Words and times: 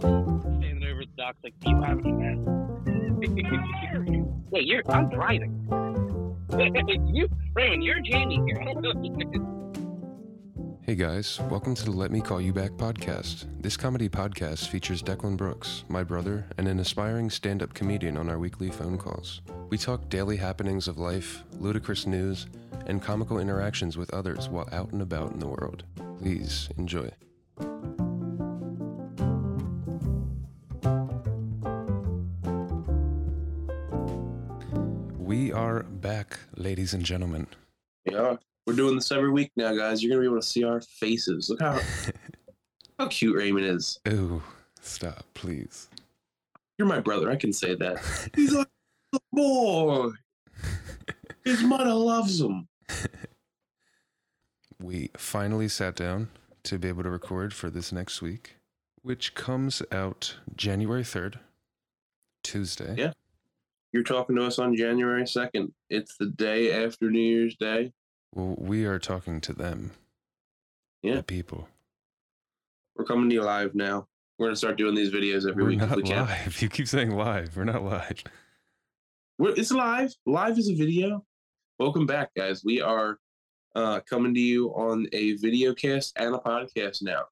Standing 0.00 0.84
over 0.90 1.04
the 1.16 1.32
like, 1.42 1.54
do 1.60 1.70
you 1.70 1.82
have 1.82 1.98
any 1.98 2.12
men? 2.12 2.44
Wait, 4.50 4.66
you're, 4.66 4.82
I'm 4.88 5.08
driving. 5.08 5.68
you, 7.14 7.28
Raymond, 7.54 7.84
you're 7.84 8.00
Jamie 8.00 8.42
here. 8.46 8.60
Hey 10.82 10.96
guys, 10.96 11.40
welcome 11.48 11.74
to 11.76 11.84
the 11.86 11.92
Let 11.92 12.10
Me 12.10 12.20
Call 12.20 12.42
You 12.42 12.52
Back 12.52 12.72
podcast. 12.72 13.46
This 13.62 13.74
comedy 13.74 14.06
podcast 14.06 14.68
features 14.68 15.02
Declan 15.02 15.34
Brooks, 15.34 15.84
my 15.88 16.04
brother, 16.04 16.46
and 16.58 16.68
an 16.68 16.78
aspiring 16.78 17.30
stand 17.30 17.62
up 17.62 17.72
comedian 17.72 18.18
on 18.18 18.28
our 18.28 18.38
weekly 18.38 18.68
phone 18.68 18.98
calls. 18.98 19.40
We 19.70 19.78
talk 19.78 20.10
daily 20.10 20.36
happenings 20.36 20.86
of 20.86 20.98
life, 20.98 21.42
ludicrous 21.58 22.06
news, 22.06 22.48
and 22.86 23.00
comical 23.00 23.38
interactions 23.38 23.96
with 23.96 24.12
others 24.12 24.50
while 24.50 24.68
out 24.72 24.92
and 24.92 25.00
about 25.00 25.32
in 25.32 25.38
the 25.38 25.48
world. 25.48 25.84
Please 26.18 26.68
enjoy. 26.76 27.10
Are 35.74 35.82
back, 35.82 36.38
ladies 36.56 36.94
and 36.94 37.04
gentlemen. 37.04 37.48
Yeah, 38.04 38.36
we're 38.66 38.74
doing 38.76 38.94
this 38.94 39.10
every 39.10 39.30
week 39.30 39.50
now, 39.56 39.74
guys. 39.74 40.02
You're 40.02 40.10
gonna 40.10 40.20
be 40.20 40.26
able 40.26 40.40
to 40.40 40.46
see 40.46 40.62
our 40.62 40.80
faces. 40.80 41.50
Look 41.50 41.60
how 41.60 41.80
how 42.98 43.08
cute 43.08 43.36
Raymond 43.36 43.66
is. 43.66 43.98
Ooh, 44.08 44.42
stop, 44.80 45.24
please. 45.34 45.88
You're 46.78 46.86
my 46.86 47.00
brother. 47.00 47.28
I 47.30 47.36
can 47.36 47.52
say 47.52 47.74
that. 47.74 47.98
He's 48.36 48.52
like 48.52 48.68
a 49.14 49.18
boy. 49.32 50.10
His 51.44 51.62
mother 51.62 51.92
loves 51.92 52.40
him. 52.40 52.68
we 54.80 55.10
finally 55.16 55.68
sat 55.68 55.96
down 55.96 56.28
to 56.64 56.78
be 56.78 56.88
able 56.88 57.02
to 57.02 57.10
record 57.10 57.52
for 57.52 57.68
this 57.68 57.90
next 57.90 58.22
week, 58.22 58.56
which 59.02 59.34
comes 59.34 59.82
out 59.90 60.36
January 60.56 61.02
3rd, 61.02 61.38
Tuesday. 62.42 62.94
Yeah. 62.96 63.12
You're 63.94 64.02
talking 64.02 64.34
to 64.34 64.44
us 64.44 64.58
on 64.58 64.74
January 64.74 65.22
2nd. 65.22 65.70
It's 65.88 66.16
the 66.18 66.26
day 66.26 66.84
after 66.84 67.12
New 67.12 67.20
Year's 67.20 67.54
Day. 67.54 67.92
Well, 68.34 68.56
we 68.58 68.86
are 68.86 68.98
talking 68.98 69.40
to 69.42 69.52
them. 69.52 69.92
Yeah. 71.04 71.14
The 71.18 71.22
people. 71.22 71.68
We're 72.96 73.04
coming 73.04 73.28
to 73.30 73.34
you 73.36 73.42
live 73.42 73.76
now. 73.76 74.08
We're 74.36 74.48
gonna 74.48 74.56
start 74.56 74.78
doing 74.78 74.96
these 74.96 75.12
videos 75.12 75.48
every 75.48 75.62
We're 75.62 75.68
week 75.68 75.78
not 75.78 75.94
we 75.94 76.02
can. 76.02 76.26
live. 76.26 76.60
You 76.60 76.68
keep 76.68 76.88
saying 76.88 77.12
live. 77.12 77.56
We're 77.56 77.62
not 77.62 77.84
live. 77.84 78.24
We're, 79.38 79.54
it's 79.54 79.70
live. 79.70 80.12
Live 80.26 80.58
is 80.58 80.68
a 80.68 80.74
video. 80.74 81.24
Welcome 81.78 82.04
back, 82.04 82.30
guys. 82.36 82.64
We 82.64 82.80
are 82.80 83.18
uh, 83.76 84.00
coming 84.10 84.34
to 84.34 84.40
you 84.40 84.70
on 84.70 85.06
a 85.12 85.34
video 85.36 85.72
cast 85.72 86.14
and 86.18 86.34
a 86.34 86.38
podcast 86.38 87.00
now. 87.00 87.26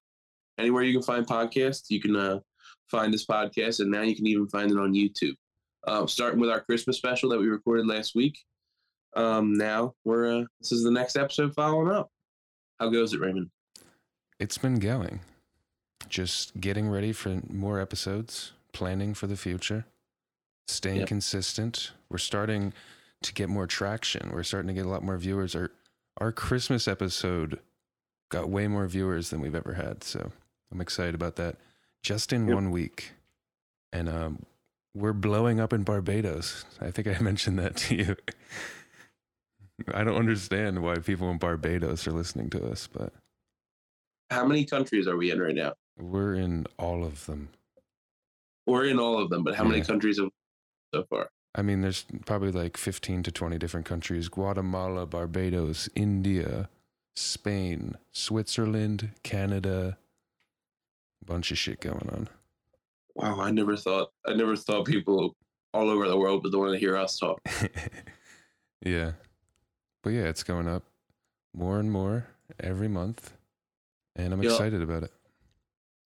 Anywhere 0.58 0.84
you 0.84 0.92
can 0.92 1.02
find 1.02 1.26
podcasts, 1.26 1.86
you 1.88 2.00
can 2.00 2.14
uh, 2.14 2.38
find 2.88 3.12
this 3.12 3.26
podcast, 3.26 3.80
and 3.80 3.90
now 3.90 4.02
you 4.02 4.14
can 4.14 4.28
even 4.28 4.46
find 4.46 4.70
it 4.70 4.78
on 4.78 4.92
YouTube. 4.92 5.34
Uh, 5.86 6.06
starting 6.06 6.38
with 6.40 6.50
our 6.50 6.60
Christmas 6.60 6.96
special 6.96 7.28
that 7.30 7.40
we 7.40 7.46
recorded 7.48 7.86
last 7.86 8.14
week. 8.14 8.38
Um, 9.16 9.54
now 9.54 9.94
we're 10.04 10.40
uh, 10.42 10.44
this 10.60 10.72
is 10.72 10.84
the 10.84 10.90
next 10.90 11.16
episode 11.16 11.54
following 11.54 11.90
up. 11.90 12.08
How 12.78 12.88
goes 12.88 13.12
it, 13.12 13.20
Raymond? 13.20 13.50
It's 14.38 14.58
been 14.58 14.78
going. 14.78 15.20
Just 16.08 16.60
getting 16.60 16.88
ready 16.88 17.12
for 17.12 17.40
more 17.48 17.80
episodes, 17.80 18.52
planning 18.72 19.12
for 19.14 19.26
the 19.26 19.36
future, 19.36 19.84
staying 20.68 21.00
Yep. 21.00 21.08
consistent. 21.08 21.92
We're 22.08 22.18
starting 22.18 22.72
to 23.22 23.32
get 23.34 23.48
more 23.48 23.66
traction. 23.66 24.30
We're 24.32 24.42
starting 24.42 24.68
to 24.68 24.74
get 24.74 24.86
a 24.86 24.88
lot 24.90 25.02
more 25.02 25.18
viewers. 25.18 25.54
Our 25.54 25.70
our 26.18 26.30
Christmas 26.32 26.86
episode 26.86 27.58
got 28.30 28.48
way 28.48 28.68
more 28.68 28.86
viewers 28.86 29.30
than 29.30 29.40
we've 29.40 29.54
ever 29.54 29.74
had. 29.74 30.04
So 30.04 30.30
I'm 30.70 30.80
excited 30.80 31.14
about 31.14 31.36
that. 31.36 31.56
Just 32.02 32.32
in 32.32 32.46
Yep. 32.46 32.54
one 32.54 32.70
week. 32.70 33.12
And 33.92 34.08
um 34.08 34.46
we're 34.94 35.12
blowing 35.12 35.60
up 35.60 35.72
in 35.72 35.82
Barbados. 35.82 36.64
I 36.80 36.90
think 36.90 37.08
I 37.08 37.18
mentioned 37.20 37.58
that 37.58 37.76
to 37.76 37.94
you. 37.96 38.16
I 39.92 40.04
don't 40.04 40.16
understand 40.16 40.82
why 40.82 40.96
people 40.96 41.30
in 41.30 41.38
Barbados 41.38 42.06
are 42.06 42.12
listening 42.12 42.50
to 42.50 42.70
us, 42.70 42.86
but 42.92 43.12
How 44.30 44.44
many 44.46 44.64
countries 44.64 45.06
are 45.08 45.16
we 45.16 45.30
in 45.30 45.40
right 45.40 45.54
now? 45.54 45.74
we're 45.98 46.34
in 46.34 46.66
all 46.78 47.04
of 47.04 47.26
them. 47.26 47.50
We're 48.66 48.86
in 48.86 48.98
all 48.98 49.18
of 49.18 49.28
them, 49.28 49.42
but 49.44 49.54
how 49.54 49.64
many 49.64 49.82
countries 49.82 50.18
have 50.18 50.30
so 50.94 51.04
far? 51.10 51.28
I 51.54 51.60
mean, 51.62 51.82
there's 51.82 52.06
probably 52.24 52.50
like 52.50 52.76
15 52.78 53.24
to 53.24 53.30
20 53.32 53.58
different 53.58 53.84
countries 53.86 54.28
Guatemala, 54.28 55.04
Barbados, 55.04 55.88
India, 55.94 56.70
Spain, 57.14 57.96
Switzerland, 58.12 59.10
Canada. 59.22 59.98
Bunch 61.26 61.50
of 61.50 61.58
shit 61.58 61.80
going 61.80 62.08
on. 62.10 62.28
Wow, 63.14 63.40
I 63.40 63.50
never 63.50 63.76
thought 63.76 64.10
I 64.26 64.34
never 64.34 64.56
thought 64.56 64.86
people 64.86 65.36
all 65.74 65.88
over 65.90 66.08
the 66.08 66.16
world 66.16 66.44
would 66.44 66.54
want 66.54 66.72
to 66.72 66.78
hear 66.78 66.96
us 66.96 67.18
talk. 67.18 67.40
yeah. 68.84 69.12
But 70.02 70.10
yeah, 70.10 70.24
it's 70.24 70.42
going 70.42 70.68
up 70.68 70.82
more 71.54 71.78
and 71.78 71.90
more 71.90 72.26
every 72.60 72.88
month. 72.88 73.32
And 74.16 74.32
I'm 74.32 74.42
Yeah. 74.42 74.50
excited 74.50 74.82
about 74.82 75.04
it. 75.04 75.12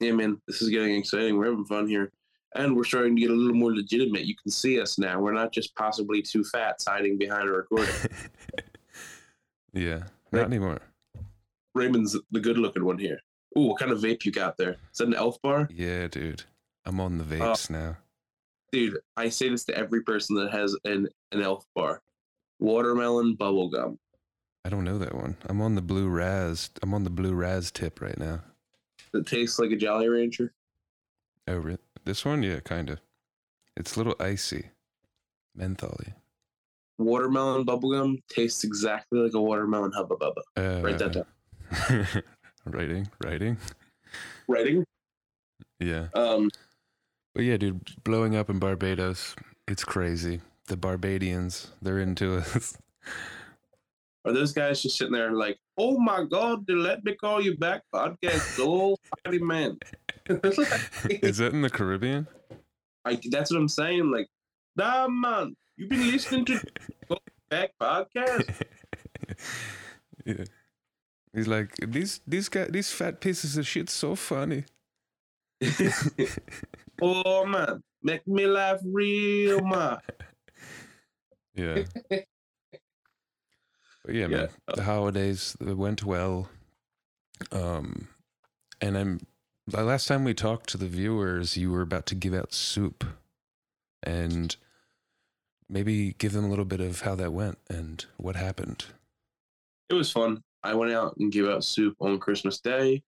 Yeah, 0.01 0.13
man, 0.13 0.41
this 0.49 0.61
is 0.63 0.71
getting 0.71 0.97
exciting. 0.97 1.37
We're 1.39 1.47
having 1.51 1.65
fun 1.65 1.89
here. 1.89 2.11
And 2.57 2.77
we're 2.77 2.85
starting 2.85 3.17
to 3.17 3.21
get 3.21 3.31
a 3.31 3.35
little 3.35 3.55
more 3.55 3.75
legitimate. 3.75 4.27
You 4.27 4.35
can 4.37 4.51
see 4.51 4.81
us 4.81 4.99
now. 4.99 5.21
We're 5.21 5.33
not 5.33 5.53
just 5.53 5.75
possibly 5.75 6.23
two 6.23 6.45
fats 6.45 6.85
hiding 6.87 7.19
behind 7.19 7.49
a 7.49 7.53
recording. 7.53 7.95
yeah. 9.73 10.05
Not 10.33 10.45
anymore. 10.47 10.81
Raymond's 11.75 12.17
the 12.31 12.41
good 12.41 12.59
looking 12.59 12.85
one 12.85 12.99
here. 12.99 13.21
Ooh, 13.59 13.63
what 13.63 13.79
kind 13.81 13.91
of 13.93 13.99
vape 14.01 14.25
you 14.25 14.33
got 14.33 14.57
there? 14.57 14.77
Is 14.93 14.99
that 14.99 15.09
an 15.09 15.15
elf 15.15 15.41
bar? 15.43 15.69
Yeah, 15.73 16.07
dude. 16.09 16.45
I'm 16.87 17.01
on 17.01 17.19
the 17.19 17.25
Oh. 17.25 17.27
vapes 17.39 17.71
now. 17.71 17.97
Dude, 18.73 18.99
I 19.17 19.29
say 19.29 19.49
this 19.49 19.65
to 19.67 19.77
every 19.77 20.03
person 20.03 20.37
that 20.37 20.51
has 20.53 20.77
an, 20.85 21.09
an 21.33 21.43
elf 21.43 21.65
bar. 21.75 22.03
Watermelon 22.59 23.35
bubble 23.35 23.69
gum. 23.71 23.99
I 24.65 24.69
don't 24.71 24.85
know 24.85 24.99
that 24.99 25.15
one. 25.15 25.37
I'm 25.49 25.61
on 25.61 25.75
the 25.75 25.83
blue 25.83 26.09
Raz. 26.09 26.71
I'm 26.83 26.95
on 26.95 27.05
the 27.05 27.11
blue 27.11 27.35
Raz 27.35 27.71
tip 27.71 28.01
right 28.01 28.19
now. 28.19 28.41
It 29.13 29.27
tastes 29.27 29.59
like 29.59 29.71
a 29.71 29.77
Jolly 29.77 30.09
Rancher. 30.09 30.53
Oh, 31.47 31.57
re- 31.57 31.79
this 32.05 32.25
one? 32.25 32.43
Yeah, 32.43 32.61
kind 32.61 32.91
of. 32.91 33.01
It's 33.77 33.95
a 33.95 33.99
little 34.01 34.17
icy, 34.19 34.71
mentholy. 35.59 36.15
Watermelon 36.99 37.65
bubble 37.65 37.93
gum 37.93 38.19
tastes 38.29 38.65
exactly 38.65 39.19
like 39.21 39.35
a 39.35 39.41
watermelon 39.43 39.93
hubba 39.93 40.17
bubba. 40.17 40.43
Uh, 40.57 40.81
Write 40.83 40.99
that 40.99 41.13
down. 41.13 42.23
writing, 42.67 43.09
writing. 43.25 43.57
Writing? 44.49 44.85
Yeah. 45.81 46.07
Um, 46.15 46.51
But 47.35 47.45
yeah, 47.45 47.57
dude, 47.57 48.03
blowing 48.05 48.37
up 48.37 48.49
in 48.49 48.59
Barbados. 48.59 49.35
It's 49.67 49.85
crazy. 49.85 50.41
The 50.69 50.77
Barbadians, 50.77 51.73
they're 51.83 51.99
into 51.99 52.37
us. 52.39 52.79
Are 54.25 54.33
those 54.33 54.53
guys 54.53 54.81
just 54.81 54.97
sitting 54.97 55.13
there 55.13 55.33
like, 55.33 55.59
oh 55.77 55.99
my 55.99 56.25
God, 56.25 56.67
they 56.67 56.75
let 56.75 57.05
me 57.05 57.15
call 57.15 57.43
you 57.43 57.59
back 57.59 57.83
podcast, 57.93 58.65
old 58.65 58.99
fighty 59.27 59.41
man? 59.41 59.79
Is 60.27 61.39
that 61.39 61.53
in 61.53 61.61
the 61.61 61.69
Caribbean? 61.69 62.27
like, 63.05 63.23
that's 63.31 63.51
what 63.51 63.59
I'm 63.59 63.69
saying. 63.69 64.11
Like, 64.11 64.29
nah, 64.77 65.09
man, 65.09 65.57
you've 65.77 65.91
been 65.91 66.11
listening 66.11 66.45
to 66.47 66.61
Go 67.09 67.19
back 67.51 67.73
podcast. 67.81 68.63
yeah. 70.25 70.45
He's 71.35 71.49
like, 71.49 71.75
these 71.77 72.21
these 72.27 72.49
guys, 72.49 72.69
these 72.71 72.93
fat 72.93 73.21
pieces 73.21 73.57
of 73.57 73.67
shit, 73.67 73.91
so 73.91 74.15
funny. 74.15 74.65
oh 77.03 77.47
man, 77.47 77.83
make 78.03 78.27
me 78.27 78.47
laugh 78.47 78.81
real, 78.85 79.61
man. 79.61 79.99
Yeah. 81.57 81.85
But 84.05 84.15
yeah, 84.15 84.27
man. 84.27 84.49
The 84.75 84.83
holidays 84.83 85.57
went 85.61 86.03
well. 86.03 86.49
Um, 87.53 88.09
and 88.81 88.99
I'm 88.99 89.21
the 89.67 89.83
last 89.83 90.09
time 90.09 90.25
we 90.25 90.35
talked 90.35 90.69
to 90.71 90.77
the 90.77 90.89
viewers, 90.89 91.57
you 91.57 91.71
were 91.71 91.83
about 91.83 92.07
to 92.07 92.15
give 92.15 92.35
out 92.35 92.53
soup, 92.53 93.05
and 94.03 94.55
maybe 95.69 96.15
give 96.19 96.33
them 96.33 96.45
a 96.45 96.49
little 96.49 96.65
bit 96.65 96.81
of 96.81 97.01
how 97.03 97.15
that 97.15 97.33
went 97.33 97.59
and 97.71 98.05
what 98.17 98.37
happened. 98.37 98.87
It 99.89 99.95
was 99.95 100.11
fun. 100.11 100.43
I 100.63 100.75
went 100.75 100.93
out 100.93 101.17
and 101.19 101.33
gave 101.33 101.49
out 101.49 101.65
soup 101.65 101.97
on 102.01 102.19
Christmas 102.19 102.61
Day, 102.61 103.03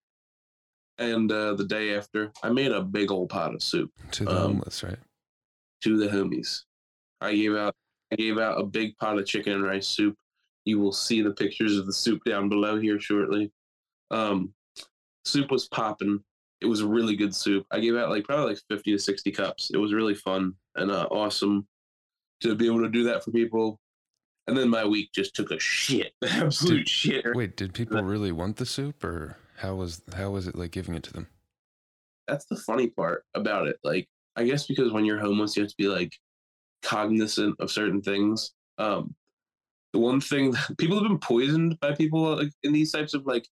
and 0.99 1.31
uh, 1.31 1.53
the 1.53 1.65
day 1.65 1.95
after, 1.95 2.31
I 2.43 2.49
made 2.49 2.71
a 2.71 2.81
big 2.81 3.11
old 3.11 3.29
pot 3.29 3.53
of 3.53 3.61
soup 3.63 3.91
To 4.11 4.25
the 4.25 4.31
Um, 4.31 4.37
homeless, 4.53 4.83
right? 4.83 4.99
to 5.83 5.97
the 5.97 6.07
homies. 6.07 6.61
I 7.21 7.35
gave 7.35 7.55
out 7.55 7.75
I 8.11 8.15
gave 8.15 8.37
out 8.37 8.59
a 8.59 8.63
big 8.65 8.97
pot 8.97 9.17
of 9.19 9.25
chicken 9.25 9.53
and 9.53 9.63
rice 9.63 9.87
soup. 9.87 10.15
You 10.65 10.79
will 10.79 10.93
see 10.93 11.21
the 11.21 11.31
pictures 11.33 11.77
of 11.77 11.85
the 11.85 11.93
soup 11.93 12.21
down 12.25 12.47
below 12.49 12.79
here 12.79 12.99
shortly. 12.99 13.51
Um, 14.11 14.53
soup 15.25 15.51
was 15.51 15.67
popping. 15.67 16.23
It 16.61 16.65
was 16.67 16.81
a 16.81 16.87
really 16.87 17.15
good 17.15 17.35
soup. 17.35 17.65
I 17.69 17.79
gave 17.79 17.95
out 17.95 18.09
like 18.09 18.23
probably 18.23 18.53
like 18.53 18.61
fifty 18.69 18.91
to 18.91 18.97
sixty 18.99 19.31
cups. 19.31 19.71
It 19.73 19.77
was 19.77 19.93
really 19.93 20.15
fun 20.15 20.53
and 20.75 20.89
uh, 20.89 21.07
awesome 21.11 21.67
to 22.41 22.55
be 22.55 22.65
able 22.67 22.81
to 22.81 22.89
do 22.89 23.03
that 23.03 23.23
for 23.23 23.31
people. 23.31 23.79
And 24.47 24.55
then 24.57 24.69
my 24.69 24.85
week 24.85 25.09
just 25.13 25.35
took 25.35 25.51
a 25.51 25.59
shit, 25.59 26.13
absolute 26.23 26.77
Dude, 26.77 26.89
shit. 26.89 27.25
Wait, 27.35 27.57
did 27.57 27.73
people 27.73 28.01
really 28.01 28.31
want 28.31 28.55
the 28.55 28.65
soup, 28.65 29.03
or 29.03 29.37
how 29.57 29.75
was 29.75 30.01
how 30.15 30.31
was 30.31 30.47
it 30.47 30.55
like 30.55 30.71
giving 30.71 30.95
it 30.95 31.03
to 31.03 31.13
them? 31.13 31.27
that's 32.27 32.45
the 32.45 32.57
funny 32.57 32.87
part 32.87 33.23
about 33.33 33.67
it. 33.67 33.77
Like, 33.83 34.07
I 34.35 34.43
guess 34.43 34.67
because 34.67 34.91
when 34.91 35.05
you're 35.05 35.19
homeless, 35.19 35.55
you 35.55 35.63
have 35.63 35.71
to 35.71 35.77
be 35.77 35.87
like 35.87 36.13
cognizant 36.83 37.55
of 37.59 37.71
certain 37.71 38.01
things. 38.01 38.51
Um, 38.77 39.15
the 39.93 39.99
one 39.99 40.21
thing 40.21 40.53
people 40.77 40.99
have 40.99 41.07
been 41.07 41.17
poisoned 41.17 41.79
by 41.79 41.93
people 41.93 42.35
like 42.35 42.51
in 42.63 42.73
these 42.73 42.91
types 42.91 43.13
of 43.13 43.25
like 43.25 43.47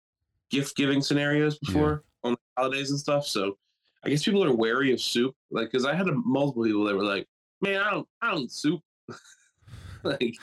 gift 0.49 0.75
giving 0.75 1.01
scenarios 1.01 1.57
before 1.59 2.03
on 2.23 2.35
holidays 2.57 2.89
and 2.89 2.99
stuff. 2.99 3.25
So 3.25 3.57
I 4.03 4.09
guess 4.09 4.23
people 4.23 4.43
are 4.43 4.53
wary 4.53 4.91
of 4.91 4.99
soup. 4.99 5.35
Like, 5.51 5.71
because 5.71 5.85
I 5.85 5.93
had 5.93 6.07
a, 6.09 6.13
multiple 6.13 6.63
people 6.63 6.83
that 6.85 6.95
were 6.95 7.05
like, 7.05 7.27
"Man, 7.61 7.81
I 7.81 7.91
don't, 7.91 8.07
I 8.21 8.31
don't 8.31 8.51
soup." 8.51 8.81
like, 10.03 10.35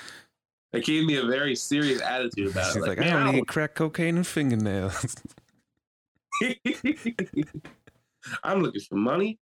it 0.73 0.85
gave 0.85 1.05
me 1.05 1.17
a 1.17 1.25
very 1.25 1.55
serious 1.57 2.01
attitude 2.01 2.53
about 2.53 2.75
it. 2.75 2.83
like, 2.83 2.99
"Man, 2.99 3.17
I 3.17 3.25
don't 3.25 3.35
eat 3.37 3.49
crack 3.49 3.75
cocaine 3.75 4.17
and 4.17 4.27
fingernails. 4.27 5.17
I'm 8.45 8.61
looking 8.61 8.81
for 8.83 8.97
money 8.97 9.39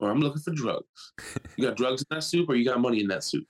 or 0.00 0.10
I'm 0.10 0.20
looking 0.20 0.42
for 0.42 0.52
drugs. 0.52 1.12
You 1.56 1.66
got 1.66 1.76
drugs 1.76 2.02
in 2.02 2.16
that 2.16 2.24
soup 2.24 2.48
or 2.48 2.54
you 2.54 2.64
got 2.64 2.80
money 2.80 3.00
in 3.00 3.08
that 3.08 3.24
soup? 3.24 3.46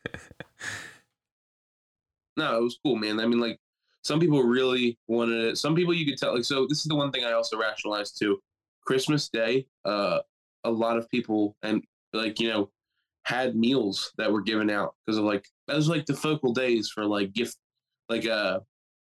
No, 2.37 2.59
it 2.59 2.63
was 2.63 2.79
cool, 2.85 2.97
man. 2.97 3.21
I 3.21 3.27
mean, 3.27 3.41
like, 3.41 3.59
some 4.03 4.19
people 4.19 4.43
really 4.43 4.99
wanted 5.07 5.45
it. 5.45 5.59
Some 5.59 5.75
people 5.75 5.95
you 5.95 6.07
could 6.07 6.19
tell, 6.19 6.35
like, 6.35 6.45
so 6.45 6.67
this 6.67 6.79
is 6.79 6.85
the 6.85 6.97
one 6.97 7.13
thing 7.13 7.25
I 7.25 7.33
also 7.33 7.59
rationalized 7.59 8.19
too. 8.19 8.41
Christmas 8.85 9.29
Day, 9.29 9.67
uh, 9.85 10.21
a 10.65 10.71
lot 10.71 10.97
of 10.97 11.09
people 11.11 11.57
and 11.63 11.85
like, 12.13 12.41
you 12.41 12.49
know, 12.49 12.71
had 13.25 13.55
meals 13.55 14.13
that 14.19 14.33
were 14.33 14.41
given 14.41 14.71
out 14.71 14.95
because 15.07 15.19
of 15.19 15.25
like, 15.25 15.47
that 15.69 15.77
was 15.77 15.89
like 15.89 16.07
the 16.07 16.15
focal 16.15 16.53
days 16.53 16.89
for 16.89 17.05
like 17.05 17.33
gift, 17.33 17.57
like, 18.09 18.27
uh, 18.27 18.61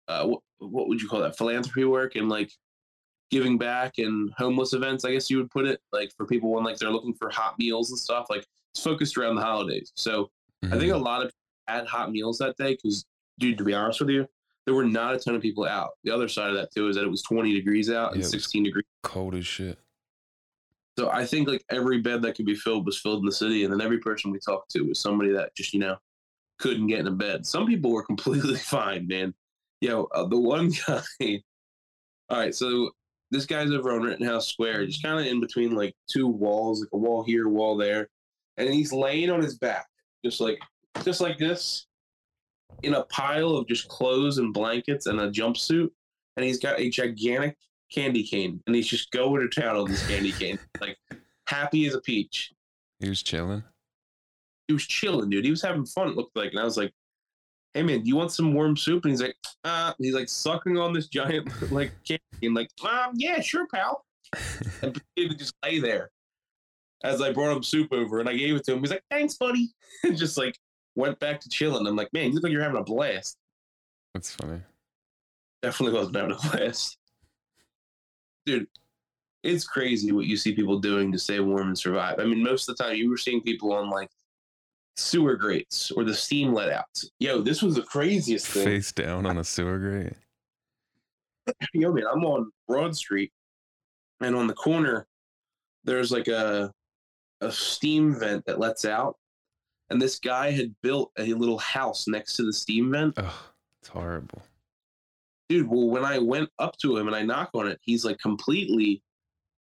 uh, 0.09 0.27
what, 0.27 0.41
what 0.59 0.89
would 0.89 1.01
you 1.01 1.09
call 1.09 1.21
that? 1.21 1.39
Philanthropy 1.39 1.85
work 1.85 2.17
and 2.17 2.29
like 2.29 2.51
giving 3.33 3.57
back 3.59 3.97
and 3.99 4.31
homeless 4.37 4.75
events, 4.75 5.05
I 5.07 5.13
guess 5.13 5.31
you 5.31 5.39
would 5.39 5.51
put 5.51 5.67
it, 5.67 5.81
like 5.91 6.13
for 6.17 6.27
people 6.27 6.51
when 6.53 6.63
like 6.63 6.77
they're 6.77 6.91
looking 6.91 7.15
for 7.15 7.31
hot 7.31 7.59
meals 7.59 7.91
and 7.91 7.99
stuff. 7.99 8.27
Like 8.31 8.47
it's 8.75 8.85
focused 8.85 9.17
around 9.17 9.35
the 9.37 9.43
holidays. 9.43 9.91
So 9.97 10.31
I 10.65 10.79
think 10.79 10.93
a 10.93 10.97
Mhm. 10.97 11.03
lot 11.03 11.25
of 11.25 11.33
had 11.67 11.87
hot 11.87 12.13
meals 12.13 12.39
that 12.39 12.57
day 12.59 12.73
because, 12.75 13.07
dude, 13.39 13.57
to 13.59 13.65
be 13.65 13.73
honest 13.75 14.01
with 14.01 14.11
you, 14.11 14.29
there 14.67 14.75
were 14.75 14.85
not 14.85 15.15
a 15.15 15.19
ton 15.19 15.35
of 15.35 15.41
people 15.43 15.65
out. 15.65 15.93
The 16.05 16.11
other 16.13 16.29
side 16.29 16.51
of 16.51 16.57
that 16.57 16.71
too 16.73 16.89
is 16.89 16.97
that 16.97 17.05
it 17.05 17.09
was 17.11 17.23
20 17.23 17.53
degrees 17.55 17.91
out 17.91 18.13
and 18.13 18.21
Yeah, 18.21 18.27
it 18.27 18.31
16 18.31 18.65
degrees. 18.65 18.85
cold 19.03 19.35
as 19.35 19.47
shit. 19.47 19.79
So 20.99 21.09
I 21.11 21.25
think 21.25 21.49
like 21.49 21.65
every 21.71 22.01
bed 22.03 22.21
that 22.23 22.35
could 22.37 22.45
be 22.45 22.55
filled 22.55 22.85
was 22.85 23.01
filled 23.01 23.21
in 23.21 23.27
the 23.27 23.33
city, 23.33 23.65
and 23.65 23.73
then 23.73 23.81
every 23.81 23.99
person 23.99 24.31
we 24.31 24.39
talked 24.39 24.71
to 24.73 24.83
was 24.83 25.01
somebody 25.01 25.33
that 25.33 25.55
just 25.57 25.73
you 25.73 25.81
know 25.81 25.97
couldn't 26.59 26.87
get 26.87 27.01
in 27.01 27.07
a 27.07 27.11
bed. 27.13 27.47
Some 27.47 27.67
people 27.67 27.91
were 27.93 28.05
completely 28.13 28.57
fine, 28.57 29.07
man. 29.07 29.35
Yo, 29.81 30.05
uh, 30.15 30.27
the 30.27 30.39
one 30.39 30.71
guy. 30.87 31.43
All 32.29 32.39
right, 32.39 32.55
so 32.55 32.91
this 33.33 33.47
guy's 33.47 33.73
over 33.73 33.93
on 33.93 34.03
Rittenhouse 34.03 34.47
Square, 34.47 34.87
just 34.87 35.03
mm-hmm. 35.03 35.17
kind 35.17 35.27
of 35.27 35.33
in 35.33 35.41
between 35.41 35.75
like 35.75 35.97
two 36.09 36.29
walls, 36.29 36.81
like 36.81 36.91
a 36.93 36.99
wall 36.99 37.25
here, 37.25 37.49
wall 37.49 37.77
there, 37.77 38.09
and 38.59 38.69
he's 38.69 38.93
laying 38.93 39.31
on 39.31 39.43
his 39.43 39.59
back, 39.59 39.87
just 40.25 40.41
like 40.41 40.59
just 41.03 41.21
like 41.21 41.39
this, 41.39 41.87
in 42.83 42.95
a 42.95 43.05
pile 43.05 43.57
of 43.57 43.67
just 43.67 43.89
clothes 43.89 44.39
and 44.39 44.53
blankets 44.53 45.07
and 45.07 45.19
a 45.19 45.31
jumpsuit, 45.31 45.89
and 46.37 46.45
he's 46.45 46.61
got 46.61 46.79
a 46.79 46.91
gigantic 46.91 47.57
candy 47.91 48.23
cane, 48.23 48.63
and 48.67 48.77
he's 48.77 48.87
just 48.87 49.11
going 49.11 49.41
to 49.41 49.61
town 49.61 49.77
on 49.77 49.91
this 49.91 50.07
candy 50.07 50.33
cane, 50.33 50.59
like 50.81 50.99
happy 51.47 51.87
as 51.87 51.95
a 51.95 52.01
peach. 52.03 52.53
He 53.01 53.09
was 53.09 53.23
chilling. 53.23 53.65
He 54.69 54.75
was 54.75 54.87
chilling, 54.87 55.31
dude. 55.31 55.45
He 55.45 55.51
was 55.51 55.63
having 55.63 55.87
fun. 55.87 56.09
It 56.09 56.17
looked 56.17 56.37
like, 56.37 56.51
and 56.51 56.61
I 56.61 56.65
was 56.65 56.77
like, 56.77 56.93
"Hey, 57.75 57.83
man, 57.83 58.03
do 58.03 58.09
you 58.09 58.17
want 58.17 58.33
some 58.33 58.55
warm 58.55 58.77
soup?" 58.77 59.05
And 59.05 59.13
he's 59.13 59.23
like, 59.23 59.37
"Ah," 59.65 59.95
he's 59.99 60.15
like 60.15 60.29
sucking 60.29 60.79
on 60.79 60.93
this 60.93 61.09
giant 61.09 61.49
like 61.73 61.93
candy, 62.05 62.23
and 62.43 62.55
like, 62.55 62.71
um, 62.85 63.13
"Yeah, 63.15 63.41
sure, 63.41 63.67
pal." 63.67 64.05
and 64.83 65.01
he 65.15 65.27
would 65.27 65.39
just 65.39 65.55
lay 65.63 65.79
there 65.79 66.11
as 67.05 67.21
I 67.21 67.33
brought 67.33 67.57
him 67.57 67.63
soup 67.63 67.93
over, 67.93 68.21
and 68.21 68.29
I 68.29 68.35
gave 68.35 68.55
it 68.55 68.65
to 68.65 68.73
him. 68.73 68.81
He's 68.81 68.91
like, 68.91 69.05
"Thanks, 69.11 69.35
buddy," 69.35 69.71
and 70.05 70.17
just 70.17 70.39
like 70.39 70.59
went 70.95 71.19
back 71.21 71.41
to 71.41 71.49
chilling. 71.49 71.87
I'm 71.87 71.97
like, 71.97 72.13
"Man, 72.13 72.29
you 72.29 72.35
look 72.35 72.45
like 72.45 72.53
you're 72.53 72.63
having 72.63 72.81
a 72.81 72.85
blast." 72.85 73.37
That's 74.15 74.35
funny. 74.35 74.61
Definitely 75.63 75.99
wasn't 75.99 76.17
having 76.17 76.33
a 76.33 76.51
blast. 76.51 76.99
Dude, 78.45 78.67
it's 79.43 79.65
crazy 79.65 80.13
what 80.13 80.27
you 80.27 80.37
see 80.37 80.55
people 80.55 80.79
doing 80.79 81.13
to 81.13 81.19
stay 81.19 81.41
warm 81.41 81.69
and 81.69 81.79
survive. 81.79 82.19
I 82.19 82.25
mean, 82.25 82.43
most 82.43 82.69
of 82.69 82.77
the 82.77 82.85
time 82.85 82.97
you 82.97 83.11
were 83.11 83.17
seeing 83.17 83.41
people 83.41 83.73
on 83.73 83.91
like 83.91 84.11
sewer 84.97 85.37
grates 85.37 85.91
or 85.91 86.05
the 86.05 86.15
steam 86.15 86.53
let 86.53 86.71
out. 86.71 87.03
Yo, 87.19 87.41
this 87.41 87.63
was 87.63 87.75
the 87.75 87.83
craziest 87.83 88.47
thing. 88.47 88.65
Face 88.65 88.93
down 88.93 89.27
on 89.27 89.39
a 89.39 89.45
sewer 89.45 89.79
grate. 89.79 90.15
Yo, 91.75 91.93
man, 91.93 92.05
I'm 92.13 92.25
on 92.25 92.51
Broad 92.69 92.95
Street 92.97 93.33
and 94.21 94.37
on 94.37 94.47
the 94.47 94.55
corner 94.55 95.07
there's 95.85 96.13
like 96.13 96.29
a 96.29 96.73
a 97.41 97.51
steam 97.51 98.15
vent 98.19 98.45
that 98.47 98.61
lets 98.61 98.85
out. 98.85 99.17
And 99.91 100.01
this 100.01 100.19
guy 100.19 100.53
had 100.53 100.75
built 100.83 101.11
a 101.19 101.35
little 101.35 101.59
house 101.59 102.07
next 102.07 102.37
to 102.37 102.45
the 102.45 102.53
steam 102.53 102.93
vent. 102.93 103.15
Oh, 103.17 103.47
it's 103.81 103.89
horrible. 103.89 104.43
dude 105.49 105.67
well 105.69 105.89
when 105.89 106.05
i 106.05 106.17
went 106.19 106.49
up 106.61 106.77
to 106.79 106.97
him 106.97 107.09
and 107.09 107.17
i 107.17 107.23
knock 107.23 107.51
on 107.53 107.67
it 107.67 107.81
he's 107.83 108.05
like 108.05 108.17
completely 108.21 109.03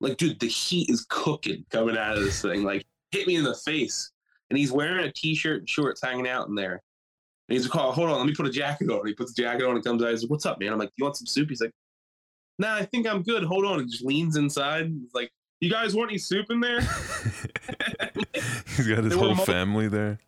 like 0.01 0.17
dude 0.17 0.41
the 0.41 0.49
heat 0.49 0.91
is 0.91 1.07
cooking 1.09 1.65
coming 1.71 1.97
out 1.97 2.17
of 2.17 2.25
this 2.25 2.43
thing 2.43 2.65
like 2.65 2.85
hit 3.13 3.29
me 3.29 3.37
in 3.37 3.45
the 3.45 3.55
face 3.55 4.11
and 4.51 4.59
he's 4.59 4.73
wearing 4.73 5.05
a 5.05 5.13
t-shirt 5.13 5.61
and 5.61 5.69
shorts 5.69 6.03
hanging 6.03 6.29
out 6.29 6.49
in 6.49 6.55
there. 6.55 6.83
And 7.49 7.57
he's 7.57 7.69
like 7.69 7.77
oh 7.77 7.93
hold 7.93 8.11
on 8.11 8.19
let 8.19 8.27
me 8.27 8.35
put 8.35 8.47
a 8.47 8.51
jacket 8.51 8.91
on. 8.91 9.07
He 9.07 9.15
puts 9.15 9.35
the 9.35 9.43
jacket 9.43 9.65
on 9.65 9.77
and 9.77 9.85
comes 9.85 10.03
out 10.03 10.11
he's 10.11 10.23
like 10.23 10.31
what's 10.31 10.47
up 10.47 10.61
man? 10.61 10.73
I'm 10.73 10.79
like 10.79 10.91
you 10.97 11.05
want 11.05 11.17
some 11.17 11.27
soup? 11.27 11.49
He's 11.49 11.61
like 11.61 11.73
nah 12.61 12.75
i 12.75 12.85
think 12.85 13.07
i'm 13.07 13.23
good. 13.23 13.45
Hold 13.45 13.65
on. 13.65 13.81
And 13.81 13.91
just 13.91 14.05
leans 14.05 14.37
inside. 14.37 14.87
He's 14.87 15.15
like 15.15 15.31
you 15.61 15.71
guys 15.71 15.95
want 15.95 16.11
any 16.11 16.19
soup 16.19 16.47
in 16.51 16.61
there? 16.61 16.81
He's 18.77 18.87
got 18.87 19.05
his 19.05 19.15
whole 19.15 19.35
family 19.35 19.89
there. 19.89 20.19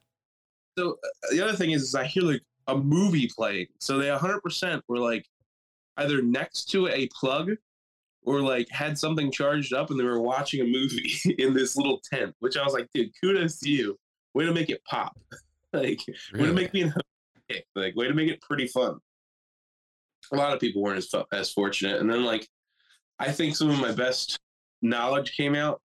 so 0.77 0.93
uh, 0.93 1.33
the 1.33 1.41
other 1.41 1.57
thing 1.57 1.71
is, 1.71 1.83
is 1.83 1.95
I 1.95 2.05
hear 2.05 2.25
like 2.25 2.43
a 2.67 2.77
movie 2.77 3.29
playing. 3.35 3.67
So 3.79 3.99
they 3.99 4.07
100% 4.07 4.83
were 4.89 4.99
like 4.99 5.27
either 5.97 6.23
next 6.23 6.67
to 6.71 6.89
a 6.89 7.09
plug 7.19 7.53
or 8.23 8.41
like 8.41 8.69
had 8.71 8.99
something 8.99 9.31
charged 9.31 9.73
up 9.73 9.91
and 9.91 9.99
they 9.99 10.05
were 10.05 10.21
watching 10.21 10.61
a 10.61 10.65
movie 10.65 11.13
in 11.39 11.55
this 11.55 11.77
little 11.77 12.01
tent, 12.13 12.35
which 12.41 12.57
I 12.57 12.65
was 12.65 12.75
like, 12.75 12.89
dude, 12.95 13.11
kudos 13.21 13.59
to 13.61 13.71
you. 13.71 13.99
Way 14.35 14.47
to 14.47 14.53
make 14.53 14.71
it 14.71 14.85
pop. 14.85 15.19
like, 15.73 16.01
way 16.35 16.47
to 16.47 16.53
make 16.53 16.73
me. 16.73 16.93
Like, 17.75 17.97
way 17.97 18.07
to 18.07 18.15
make 18.15 18.29
it 18.31 18.41
pretty 18.43 18.67
fun. 18.67 18.97
A 20.33 20.37
lot 20.37 20.53
of 20.53 20.61
people 20.61 20.83
weren't 20.83 20.99
as, 20.99 21.13
as 21.33 21.53
fortunate. 21.53 22.01
And 22.01 22.09
then, 22.09 22.25
like, 22.25 22.47
I 23.19 23.33
think 23.33 23.57
some 23.57 23.71
of 23.71 23.81
my 23.81 23.93
best 23.93 24.39
knowledge 24.83 25.37
came 25.37 25.55
out 25.55 25.81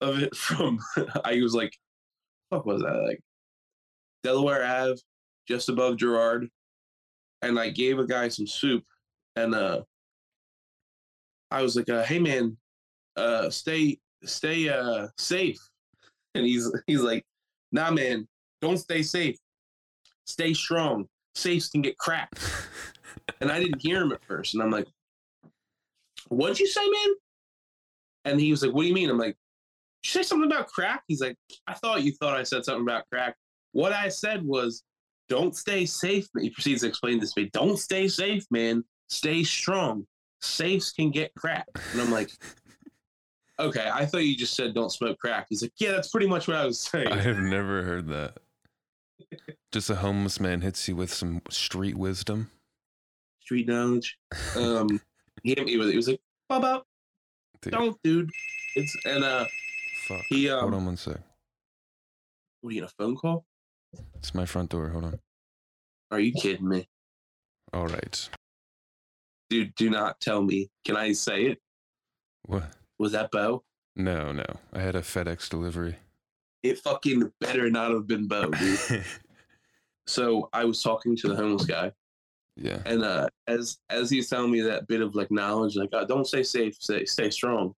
of 0.00 0.20
it 0.20 0.34
from, 0.36 0.80
I 1.24 1.40
was 1.40 1.54
like, 1.54 1.76
what 2.48 2.66
was 2.66 2.82
that? 2.82 3.04
Like, 3.06 3.20
Delaware 4.22 4.64
Ave, 4.64 5.00
just 5.46 5.68
above 5.68 5.96
Girard, 5.96 6.48
and 7.42 7.58
I 7.58 7.70
gave 7.70 7.98
a 7.98 8.06
guy 8.06 8.28
some 8.28 8.46
soup, 8.46 8.84
and 9.36 9.54
uh, 9.54 9.82
I 11.50 11.62
was 11.62 11.76
like, 11.76 11.88
uh, 11.88 12.04
"Hey 12.04 12.18
man, 12.18 12.56
uh, 13.16 13.50
stay 13.50 13.98
stay 14.24 14.68
uh 14.68 15.08
safe," 15.16 15.58
and 16.34 16.44
he's 16.44 16.70
he's 16.86 17.00
like, 17.00 17.24
"Nah 17.72 17.90
man, 17.90 18.26
don't 18.60 18.78
stay 18.78 19.02
safe, 19.02 19.36
stay 20.26 20.54
strong. 20.54 21.06
Safes 21.34 21.68
can 21.68 21.82
get 21.82 21.98
cracked." 21.98 22.40
and 23.40 23.50
I 23.50 23.60
didn't 23.60 23.82
hear 23.82 24.02
him 24.02 24.12
at 24.12 24.24
first, 24.24 24.54
and 24.54 24.62
I'm 24.62 24.70
like, 24.70 24.86
"What'd 26.28 26.60
you 26.60 26.66
say, 26.66 26.88
man?" 26.88 27.14
And 28.24 28.40
he 28.40 28.50
was 28.50 28.62
like, 28.62 28.74
"What 28.74 28.82
do 28.82 28.88
you 28.88 28.94
mean?" 28.94 29.10
I'm 29.10 29.18
like, 29.18 29.36
"Did 30.02 30.14
you 30.14 30.22
say 30.22 30.22
something 30.22 30.50
about 30.50 30.68
crack?" 30.68 31.02
He's 31.08 31.20
like, 31.20 31.36
"I 31.66 31.74
thought 31.74 32.02
you 32.02 32.12
thought 32.12 32.36
I 32.36 32.42
said 32.42 32.64
something 32.64 32.82
about 32.82 33.04
crack." 33.10 33.36
What 33.72 33.92
I 33.92 34.08
said 34.08 34.44
was, 34.44 34.82
don't 35.28 35.54
stay 35.54 35.84
safe. 35.84 36.26
He 36.40 36.50
proceeds 36.50 36.80
to 36.82 36.88
explain 36.88 37.20
this 37.20 37.34
to 37.34 37.42
me. 37.42 37.50
Don't 37.52 37.78
stay 37.78 38.08
safe, 38.08 38.44
man. 38.50 38.82
Stay 39.08 39.44
strong. 39.44 40.06
Safes 40.40 40.92
can 40.92 41.10
get 41.10 41.34
cracked. 41.34 41.70
And 41.92 42.00
I'm 42.00 42.10
like, 42.10 42.30
okay, 43.58 43.90
I 43.92 44.06
thought 44.06 44.18
you 44.24 44.36
just 44.36 44.54
said 44.54 44.74
don't 44.74 44.90
smoke 44.92 45.18
crack. 45.18 45.46
He's 45.48 45.62
like, 45.62 45.72
yeah, 45.78 45.92
that's 45.92 46.08
pretty 46.08 46.26
much 46.26 46.48
what 46.48 46.56
I 46.56 46.64
was 46.64 46.80
saying. 46.90 47.08
I 47.08 47.20
have 47.20 47.38
never 47.38 47.82
heard 47.82 48.08
that. 48.08 48.38
Just 49.72 49.90
a 49.90 49.96
homeless 49.96 50.40
man 50.40 50.60
hits 50.62 50.88
you 50.88 50.96
with 50.96 51.12
some 51.12 51.42
street 51.50 51.96
wisdom. 51.96 52.50
Street 53.40 53.66
knowledge. 53.68 54.18
Um, 54.56 55.00
he 55.42 55.50
hit 55.50 55.64
me 55.66 55.76
with 55.76 55.88
it. 55.88 55.92
He 55.92 55.96
was 55.96 56.08
like, 56.08 56.20
Bob, 56.48 56.62
Bob, 56.62 56.82
Dude, 57.60 57.72
don't, 57.72 58.02
dude. 58.02 58.30
It's 58.76 58.96
and 59.04 59.24
uh, 59.24 59.44
fuck. 60.06 60.22
he 60.28 60.48
um, 60.48 60.60
Hold 60.60 60.74
on 60.74 60.86
one 60.86 60.96
sec. 60.96 61.18
what 62.60 62.70
are 62.70 62.72
you 62.74 62.82
in 62.82 62.84
a 62.84 62.88
phone 62.88 63.16
call? 63.16 63.44
It's 64.16 64.34
my 64.34 64.46
front 64.46 64.70
door. 64.70 64.88
Hold 64.88 65.04
on. 65.04 65.18
Are 66.10 66.20
you 66.20 66.32
kidding 66.32 66.68
me, 66.68 66.88
All 67.72 67.86
right. 67.86 68.28
dude? 69.50 69.74
Do 69.74 69.90
not 69.90 70.20
tell 70.20 70.40
me. 70.42 70.70
Can 70.86 70.96
I 70.96 71.12
say 71.12 71.44
it? 71.46 71.58
What? 72.46 72.64
Was 72.98 73.12
that 73.12 73.30
Bo? 73.30 73.64
No, 73.96 74.32
no. 74.32 74.44
I 74.72 74.80
had 74.80 74.94
a 74.94 75.00
FedEx 75.00 75.48
delivery. 75.48 75.96
It 76.62 76.78
fucking 76.78 77.32
better 77.40 77.70
not 77.70 77.92
have 77.92 78.06
been 78.06 78.26
Bo, 78.26 78.50
dude. 78.50 79.04
so 80.06 80.48
I 80.52 80.64
was 80.64 80.82
talking 80.82 81.16
to 81.16 81.28
the 81.28 81.36
homeless 81.36 81.66
guy, 81.66 81.92
yeah. 82.56 82.80
and 82.84 83.04
uh, 83.04 83.28
as 83.46 83.78
as 83.90 84.10
he's 84.10 84.28
telling 84.28 84.50
me 84.50 84.60
that 84.62 84.88
bit 84.88 85.00
of 85.00 85.14
like 85.14 85.30
knowledge, 85.30 85.76
like 85.76 85.90
uh, 85.92 86.04
don't 86.04 86.26
stay 86.26 86.42
safe, 86.42 86.74
stay 86.80 87.04
stay 87.04 87.30
strong. 87.30 87.74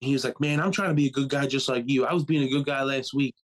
He 0.00 0.12
was 0.12 0.24
like, 0.24 0.40
Man, 0.40 0.60
I'm 0.60 0.72
trying 0.72 0.88
to 0.88 0.94
be 0.94 1.06
a 1.06 1.12
good 1.12 1.28
guy 1.28 1.46
just 1.46 1.68
like 1.68 1.84
you. 1.86 2.04
I 2.04 2.12
was 2.12 2.24
being 2.24 2.42
a 2.42 2.50
good 2.50 2.66
guy 2.66 2.82
last 2.82 3.14
week. 3.14 3.36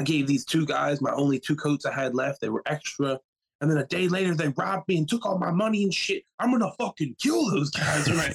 I 0.00 0.02
gave 0.02 0.26
these 0.26 0.44
two 0.44 0.66
guys 0.66 1.00
my 1.00 1.12
only 1.12 1.38
two 1.38 1.54
coats 1.54 1.86
I 1.86 1.92
had 1.92 2.14
left. 2.14 2.40
They 2.40 2.48
were 2.48 2.62
extra. 2.66 3.20
And 3.60 3.70
then 3.70 3.78
a 3.78 3.86
day 3.86 4.08
later, 4.08 4.34
they 4.34 4.48
robbed 4.48 4.88
me 4.88 4.98
and 4.98 5.08
took 5.08 5.24
all 5.24 5.38
my 5.38 5.52
money 5.52 5.84
and 5.84 5.94
shit. 5.94 6.24
I'm 6.40 6.50
gonna 6.50 6.72
fucking 6.72 7.14
kill 7.20 7.48
those 7.50 7.70
guys. 7.70 8.08
And 8.08 8.20
I, 8.20 8.34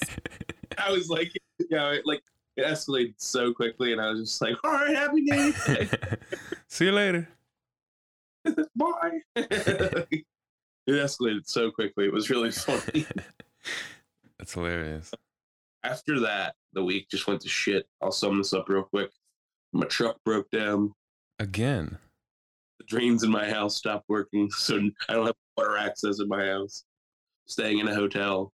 I 0.85 0.91
was 0.91 1.09
like, 1.09 1.31
you 1.59 1.67
know, 1.71 1.91
it, 1.91 2.05
like 2.05 2.21
it 2.55 2.65
escalated 2.65 3.15
so 3.17 3.53
quickly, 3.53 3.91
and 3.91 4.01
I 4.01 4.09
was 4.09 4.21
just 4.21 4.41
like, 4.41 4.55
all 4.63 4.71
right, 4.71 4.95
happy 4.95 5.25
day. 5.25 5.89
See 6.67 6.85
you 6.85 6.91
later. 6.91 7.27
Bye. 8.75 9.21
it 9.35 10.23
escalated 10.87 11.47
so 11.47 11.71
quickly. 11.71 12.05
It 12.05 12.13
was 12.13 12.29
really 12.29 12.51
funny. 12.51 13.05
That's 14.37 14.53
hilarious. 14.53 15.11
After 15.83 16.19
that, 16.21 16.55
the 16.73 16.83
week 16.83 17.09
just 17.09 17.27
went 17.27 17.41
to 17.41 17.49
shit. 17.49 17.87
I'll 18.01 18.11
sum 18.11 18.37
this 18.37 18.53
up 18.53 18.69
real 18.69 18.83
quick. 18.83 19.11
My 19.73 19.85
truck 19.85 20.17
broke 20.23 20.49
down. 20.51 20.93
Again. 21.39 21.97
The 22.79 22.85
drains 22.85 23.23
in 23.23 23.31
my 23.31 23.49
house 23.49 23.77
stopped 23.77 24.05
working, 24.07 24.49
so 24.51 24.79
I 25.09 25.13
don't 25.13 25.25
have 25.25 25.35
water 25.57 25.77
access 25.77 26.19
in 26.19 26.27
my 26.27 26.45
house. 26.45 26.83
Staying 27.45 27.79
in 27.79 27.87
a 27.87 27.95
hotel. 27.95 28.53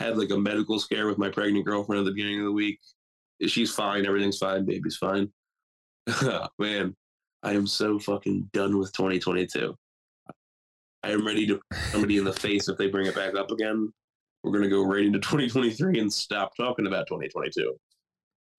Had 0.00 0.16
like 0.16 0.30
a 0.30 0.38
medical 0.38 0.80
scare 0.80 1.06
with 1.06 1.18
my 1.18 1.28
pregnant 1.28 1.66
girlfriend 1.66 2.00
at 2.00 2.04
the 2.06 2.12
beginning 2.12 2.40
of 2.40 2.46
the 2.46 2.52
week. 2.52 2.80
She's 3.46 3.72
fine. 3.72 4.06
Everything's 4.06 4.38
fine. 4.38 4.64
Baby's 4.64 4.96
fine. 4.96 5.30
Man, 6.58 6.96
I 7.42 7.52
am 7.52 7.66
so 7.66 7.98
fucking 7.98 8.50
done 8.52 8.78
with 8.78 8.92
2022. 8.92 9.74
I 11.02 11.10
am 11.10 11.26
ready 11.26 11.46
to 11.46 11.60
somebody 11.90 12.18
in 12.18 12.24
the 12.24 12.32
face 12.32 12.68
if 12.68 12.76
they 12.76 12.88
bring 12.88 13.06
it 13.06 13.14
back 13.14 13.34
up 13.34 13.50
again. 13.50 13.92
We're 14.42 14.52
gonna 14.52 14.68
go 14.68 14.84
right 14.84 15.04
into 15.04 15.18
2023 15.18 16.00
and 16.00 16.12
stop 16.12 16.56
talking 16.56 16.86
about 16.86 17.06
2022. 17.06 17.74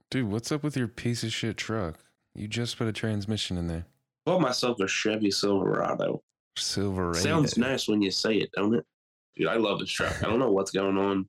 Dude, 0.09 0.29
what's 0.29 0.51
up 0.51 0.63
with 0.63 0.77
your 0.77 0.87
piece 0.87 1.23
of 1.23 1.31
shit 1.31 1.57
truck? 1.57 1.99
You 2.35 2.47
just 2.47 2.77
put 2.77 2.87
a 2.87 2.91
transmission 2.91 3.57
in 3.57 3.67
there. 3.67 3.85
Bought 4.25 4.41
myself 4.41 4.79
a 4.79 4.87
Chevy 4.87 5.31
Silverado. 5.31 6.21
Silverado. 6.57 7.19
Sounds 7.19 7.57
nice 7.57 7.87
when 7.87 8.01
you 8.01 8.11
say 8.11 8.35
it, 8.35 8.51
don't 8.53 8.75
it? 8.75 8.85
Dude, 9.35 9.47
I 9.47 9.55
love 9.55 9.79
this 9.79 9.89
truck. 9.89 10.23
I 10.23 10.27
don't 10.27 10.39
know 10.39 10.51
what's 10.51 10.71
going 10.71 10.97
on. 10.97 11.27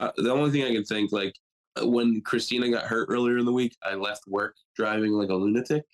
Uh, 0.00 0.10
the 0.16 0.32
only 0.32 0.50
thing 0.50 0.64
I 0.64 0.72
can 0.72 0.84
think, 0.84 1.12
like, 1.12 1.34
uh, 1.80 1.86
when 1.86 2.20
Christina 2.22 2.70
got 2.70 2.84
hurt 2.84 3.08
earlier 3.10 3.38
in 3.38 3.44
the 3.44 3.52
week, 3.52 3.76
I 3.82 3.94
left 3.94 4.26
work 4.26 4.56
driving 4.76 5.12
like 5.12 5.28
a 5.28 5.34
lunatic, 5.34 5.84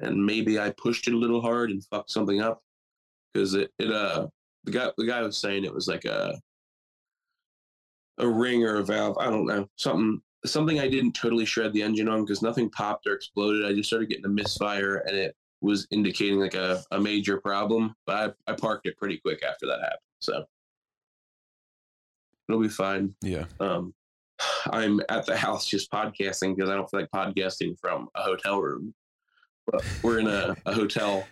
and 0.00 0.24
maybe 0.24 0.58
I 0.58 0.70
pushed 0.70 1.08
it 1.08 1.14
a 1.14 1.18
little 1.18 1.40
hard 1.40 1.70
and 1.70 1.84
fucked 1.86 2.10
something 2.10 2.40
up 2.40 2.62
because 3.32 3.54
it, 3.54 3.70
it 3.78 3.92
uh 3.92 4.26
the 4.64 4.72
guy 4.72 4.90
the 4.96 5.06
guy 5.06 5.22
was 5.22 5.36
saying 5.36 5.64
it 5.64 5.74
was 5.74 5.88
like 5.88 6.04
a 6.04 6.40
a 8.18 8.28
ring 8.28 8.64
or 8.64 8.76
a 8.76 8.84
valve. 8.84 9.18
I 9.18 9.26
don't 9.26 9.46
know 9.46 9.68
something 9.76 10.20
something 10.44 10.80
I 10.80 10.88
didn't 10.88 11.12
totally 11.12 11.44
shred 11.44 11.72
the 11.72 11.82
engine 11.82 12.08
on 12.08 12.22
because 12.24 12.42
nothing 12.42 12.70
popped 12.70 13.06
or 13.06 13.14
exploded. 13.14 13.64
I 13.64 13.72
just 13.74 13.88
started 13.88 14.08
getting 14.08 14.24
a 14.24 14.28
misfire 14.28 15.04
and 15.06 15.16
it 15.16 15.36
was 15.60 15.86
indicating 15.90 16.40
like 16.40 16.54
a, 16.54 16.82
a 16.92 17.00
major 17.00 17.40
problem. 17.40 17.94
But 18.06 18.36
I, 18.48 18.52
I 18.52 18.54
parked 18.54 18.86
it 18.86 18.96
pretty 18.96 19.18
quick 19.18 19.42
after 19.42 19.66
that 19.66 19.80
happened. 19.80 20.00
So 20.20 20.44
it'll 22.50 22.62
be 22.62 22.68
fine. 22.68 23.14
Yeah. 23.22 23.44
Um, 23.58 23.94
I'm 24.70 25.00
at 25.08 25.26
the 25.26 25.36
house 25.36 25.66
just 25.66 25.90
podcasting 25.90 26.56
because 26.56 26.70
I 26.70 26.74
don't 26.74 26.90
feel 26.90 27.00
like 27.00 27.10
podcasting 27.10 27.78
from 27.80 28.08
a 28.14 28.22
hotel 28.22 28.60
room. 28.60 28.94
But 29.66 29.84
we're 30.02 30.18
in 30.18 30.26
a, 30.26 30.56
a 30.66 30.74
hotel. 30.74 31.26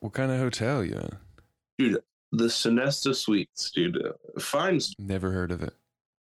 What 0.00 0.12
kind 0.12 0.30
of 0.30 0.38
hotel 0.38 0.84
you 0.84 0.94
in? 0.94 1.10
Dude, 1.78 2.02
the 2.32 2.46
Sonesta 2.46 3.14
Suites, 3.14 3.70
dude. 3.70 4.00
Fine. 4.38 4.80
Never 4.98 5.30
heard 5.30 5.50
of 5.50 5.62
it. 5.62 5.74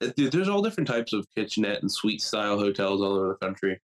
Uh, 0.02 0.12
Dude, 0.16 0.32
there's 0.32 0.50
all 0.50 0.62
different 0.62 0.88
types 0.88 1.14
of 1.14 1.26
kitchenette 1.36 1.82
and 1.82 1.92
suite 1.92 2.22
style 2.22 2.58
hotels 2.58 3.02
all 3.02 3.14
over 3.14 3.28
the 3.30 3.46
country. 3.46 3.80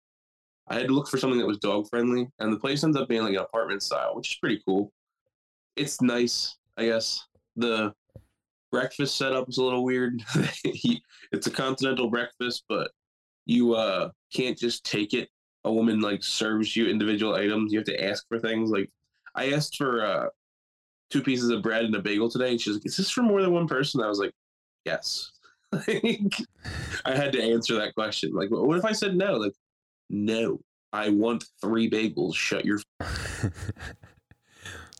I 0.67 0.75
had 0.75 0.88
to 0.88 0.94
look 0.94 1.08
for 1.08 1.17
something 1.17 1.39
that 1.39 1.48
was 1.48 1.60
dog 1.60 1.88
friendly, 1.89 2.27
and 2.39 2.51
the 2.51 2.60
place 2.60 2.84
ends 2.84 2.98
up 2.98 3.08
being 3.08 3.22
like 3.24 3.34
an 3.34 3.39
apartment 3.39 3.82
style, 3.84 4.15
which 4.15 4.32
is 4.32 4.38
pretty 4.38 4.62
cool. 4.65 4.91
It's 5.75 6.01
nice, 6.01 6.58
I 6.75 6.86
guess. 6.86 7.25
The 7.56 7.94
breakfast 8.71 9.17
setup 9.17 9.50
is 9.50 9.57
a 9.57 9.63
little 9.63 9.83
weird. 9.83 10.24
it's 10.63 11.47
a 11.47 11.51
continental 11.51 12.09
breakfast, 12.09 12.63
but 12.69 12.91
you 13.45 13.74
uh 13.74 14.09
can't 14.33 14.57
just 14.57 14.83
take 14.83 15.13
it. 15.13 15.29
A 15.63 15.71
woman 15.71 16.00
like 16.00 16.24
serves 16.24 16.75
you 16.75 16.88
individual 16.88 17.36
items. 17.36 17.71
You 17.71 17.79
have 17.79 17.88
to 17.88 18.03
ask 18.03 18.25
for 18.27 18.39
things. 18.39 18.69
Like 18.69 18.89
I 19.36 19.51
asked 19.51 19.77
for 19.77 20.05
uh 20.05 20.27
two 21.09 21.21
pieces 21.21 21.50
of 21.50 21.62
bread 21.62 21.86
and 21.86 21.95
a 21.95 22.01
bagel 22.01 22.29
today, 22.29 22.51
and 22.51 22.62
she's 22.62 22.75
like, 22.75 22.86
"Is 22.86 22.97
this 22.97 23.09
for 23.09 23.24
more 23.24 23.41
than 23.41 23.53
one 23.53 23.67
person?" 23.67 24.01
I 24.01 24.07
was 24.07 24.19
like, 24.19 24.33
"Yes." 24.86 25.31
like, 25.71 26.33
I 27.05 27.15
had 27.15 27.33
to 27.33 27.43
answer 27.43 27.75
that 27.75 27.93
question. 27.93 28.31
Like, 28.33 28.50
what 28.50 28.77
if 28.77 28.86
I 28.86 28.93
said 28.93 29.15
no? 29.15 29.33
Like, 29.33 29.53
no, 30.09 30.59
I 30.93 31.09
want 31.09 31.43
three 31.62 31.89
bagels. 31.89 32.36
Shut 32.36 32.65
your. 32.65 32.79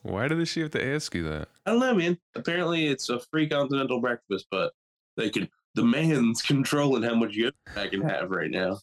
Why 0.04 0.28
did 0.28 0.48
she 0.48 0.62
have 0.62 0.72
to 0.72 0.86
ask 0.96 1.14
you 1.16 1.24
that? 1.24 1.50
I 1.66 1.72
don't 1.72 1.80
know, 1.80 1.94
man. 1.94 2.18
Apparently, 2.36 2.88
it's 2.88 3.10
a 3.10 3.20
free 3.32 3.48
continental 3.50 4.00
breakfast, 4.00 4.48
but 4.52 4.74
they 5.16 5.30
could. 5.30 5.50
The 5.76 5.84
man's 5.84 6.42
controlling 6.44 7.04
how 7.04 7.16
much 7.16 7.34
you 7.34 7.52
I 7.76 7.88
can 7.88 8.02
have 8.02 8.30
right 8.32 8.52
now. 8.52 8.80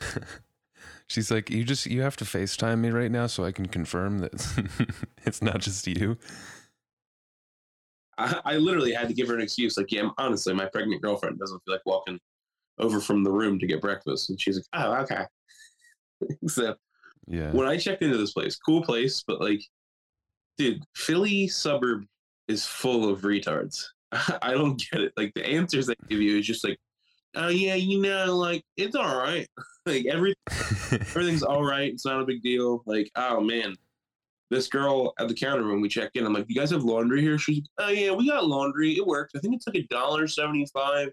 She's 1.08 1.30
like, 1.30 1.50
you 1.50 1.62
just 1.64 1.86
you 1.86 2.02
have 2.02 2.16
to 2.16 2.24
FaceTime 2.24 2.80
me 2.80 2.90
right 2.90 3.10
now 3.10 3.26
so 3.28 3.44
I 3.44 3.52
can 3.52 3.66
confirm 3.66 4.18
that 4.18 4.32
it's 5.24 5.40
not 5.40 5.60
just 5.60 5.86
you. 5.86 6.18
I, 8.18 8.40
I 8.44 8.56
literally 8.56 8.92
had 8.92 9.08
to 9.08 9.14
give 9.14 9.28
her 9.28 9.34
an 9.34 9.40
excuse. 9.42 9.76
Like, 9.76 9.92
yeah, 9.92 10.08
honestly, 10.18 10.52
my 10.54 10.66
pregnant 10.66 11.02
girlfriend 11.02 11.38
doesn't 11.38 11.60
feel 11.64 11.74
like 11.74 11.86
walking 11.86 12.18
over 12.78 13.00
from 13.00 13.22
the 13.24 13.30
room 13.30 13.58
to 13.58 13.66
get 13.66 13.80
breakfast, 13.80 14.30
and 14.30 14.40
she's 14.40 14.56
like, 14.56 14.66
oh, 14.84 14.94
okay. 15.02 15.24
so 16.48 16.74
Yeah. 17.26 17.52
when 17.52 17.66
I 17.68 17.76
checked 17.76 18.02
into 18.02 18.16
this 18.16 18.32
place, 18.32 18.56
cool 18.56 18.82
place, 18.82 19.22
but 19.26 19.40
like, 19.40 19.62
dude, 20.58 20.82
Philly 20.94 21.48
suburb 21.48 22.04
is 22.48 22.66
full 22.66 23.08
of 23.08 23.22
retards. 23.22 23.84
I 24.12 24.52
don't 24.52 24.82
get 24.90 25.00
it. 25.00 25.12
Like 25.16 25.32
the 25.34 25.46
answers 25.46 25.86
they 25.86 25.94
give 26.08 26.20
you 26.20 26.38
is 26.38 26.46
just 26.46 26.64
like, 26.64 26.78
oh 27.34 27.48
yeah, 27.48 27.74
you 27.74 28.00
know, 28.00 28.36
like 28.36 28.62
it's 28.76 28.96
all 28.96 29.16
right. 29.16 29.46
like 29.86 30.06
every 30.06 30.34
everything's 30.92 31.42
all 31.42 31.64
right. 31.64 31.92
It's 31.92 32.06
not 32.06 32.20
a 32.20 32.26
big 32.26 32.42
deal. 32.42 32.82
Like, 32.86 33.10
oh 33.16 33.40
man, 33.40 33.74
this 34.50 34.68
girl 34.68 35.12
at 35.18 35.28
the 35.28 35.34
counter 35.34 35.68
when 35.68 35.80
we 35.80 35.88
check 35.88 36.10
in, 36.14 36.24
I'm 36.24 36.32
like, 36.32 36.46
you 36.48 36.56
guys 36.56 36.70
have 36.70 36.84
laundry 36.84 37.20
here? 37.20 37.38
She's 37.38 37.62
like, 37.78 37.88
oh 37.88 37.90
yeah, 37.90 38.12
we 38.12 38.28
got 38.28 38.46
laundry. 38.46 38.92
It 38.92 39.06
works. 39.06 39.32
I 39.36 39.40
think 39.40 39.54
it's 39.54 39.66
like 39.66 39.76
a 39.76 39.86
dollar 39.88 40.26
seventy 40.26 40.66
five 40.72 41.10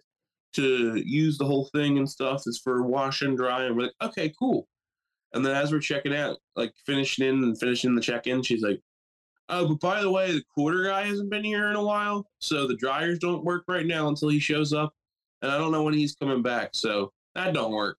to 0.54 1.02
use 1.04 1.38
the 1.38 1.46
whole 1.46 1.70
thing 1.74 1.98
and 1.98 2.10
stuff. 2.10 2.44
It's 2.46 2.60
for 2.60 2.84
wash 2.84 3.24
and 3.24 3.36
dry. 3.36 3.64
And 3.64 3.76
we're 3.76 3.84
like, 3.84 3.94
okay, 4.04 4.32
cool. 4.38 4.68
And 5.34 5.44
then 5.44 5.56
as 5.56 5.72
we're 5.72 5.80
checking 5.80 6.16
out, 6.16 6.38
like 6.56 6.72
finishing 6.86 7.28
in 7.28 7.44
and 7.44 7.60
finishing 7.60 7.96
the 7.96 8.02
check 8.02 8.28
in, 8.28 8.44
she's 8.44 8.62
like, 8.62 8.80
oh, 9.50 9.68
but 9.68 9.80
by 9.80 10.02
the 10.02 10.12
way, 10.12 10.32
the 10.32 10.44
quarter 10.54 10.84
guy 10.84 11.06
hasn't 11.06 11.30
been 11.30 11.44
here 11.44 11.70
in 11.70 11.76
a 11.76 11.84
while. 11.84 12.28
So 12.40 12.68
the 12.68 12.76
dryers 12.76 13.20
don't 13.20 13.44
work 13.44 13.64
right 13.68 13.86
now 13.86 14.08
until 14.08 14.30
he 14.30 14.40
shows 14.40 14.74
up. 14.74 14.94
And 15.42 15.52
I 15.52 15.58
don't 15.58 15.72
know 15.72 15.84
when 15.84 15.94
he's 15.94 16.16
coming 16.16 16.42
back. 16.42 16.70
So 16.74 17.12
that 17.36 17.54
don't 17.54 17.74
work. 17.74 17.98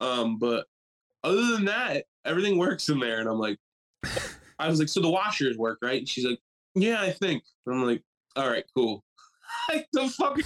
Um, 0.00 0.38
but 0.38 0.66
other 1.24 1.46
than 1.52 1.64
that, 1.66 2.04
everything 2.24 2.58
works 2.58 2.88
in 2.88 3.00
there. 3.00 3.20
And 3.20 3.28
I'm 3.28 3.38
like, 3.38 3.58
I 4.58 4.68
was 4.68 4.78
like, 4.78 4.88
so 4.88 5.00
the 5.00 5.10
washers 5.10 5.58
work, 5.58 5.78
right? 5.82 5.98
And 5.98 6.08
she's 6.08 6.24
like, 6.24 6.38
yeah, 6.74 7.02
I 7.02 7.10
think. 7.10 7.42
And 7.66 7.74
I'm 7.74 7.86
like, 7.86 8.02
all 8.36 8.48
right, 8.48 8.64
cool. 8.74 9.02
Like 9.68 9.86
the 9.92 10.08
fucking 10.08 10.44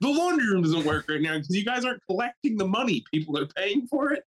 the 0.00 0.08
laundry 0.08 0.48
room 0.48 0.62
doesn't 0.62 0.84
work 0.84 1.06
right 1.08 1.20
now 1.20 1.34
because 1.34 1.50
you 1.50 1.64
guys 1.64 1.84
aren't 1.84 2.04
collecting 2.06 2.56
the 2.56 2.66
money. 2.66 3.04
People 3.12 3.38
are 3.38 3.46
paying 3.46 3.86
for 3.86 4.12
it. 4.12 4.24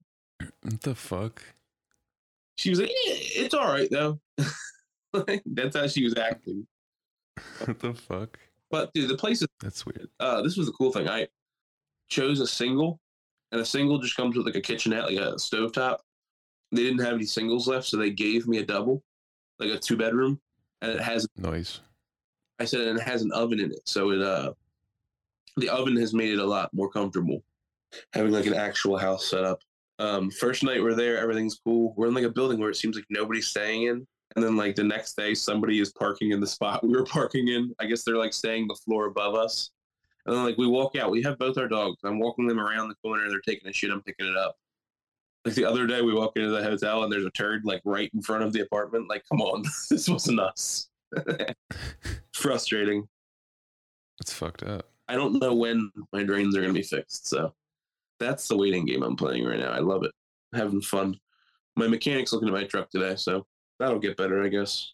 what 0.63 0.81
the 0.81 0.95
fuck? 0.95 1.43
She 2.57 2.71
was 2.71 2.81
like, 2.81 2.89
yeah, 2.89 3.15
it's 3.15 3.55
all 3.55 3.67
right 3.67 3.89
though. 3.91 4.19
Like, 5.27 5.43
That's 5.47 5.77
how 5.77 5.87
she 5.87 6.05
was 6.05 6.17
acting. 6.17 6.67
What 7.65 7.79
the 7.81 7.93
fuck? 7.95 8.39
But 8.71 8.93
dude, 8.95 9.11
the 9.11 9.17
place 9.17 9.43
is 9.43 9.49
That's 9.61 9.85
weird. 9.85 10.09
uh 10.21 10.43
this 10.43 10.57
was 10.57 10.67
the 10.67 10.73
cool 10.73 10.91
thing. 10.93 11.09
I 11.09 11.29
chose 12.09 12.41
a 12.41 12.47
single, 12.47 12.99
and 13.53 13.61
a 13.61 13.65
single 13.65 13.99
just 13.99 14.17
comes 14.17 14.37
with 14.37 14.47
like 14.47 14.55
a 14.57 14.61
kitchenette, 14.61 15.05
like 15.05 15.19
a 15.19 15.35
stovetop. 15.35 15.99
They 16.73 16.83
didn't 16.83 17.05
have 17.05 17.15
any 17.15 17.27
singles 17.27 17.69
left, 17.69 17.87
so 17.87 17.97
they 17.97 18.11
gave 18.11 18.49
me 18.49 18.59
a 18.59 18.65
double, 18.65 19.03
like 19.59 19.71
a 19.71 19.79
two 19.79 19.97
bedroom, 19.97 20.41
and 20.83 20.93
it 20.93 21.01
has 21.01 21.27
Noise. 21.37 21.81
I 22.59 22.65
said 22.65 22.81
and 22.81 22.99
it 22.99 23.03
has 23.03 23.23
an 23.23 23.33
oven 23.33 23.61
in 23.61 23.71
it, 23.71 23.81
so 23.85 24.11
it 24.13 24.23
uh 24.23 24.53
the 25.59 25.69
oven 25.69 25.97
has 25.97 26.13
made 26.15 26.33
it 26.33 26.39
a 26.39 26.45
lot 26.45 26.73
more 26.75 26.91
comfortable 26.91 27.43
having 28.13 28.33
like 28.33 28.47
an 28.47 28.55
actual 28.55 28.97
house 28.99 29.31
set 29.31 29.45
up. 29.45 29.61
Um, 29.99 30.31
first 30.31 30.63
night 30.63 30.83
we're 30.83 30.95
there, 30.95 31.19
everything's 31.19 31.59
cool. 31.63 31.95
We're 31.97 32.09
in 32.09 32.15
like 32.15 32.25
a 32.25 32.31
building 32.31 32.59
where 32.61 32.69
it 32.71 32.77
seems 32.77 32.97
like 32.97 33.07
nobody's 33.09 33.47
staying 33.47 33.85
in, 33.85 34.07
and 34.37 34.45
then 34.45 34.55
like 34.55 34.77
the 34.77 34.85
next 34.85 35.17
day 35.17 35.35
somebody 35.35 35.81
is 35.81 35.93
parking 35.93 36.31
in 36.31 36.41
the 36.41 36.47
spot 36.47 36.85
we 36.87 36.91
were 36.91 37.05
parking 37.05 37.49
in. 37.49 37.75
I 37.81 37.87
guess 37.87 38.05
they're 38.05 38.17
like 38.17 38.35
staying 38.35 38.69
the 38.69 38.75
floor 38.75 39.07
above 39.07 39.35
us. 39.35 39.71
And 40.27 40.37
then 40.37 40.45
like 40.45 40.59
we 40.59 40.67
walk 40.67 40.97
out, 40.97 41.11
we 41.11 41.23
have 41.23 41.39
both 41.39 41.57
our 41.57 41.69
dogs. 41.69 41.99
I'm 42.05 42.19
walking 42.19 42.47
them 42.47 42.61
around 42.61 42.89
the 42.89 42.97
corner, 42.97 43.29
they're 43.29 43.41
taking 43.41 43.69
a 43.69 43.73
shit. 43.73 43.91
I'm 43.91 44.03
picking 44.03 44.27
it 44.27 44.37
up. 44.37 44.57
Like 45.45 45.55
the 45.55 45.65
other 45.65 45.87
day, 45.87 46.03
we 46.03 46.13
walk 46.13 46.33
into 46.37 46.51
the 46.51 46.63
hotel 46.63 47.05
and 47.05 47.13
there's 47.13 47.25
a 47.25 47.31
turd 47.31 47.65
like 47.65 47.81
right 47.85 48.11
in 48.13 48.21
front 48.21 48.43
of 48.43 48.53
the 48.53 48.61
apartment. 48.61 49.09
Like, 49.09 49.23
come 49.31 49.41
on, 49.41 49.63
this 49.91 50.09
wasn't 50.09 50.41
us. 50.41 50.89
Frustrating. 52.35 53.07
It's 54.21 54.33
fucked 54.33 54.65
up. 54.65 54.89
I 55.09 55.15
don't 55.15 55.41
know 55.41 55.55
when 55.55 55.93
my 56.13 56.25
drains 56.25 56.57
are 56.57 56.61
going 56.61 56.75
to 56.75 56.81
be 56.81 56.85
fixed. 56.85 57.29
So 57.29 57.55
That's 58.19 58.49
the 58.49 58.57
waiting 58.57 58.85
game 58.85 59.05
I'm 59.05 59.15
playing 59.15 59.45
right 59.45 59.61
now. 59.61 59.71
I 59.71 59.79
love 59.79 60.03
it. 60.03 60.11
Having 60.53 60.81
fun. 60.81 61.21
My 61.77 61.87
mechanic's 61.87 62.33
looking 62.33 62.49
at 62.49 62.55
my 62.55 62.65
truck 62.65 62.91
today, 62.91 63.15
so 63.15 63.47
that'll 63.79 63.99
get 63.99 64.17
better, 64.17 64.43
I 64.43 64.49
guess. 64.49 64.93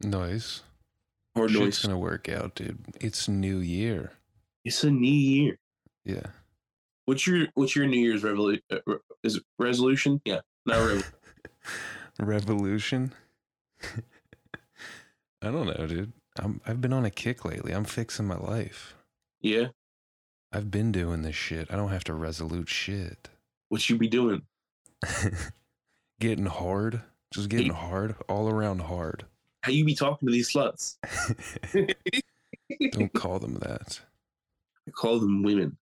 Nice. 0.00 0.62
Shit's 1.36 1.52
noise. 1.54 1.82
gonna 1.82 1.98
work 1.98 2.28
out, 2.28 2.54
dude. 2.54 2.78
It's 3.00 3.28
New 3.28 3.58
Year. 3.58 4.12
It's 4.64 4.84
a 4.84 4.90
new 4.90 5.10
year. 5.10 5.58
Yeah. 6.04 6.26
What's 7.06 7.26
your 7.26 7.46
What's 7.54 7.74
your 7.74 7.86
New 7.86 7.98
Year's 8.00 8.22
revolu- 8.22 8.60
uh, 8.70 8.78
re- 8.86 8.98
is 9.22 9.36
it 9.36 9.44
resolution? 9.58 10.20
Yeah, 10.24 10.40
not 10.66 10.86
rev- 10.86 11.12
Revolution. 12.20 13.12
I 15.42 15.50
don't 15.50 15.66
know, 15.66 15.86
dude. 15.86 16.12
I'm 16.38 16.60
I've 16.66 16.80
been 16.80 16.92
on 16.92 17.04
a 17.04 17.10
kick 17.10 17.44
lately. 17.44 17.72
I'm 17.72 17.84
fixing 17.84 18.26
my 18.26 18.36
life. 18.38 18.94
yeah. 19.40 19.68
I've 20.54 20.70
been 20.70 20.92
doing 20.92 21.22
this 21.22 21.34
shit. 21.34 21.68
I 21.72 21.76
don't 21.76 21.88
have 21.92 22.04
to 22.04 22.12
resolute 22.12 22.68
shit. 22.68 23.30
What 23.70 23.88
you 23.88 23.96
be 23.96 24.06
doing? 24.06 24.42
getting 26.20 26.44
hard. 26.44 27.00
Just 27.32 27.48
getting 27.48 27.72
hard. 27.72 28.14
All 28.28 28.48
around 28.48 28.80
hard. 28.82 29.24
How 29.62 29.72
you 29.72 29.84
be 29.84 29.94
talking 29.94 30.26
to 30.26 30.32
these 30.32 30.52
sluts? 30.52 30.96
don't 32.92 33.12
call 33.14 33.38
them 33.38 33.54
that. 33.54 34.00
I 34.86 34.90
call 34.90 35.20
them 35.20 35.42
women. 35.42 35.76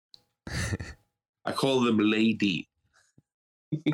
I 1.45 1.51
call 1.51 1.81
them 1.81 1.97
lady. 1.99 2.67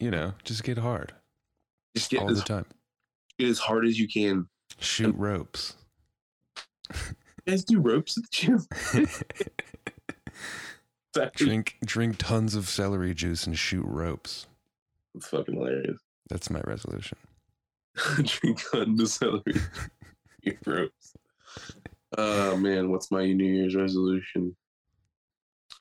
you 0.00 0.10
know, 0.10 0.34
just 0.44 0.64
get 0.64 0.78
hard. 0.78 1.12
Just 1.94 2.10
get 2.10 2.22
all 2.22 2.30
as, 2.30 2.38
the 2.38 2.44
time. 2.44 2.66
get 3.38 3.48
as 3.48 3.58
hard 3.58 3.86
as 3.86 3.98
you 3.98 4.08
can. 4.08 4.48
Shoot 4.78 5.14
ropes. 5.16 5.74
You 6.92 7.14
guys 7.46 7.64
do 7.64 7.80
ropes 7.80 8.16
at 8.18 8.24
the 8.24 8.30
gym. 8.30 8.66
Drink 11.34 11.78
drink 11.84 12.16
tons 12.18 12.54
of 12.54 12.68
celery 12.68 13.12
juice 13.12 13.44
and 13.46 13.58
shoot 13.58 13.84
ropes. 13.84 14.46
Fucking 15.22 15.54
hilarious. 15.54 16.00
That's 16.28 16.50
my 16.50 16.60
resolution. 16.60 17.18
Drink 18.22 18.62
on 18.74 18.96
the 18.96 19.06
celery. 19.06 19.54
Ropes. 20.66 21.14
Oh 22.16 22.56
man, 22.56 22.90
what's 22.90 23.10
my 23.10 23.30
New 23.32 23.52
Year's 23.52 23.74
resolution? 23.74 24.56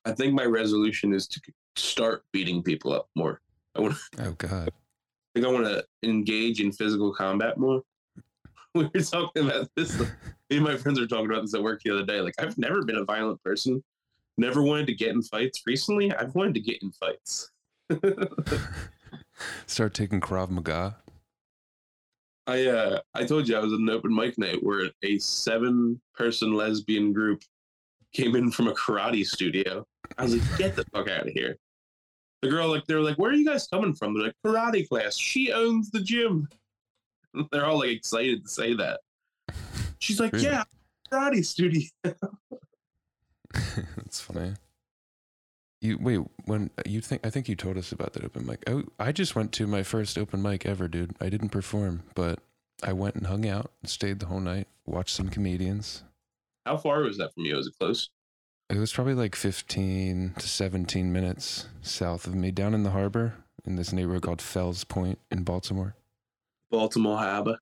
I 0.05 0.12
think 0.12 0.34
my 0.34 0.46
resolution 0.46 1.13
is 1.13 1.27
to 1.27 1.41
start 1.75 2.24
beating 2.31 2.63
people 2.63 2.91
up 2.93 3.10
more. 3.15 3.41
I 3.75 3.81
want. 3.81 3.96
Oh 4.19 4.31
God. 4.38 4.69
I 4.69 5.39
think 5.39 5.46
I 5.46 5.51
want 5.51 5.65
to 5.65 5.86
engage 6.03 6.62
in 6.62 6.72
physical 6.72 7.13
combat 7.13 7.57
more. 7.57 7.84
We 8.74 8.89
were 8.93 9.01
talking 9.01 9.46
about 9.46 9.69
this. 9.75 10.00
Me 10.00 10.07
and 10.57 10.63
my 10.63 10.75
friends 10.77 11.00
were 11.00 11.05
talking 11.05 11.29
about 11.29 11.43
this 11.43 11.53
at 11.53 11.62
work 11.62 11.81
the 11.84 11.91
other 11.91 12.05
day. 12.05 12.22
Like, 12.22 12.34
I've 12.39 12.57
never 12.57 12.84
been 12.84 12.98
a 12.98 13.05
violent 13.05 13.43
person. 13.43 13.84
Never 14.38 14.63
wanted 14.63 14.88
to 14.88 14.96
get 14.96 15.10
in 15.10 15.22
fights. 15.22 15.62
Recently, 15.65 16.12
I've 16.13 16.34
wanted 16.34 16.55
to 16.55 16.60
get 16.60 16.81
in 16.81 16.91
fights. 16.91 17.51
Start 19.65 19.94
taking 19.94 20.22
Krav 20.22 20.50
Maga. 20.50 20.98
I 22.48 22.65
uh 22.65 23.00
I 23.13 23.25
told 23.25 23.48
you 23.48 23.58
I 23.58 23.60
was 23.60 23.74
at 23.74 23.79
an 23.79 23.89
open 23.89 24.13
mic 24.15 24.38
night 24.38 24.63
where 24.63 24.89
a 25.03 25.17
seven 25.20 26.00
person 26.15 26.53
lesbian 26.53 27.12
group 27.12 27.44
came 28.13 28.36
in 28.36 28.51
from 28.51 28.67
a 28.67 28.74
karate 28.74 29.25
studio. 29.25 29.86
I 30.17 30.24
was 30.24 30.36
like, 30.36 30.58
get 30.58 30.75
the 30.75 30.86
fuck 30.94 31.10
out 31.10 31.27
of 31.27 31.34
here. 31.34 31.58
The 32.41 32.50
girl 32.50 32.70
like 32.70 32.86
they're 32.86 33.01
like, 33.01 33.17
where 33.17 33.32
are 33.32 33.36
you 33.36 33.46
guys 33.46 33.67
coming 33.67 33.94
from? 33.94 34.13
They're 34.13 34.27
like, 34.27 34.36
karate 34.46 34.88
class. 34.88 35.17
She 35.17 35.51
owns 35.51 35.91
the 35.91 36.00
gym. 36.00 36.48
They're 37.51 37.65
all 37.65 37.79
like 37.79 37.89
excited 37.91 38.44
to 38.44 38.50
say 38.50 38.74
that. 38.75 39.01
She's 40.00 40.20
like, 40.20 40.32
Really? 40.34 40.46
yeah, 40.46 40.63
karate 41.12 41.46
studio. 41.46 41.89
That's 43.53 44.22
funny. 44.22 44.53
You 45.79 45.98
wait 46.00 46.22
when 46.46 46.72
you 46.86 47.01
think 47.01 47.25
I 47.25 47.29
think 47.29 47.48
you 47.48 47.55
told 47.55 47.77
us 47.77 47.91
about 47.91 48.13
that 48.13 48.24
open 48.24 48.46
mic. 48.46 48.63
Oh, 48.67 48.83
I 49.00 49.11
just 49.11 49.35
went 49.35 49.51
to 49.53 49.68
my 49.68 49.83
first 49.83 50.18
open 50.18 50.42
mic 50.42 50.66
ever, 50.66 50.87
dude. 50.87 51.16
I 51.22 51.29
didn't 51.29 51.50
perform, 51.50 52.03
but 52.16 52.40
I 52.83 52.94
went 52.94 53.16
and 53.16 53.27
hung 53.27 53.48
out 53.48 53.72
and 53.81 53.90
stayed 53.90 54.20
the 54.20 54.25
whole 54.25 54.40
night, 54.40 54.68
watched 54.85 55.16
some 55.16 55.29
comedians. 55.29 56.03
How 56.66 56.77
far 56.77 57.01
was 57.01 57.18
that 57.18 57.33
from 57.33 57.46
you? 57.46 57.55
Was 57.55 57.68
it 57.68 57.77
close? 57.79 58.09
It 58.70 58.77
was 58.77 58.92
probably 58.92 59.13
like 59.13 59.35
15 59.35 60.33
to 60.40 60.48
17 60.48 61.13
minutes 61.13 61.68
south 61.81 62.27
of 62.27 62.35
me, 62.35 62.51
down 62.51 62.74
in 62.74 62.83
the 62.83 62.92
harbor 62.92 63.35
in 63.66 63.75
this 63.75 63.94
neighborhood 63.94 64.24
called 64.24 64.42
Fells 64.42 64.83
Point 64.83 65.20
in 65.31 65.44
Baltimore. 65.44 65.96
Baltimore 66.70 67.18
Harbor. 67.18 67.59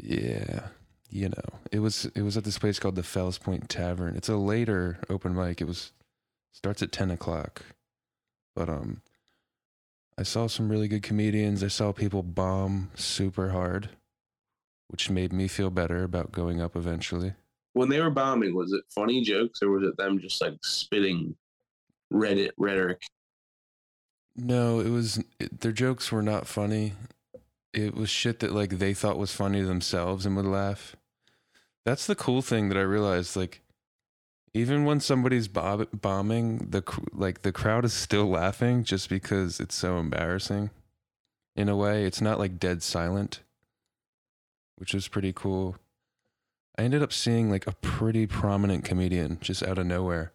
Yeah, 0.00 0.68
you 1.08 1.28
know, 1.28 1.60
it 1.72 1.80
was 1.80 2.04
it 2.14 2.22
was 2.22 2.36
at 2.36 2.44
this 2.44 2.58
place 2.58 2.78
called 2.78 2.96
the 2.96 3.02
Fells 3.02 3.38
Point 3.38 3.68
Tavern. 3.68 4.16
It's 4.16 4.28
a 4.28 4.36
later 4.36 4.98
open 5.08 5.34
mic. 5.34 5.60
It 5.60 5.66
was 5.66 5.92
starts 6.56 6.82
at 6.82 6.90
ten 6.90 7.10
o'clock, 7.10 7.62
but 8.54 8.68
um, 8.68 9.02
I 10.16 10.22
saw 10.22 10.46
some 10.46 10.70
really 10.70 10.88
good 10.88 11.02
comedians. 11.02 11.62
I 11.62 11.68
saw 11.68 11.92
people 11.92 12.22
bomb 12.22 12.90
super 12.94 13.50
hard, 13.50 13.90
which 14.88 15.10
made 15.10 15.32
me 15.32 15.48
feel 15.48 15.68
better 15.68 16.02
about 16.02 16.32
going 16.32 16.60
up 16.60 16.74
eventually. 16.74 17.34
When 17.74 17.90
they 17.90 18.00
were 18.00 18.10
bombing, 18.10 18.54
was 18.54 18.72
it 18.72 18.84
funny 18.88 19.20
jokes 19.20 19.62
or 19.62 19.68
was 19.68 19.82
it 19.82 19.98
them 19.98 20.18
just 20.18 20.40
like 20.40 20.54
spitting 20.62 21.36
Reddit 22.10 22.52
rhetoric? 22.56 23.02
No, 24.34 24.80
it 24.80 24.88
was 24.88 25.22
it, 25.38 25.60
their 25.60 25.72
jokes 25.72 26.10
were 26.10 26.22
not 26.22 26.46
funny. 26.46 26.94
It 27.74 27.94
was 27.94 28.08
shit 28.08 28.40
that 28.40 28.52
like 28.52 28.78
they 28.78 28.94
thought 28.94 29.18
was 29.18 29.32
funny 29.32 29.60
themselves 29.60 30.24
and 30.24 30.34
would 30.36 30.46
laugh. 30.46 30.96
That's 31.84 32.06
the 32.06 32.14
cool 32.14 32.40
thing 32.40 32.70
that 32.70 32.78
I 32.78 32.82
realized. 32.82 33.36
Like, 33.36 33.60
even 34.56 34.84
when 34.86 35.00
somebody's 35.00 35.48
bob- 35.48 35.88
bombing, 35.92 36.68
the 36.70 36.82
like 37.12 37.42
the 37.42 37.52
crowd 37.52 37.84
is 37.84 37.92
still 37.92 38.26
laughing 38.26 38.84
just 38.84 39.10
because 39.10 39.60
it's 39.60 39.74
so 39.74 39.98
embarrassing. 39.98 40.70
In 41.54 41.68
a 41.68 41.76
way, 41.76 42.04
it's 42.04 42.22
not 42.22 42.38
like 42.38 42.58
dead 42.58 42.82
silent, 42.82 43.40
which 44.76 44.94
is 44.94 45.08
pretty 45.08 45.32
cool. 45.34 45.76
I 46.78 46.82
ended 46.82 47.02
up 47.02 47.12
seeing 47.12 47.50
like 47.50 47.66
a 47.66 47.72
pretty 47.72 48.26
prominent 48.26 48.84
comedian 48.84 49.38
just 49.40 49.62
out 49.62 49.78
of 49.78 49.86
nowhere 49.86 50.32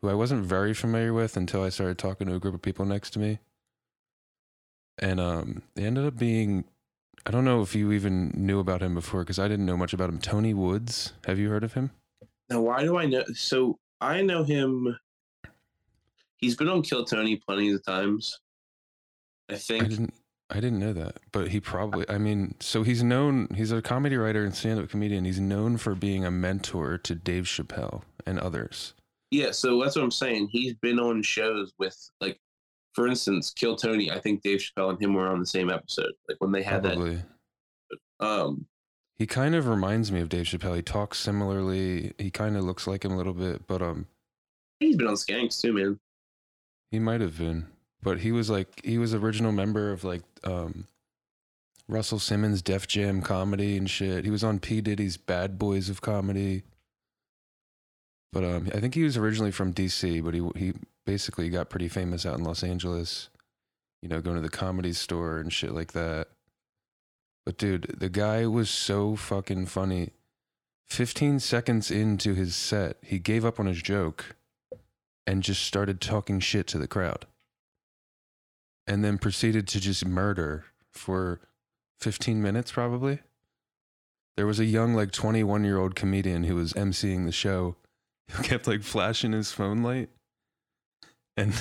who 0.00 0.08
I 0.08 0.14
wasn't 0.14 0.44
very 0.44 0.74
familiar 0.74 1.12
with 1.12 1.36
until 1.36 1.64
I 1.64 1.68
started 1.68 1.98
talking 1.98 2.28
to 2.28 2.34
a 2.34 2.40
group 2.40 2.54
of 2.54 2.62
people 2.62 2.84
next 2.84 3.10
to 3.10 3.18
me. 3.18 3.40
And 4.98 5.18
um, 5.18 5.62
they 5.74 5.84
ended 5.84 6.04
up 6.06 6.16
being, 6.16 6.64
I 7.26 7.32
don't 7.32 7.44
know 7.44 7.62
if 7.62 7.74
you 7.74 7.90
even 7.90 8.32
knew 8.36 8.60
about 8.60 8.82
him 8.82 8.94
before 8.94 9.20
because 9.20 9.38
I 9.40 9.48
didn't 9.48 9.66
know 9.66 9.76
much 9.76 9.92
about 9.92 10.10
him. 10.10 10.18
Tony 10.18 10.54
Woods. 10.54 11.12
Have 11.26 11.40
you 11.40 11.48
heard 11.48 11.64
of 11.64 11.74
him? 11.74 11.90
Now, 12.54 12.60
why 12.60 12.84
do 12.84 12.96
I 12.96 13.06
know? 13.06 13.24
So 13.34 13.80
I 14.00 14.22
know 14.22 14.44
him. 14.44 14.96
He's 16.36 16.54
been 16.54 16.68
on 16.68 16.82
Kill 16.82 17.04
Tony 17.04 17.34
plenty 17.34 17.72
of 17.72 17.84
times. 17.84 18.38
I 19.50 19.54
I 19.54 19.56
think. 19.56 19.88
didn't. 19.88 20.14
I 20.50 20.60
didn't 20.60 20.78
know 20.78 20.92
that, 20.92 21.18
but 21.32 21.48
he 21.48 21.58
probably. 21.58 22.08
I 22.08 22.18
mean, 22.18 22.54
so 22.60 22.84
he's 22.84 23.02
known. 23.02 23.48
He's 23.56 23.72
a 23.72 23.82
comedy 23.82 24.16
writer 24.16 24.44
and 24.44 24.54
stand-up 24.54 24.88
comedian. 24.88 25.24
He's 25.24 25.40
known 25.40 25.78
for 25.78 25.96
being 25.96 26.24
a 26.24 26.30
mentor 26.30 26.96
to 26.98 27.14
Dave 27.16 27.44
Chappelle 27.44 28.02
and 28.24 28.38
others. 28.38 28.94
Yeah, 29.32 29.50
so 29.50 29.82
that's 29.82 29.96
what 29.96 30.04
I'm 30.04 30.12
saying. 30.12 30.50
He's 30.52 30.74
been 30.74 31.00
on 31.00 31.22
shows 31.24 31.72
with, 31.80 31.96
like, 32.20 32.38
for 32.92 33.08
instance, 33.08 33.50
Kill 33.50 33.74
Tony. 33.74 34.12
I 34.12 34.20
think 34.20 34.42
Dave 34.42 34.60
Chappelle 34.60 34.90
and 34.90 35.02
him 35.02 35.14
were 35.14 35.26
on 35.26 35.40
the 35.40 35.46
same 35.46 35.70
episode. 35.70 36.12
Like 36.28 36.36
when 36.38 36.52
they 36.52 36.62
had 36.62 36.84
Probably. 36.84 37.20
that. 38.20 38.24
Um, 38.24 38.66
He 39.16 39.26
kind 39.26 39.54
of 39.54 39.68
reminds 39.68 40.10
me 40.10 40.20
of 40.20 40.28
Dave 40.28 40.46
Chappelle. 40.46 40.76
He 40.76 40.82
talks 40.82 41.18
similarly. 41.18 42.12
He 42.18 42.30
kind 42.30 42.56
of 42.56 42.64
looks 42.64 42.86
like 42.86 43.04
him 43.04 43.12
a 43.12 43.16
little 43.16 43.32
bit, 43.32 43.66
but 43.66 43.80
um, 43.80 44.06
he's 44.80 44.96
been 44.96 45.06
on 45.06 45.14
Skanks 45.14 45.60
too, 45.60 45.72
man. 45.72 46.00
He 46.90 46.98
might 46.98 47.20
have 47.20 47.38
been, 47.38 47.66
but 48.02 48.20
he 48.20 48.32
was 48.32 48.50
like 48.50 48.84
he 48.84 48.98
was 48.98 49.14
original 49.14 49.52
member 49.52 49.92
of 49.92 50.04
like 50.04 50.22
um 50.42 50.86
Russell 51.88 52.18
Simmons 52.18 52.62
Def 52.62 52.86
Jam 52.88 53.22
comedy 53.22 53.76
and 53.76 53.88
shit. 53.88 54.24
He 54.24 54.30
was 54.30 54.44
on 54.44 54.58
P 54.58 54.80
Diddy's 54.80 55.16
Bad 55.16 55.58
Boys 55.58 55.88
of 55.88 56.00
Comedy. 56.00 56.62
But 58.32 58.44
um 58.44 58.68
I 58.74 58.80
think 58.80 58.94
he 58.94 59.04
was 59.04 59.16
originally 59.16 59.52
from 59.52 59.72
DC, 59.72 60.24
but 60.24 60.34
he 60.34 60.42
he 60.56 60.74
basically 61.06 61.50
got 61.50 61.70
pretty 61.70 61.88
famous 61.88 62.26
out 62.26 62.38
in 62.38 62.44
Los 62.44 62.64
Angeles. 62.64 63.28
You 64.02 64.08
know, 64.08 64.20
going 64.20 64.36
to 64.36 64.42
the 64.42 64.50
comedy 64.50 64.92
store 64.92 65.38
and 65.38 65.52
shit 65.52 65.72
like 65.72 65.92
that. 65.92 66.28
But 67.44 67.58
dude, 67.58 67.96
the 67.98 68.08
guy 68.08 68.46
was 68.46 68.70
so 68.70 69.16
fucking 69.16 69.66
funny. 69.66 70.10
15 70.88 71.40
seconds 71.40 71.90
into 71.90 72.34
his 72.34 72.54
set, 72.54 72.96
he 73.02 73.18
gave 73.18 73.44
up 73.44 73.58
on 73.58 73.66
his 73.66 73.82
joke 73.82 74.36
and 75.26 75.42
just 75.42 75.62
started 75.62 76.00
talking 76.00 76.40
shit 76.40 76.66
to 76.68 76.78
the 76.78 76.88
crowd. 76.88 77.26
And 78.86 79.04
then 79.04 79.18
proceeded 79.18 79.66
to 79.68 79.80
just 79.80 80.04
murder 80.06 80.66
for 80.90 81.40
15 82.00 82.42
minutes, 82.42 82.72
probably. 82.72 83.20
There 84.36 84.46
was 84.46 84.60
a 84.60 84.64
young, 84.64 84.94
like 84.94 85.10
21 85.10 85.64
year 85.64 85.78
old 85.78 85.94
comedian 85.94 86.44
who 86.44 86.56
was 86.56 86.72
emceeing 86.74 87.24
the 87.24 87.32
show 87.32 87.76
who 88.30 88.42
kept 88.42 88.66
like 88.66 88.82
flashing 88.82 89.32
his 89.32 89.52
phone 89.52 89.82
light. 89.82 90.10
And 91.36 91.54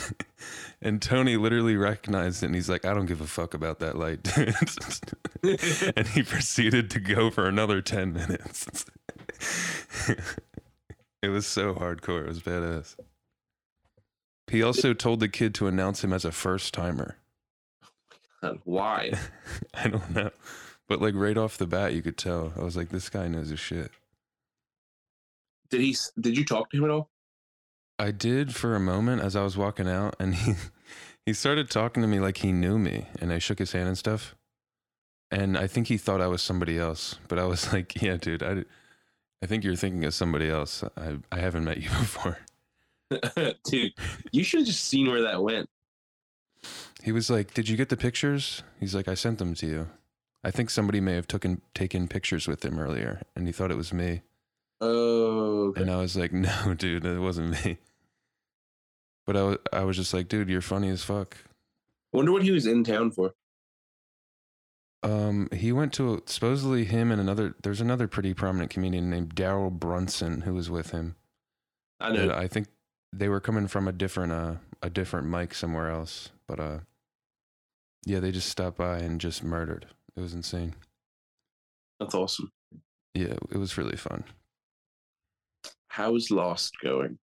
and 0.81 1.01
Tony 1.01 1.38
literally 1.38 1.75
recognized 1.75 2.43
it 2.43 2.47
and 2.47 2.55
he's 2.55 2.69
like, 2.69 2.86
I 2.86 2.93
don't 2.93 3.05
give 3.05 3.21
a 3.21 3.27
fuck 3.27 3.53
about 3.53 3.79
that 3.79 3.97
light, 3.97 4.27
and 5.97 6.07
he 6.07 6.23
proceeded 6.23 6.89
to 6.91 6.99
go 6.99 7.29
for 7.29 7.47
another 7.47 7.81
10 7.81 8.13
minutes. 8.13 8.86
it 11.21 11.29
was 11.29 11.47
so 11.47 11.73
hardcore. 11.73 12.21
It 12.21 12.27
was 12.27 12.41
badass. 12.41 12.95
He 14.47 14.62
also 14.62 14.93
told 14.93 15.19
the 15.19 15.29
kid 15.29 15.55
to 15.55 15.67
announce 15.67 16.03
him 16.03 16.13
as 16.13 16.25
a 16.25 16.31
first 16.31 16.73
timer. 16.73 17.17
Oh 18.43 18.57
Why? 18.65 19.13
I 19.73 19.88
don't 19.88 20.13
know. 20.13 20.31
But 20.88 21.01
like 21.01 21.15
right 21.15 21.38
off 21.38 21.57
the 21.57 21.65
bat, 21.65 21.93
you 21.93 22.01
could 22.01 22.17
tell. 22.17 22.53
I 22.57 22.62
was 22.63 22.75
like, 22.75 22.89
this 22.89 23.09
guy 23.09 23.27
knows 23.27 23.49
his 23.49 23.59
shit. 23.59 23.89
Did 25.69 25.81
he? 25.81 25.95
Did 26.19 26.38
you 26.38 26.45
talk 26.45 26.69
to 26.69 26.77
him 26.77 26.83
at 26.83 26.89
all? 26.91 27.09
I 28.04 28.12
did 28.12 28.54
for 28.54 28.76
a 28.76 28.82
moment 28.82 29.22
as 29.22 29.34
I 29.34 29.44
was 29.44 29.56
walking 29.56 29.88
out, 29.88 30.18
and 30.20 30.36
he 30.44 30.56
he 31.26 31.34
started 31.34 31.70
talking 31.70 32.04
to 32.04 32.08
me 32.08 32.20
like 32.20 32.38
he 32.38 32.52
knew 32.52 32.78
me, 32.78 33.08
and 33.22 33.32
I 33.32 33.39
shook 33.39 33.60
his 33.60 33.72
hand 33.72 33.88
and 33.88 33.98
stuff. 33.98 34.36
And 35.32 35.58
I 35.58 35.68
think 35.68 35.88
he 35.88 35.98
thought 35.98 36.20
I 36.20 36.28
was 36.28 36.42
somebody 36.42 36.78
else, 36.78 37.16
but 37.30 37.39
I 37.39 37.46
was 37.46 37.72
like, 37.74 38.02
"Yeah, 38.02 38.18
dude, 38.18 38.44
I, 38.44 38.66
I 39.42 39.46
think 39.46 39.63
you're 39.63 39.78
thinking 39.78 40.04
of 40.04 40.13
somebody 40.13 40.50
else. 40.50 40.84
I 40.98 41.20
I 41.32 41.39
haven't 41.39 41.63
met 41.63 41.78
you 41.78 41.89
before." 42.02 42.39
Dude, 43.63 43.94
you 44.32 44.44
should 44.44 44.62
have 44.62 44.68
just 44.68 44.84
seen 44.84 45.10
where 45.10 45.22
that 45.22 45.42
went. 45.42 45.70
He 47.04 47.13
was 47.13 47.30
like, 47.30 47.54
"Did 47.54 47.70
you 47.70 47.78
get 47.78 47.88
the 47.88 47.96
pictures?" 47.96 48.63
He's 48.82 48.94
like, 48.94 49.08
"I 49.08 49.13
sent 49.13 49.39
them 49.39 49.54
to 49.56 49.66
you." 49.66 49.89
I 50.44 50.52
think 50.52 50.70
somebody 50.70 51.00
may 51.00 51.13
have 51.13 51.28
taken 51.28 51.62
taken 51.74 52.10
pictures 52.10 52.50
with 52.50 52.66
him 52.66 52.80
earlier, 52.80 53.22
and 53.34 53.48
he 53.48 53.54
thought 53.54 53.72
it 53.72 53.78
was 53.78 53.94
me. 53.94 54.24
Oh, 54.82 55.70
okay. 55.70 55.82
And 55.82 55.89
I 55.89 56.02
was 56.02 56.18
like, 56.18 56.34
"No, 56.34 56.74
dude, 56.74 57.06
it 57.06 57.20
wasn't 57.20 57.63
me." 57.63 57.78
But 59.25 59.38
I 59.38 59.43
was 59.43 59.57
I 59.71 59.83
was 59.83 59.97
just 59.97 60.13
like, 60.13 60.27
"Dude, 60.27 60.49
you're 60.49 60.62
funny 60.62 60.89
as 60.89 61.03
fuck." 61.03 61.38
I 62.13 62.17
wonder 62.17 62.31
what 62.31 62.43
he 62.43 62.51
was 62.51 62.65
in 62.65 62.83
town 62.83 63.12
for. 63.12 63.33
Um, 65.01 65.49
he 65.51 65.71
went 65.73 65.91
to 65.93 66.23
supposedly 66.25 66.86
him 66.86 67.12
and 67.12 67.19
another. 67.19 67.55
There's 67.62 67.81
another 67.81 68.07
pretty 68.07 68.33
prominent 68.33 68.71
comedian 68.71 69.09
named 69.09 69.36
Daryl 69.36 69.71
Brunson 69.71 70.41
who 70.41 70.53
was 70.53 70.69
with 70.69 70.91
him. 70.91 71.15
I 71.99 72.09
And 72.09 72.27
know. 72.27 72.33
I 72.33 72.47
think 72.47 72.67
they 73.12 73.29
were 73.29 73.39
coming 73.41 73.67
from 73.67 73.88
a 73.88 73.91
different 73.91 74.31
uh 74.31 74.55
a 74.81 74.89
different 74.89 75.27
mic 75.27 75.53
somewhere 75.53 75.89
else, 75.89 76.31
but 76.47 76.59
uh, 76.59 76.79
yeah, 78.05 78.19
they 78.19 78.31
just 78.31 78.49
stopped 78.49 78.77
by 78.77 78.97
and 78.99 79.19
just 79.21 79.43
murdered. 79.43 79.88
It 80.15 80.21
was 80.21 80.33
insane. 80.33 80.75
That's 81.99 82.15
awesome. 82.15 82.51
Yeah, 83.13 83.38
it 83.51 83.57
was 83.57 83.77
really 83.77 83.95
fun. 83.95 84.25
How's 85.88 86.31
Lost 86.31 86.73
going? 86.83 87.17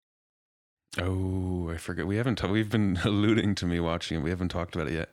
Oh, 0.98 1.70
I 1.70 1.76
forget. 1.76 2.06
We 2.06 2.16
haven't. 2.16 2.36
ta- 2.36 2.48
we've 2.48 2.70
been 2.70 2.98
alluding 3.04 3.54
to 3.56 3.66
me 3.66 3.80
watching 3.80 4.18
it. 4.18 4.22
We 4.22 4.30
haven't 4.30 4.48
talked 4.48 4.74
about 4.74 4.88
it 4.88 4.94
yet. 4.94 5.10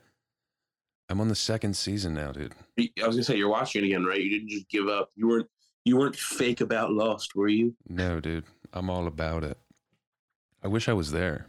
I'm 1.08 1.20
on 1.20 1.28
the 1.28 1.34
second 1.34 1.74
season 1.76 2.14
now, 2.14 2.32
dude. 2.32 2.52
I 2.78 3.06
was 3.06 3.16
gonna 3.16 3.22
say 3.24 3.36
you're 3.36 3.48
watching 3.48 3.82
it 3.82 3.86
again, 3.86 4.04
right? 4.04 4.20
You 4.20 4.28
didn't 4.30 4.48
just 4.50 4.68
give 4.68 4.88
up. 4.88 5.10
You 5.16 5.28
weren't. 5.28 5.48
You 5.84 5.96
weren't 5.96 6.16
fake 6.16 6.60
about 6.60 6.92
Lost, 6.92 7.34
were 7.34 7.48
you? 7.48 7.74
No, 7.88 8.20
dude. 8.20 8.44
I'm 8.74 8.90
all 8.90 9.06
about 9.06 9.42
it. 9.44 9.56
I 10.62 10.68
wish 10.68 10.86
I 10.88 10.92
was 10.92 11.12
there. 11.12 11.46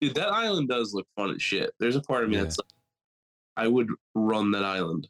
Dude, 0.00 0.16
that 0.16 0.32
island 0.32 0.68
does 0.68 0.92
look 0.94 1.06
fun 1.14 1.30
as 1.32 1.40
shit. 1.42 1.72
There's 1.78 1.94
a 1.94 2.00
part 2.00 2.24
of 2.24 2.30
me 2.30 2.36
Yeah. 2.36 2.42
that's 2.44 2.58
like, 2.58 2.66
I 3.56 3.68
would 3.68 3.88
run 4.16 4.50
that 4.50 4.64
island. 4.64 5.06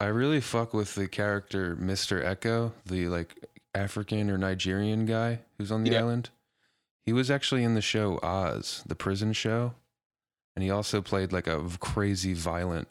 I 0.00 0.06
really 0.06 0.40
fuck 0.40 0.72
with 0.72 0.94
the 0.94 1.06
character 1.06 1.76
Mr. 1.76 2.24
Eko, 2.24 2.72
the 2.86 3.08
like 3.08 3.34
African 3.74 4.30
or 4.30 4.38
Nigerian 4.38 5.04
guy 5.04 5.40
who's 5.58 5.70
on 5.70 5.84
the 5.84 5.90
Yeah. 5.92 5.98
island. 6.00 6.30
He 7.06 7.12
was 7.12 7.30
actually 7.30 7.64
in 7.64 7.74
the 7.74 7.82
show 7.82 8.18
Oz, 8.22 8.82
the 8.86 8.94
prison 8.94 9.32
show, 9.32 9.74
and 10.56 10.62
he 10.62 10.70
also 10.70 11.02
played 11.02 11.32
like 11.32 11.46
a 11.46 11.62
crazy 11.80 12.32
violent 12.32 12.88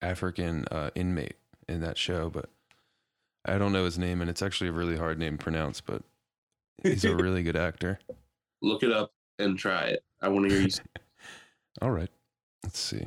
African 0.00 0.64
uh, 0.70 0.90
inmate 0.94 1.36
in 1.68 1.80
that 1.80 1.98
show. 1.98 2.30
But 2.30 2.48
I 3.44 3.58
don't 3.58 3.72
know 3.72 3.84
his 3.84 3.98
name, 3.98 4.20
and 4.20 4.30
it's 4.30 4.42
actually 4.42 4.68
a 4.68 4.72
really 4.72 4.96
hard 4.96 5.18
name 5.18 5.36
to 5.36 5.42
pronounce. 5.42 5.80
But 5.80 6.02
he's 6.82 7.04
a 7.04 7.14
really 7.16 7.42
good 7.42 7.56
actor. 7.56 7.98
Look 8.62 8.82
it 8.82 8.92
up 8.92 9.12
and 9.38 9.58
try 9.58 9.82
it. 9.84 10.04
I 10.22 10.28
want 10.28 10.48
to 10.48 10.54
hear 10.54 10.66
you. 10.66 10.74
All 11.82 11.90
right, 11.90 12.10
let's 12.62 12.78
see, 12.78 13.06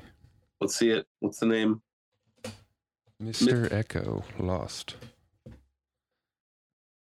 Let's 0.59 0.75
see 0.75 0.89
it. 0.89 1.07
What's 1.19 1.39
the 1.39 1.45
name? 1.45 1.81
Mr. 3.23 3.69
Eko 3.69 4.23
Lost. 4.37 4.95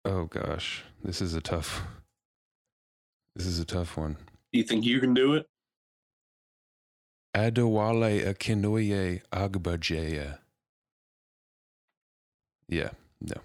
Oh 0.05 0.25
gosh, 0.25 0.83
this 1.03 1.21
is 1.21 1.33
a 1.33 1.41
tough. 1.41 1.83
This 3.35 3.47
is 3.47 3.59
a 3.59 3.65
tough 3.65 3.97
one. 3.97 4.17
Do 4.51 4.59
you 4.59 4.63
think 4.63 4.85
you 4.85 4.99
can 4.99 5.13
do 5.13 5.33
it? 5.33 5.47
Adewale 7.35 8.25
Akinoye 8.31 9.21
Agbajeya. 9.31 10.37
Yeah, 12.69 12.91
no. 13.21 13.35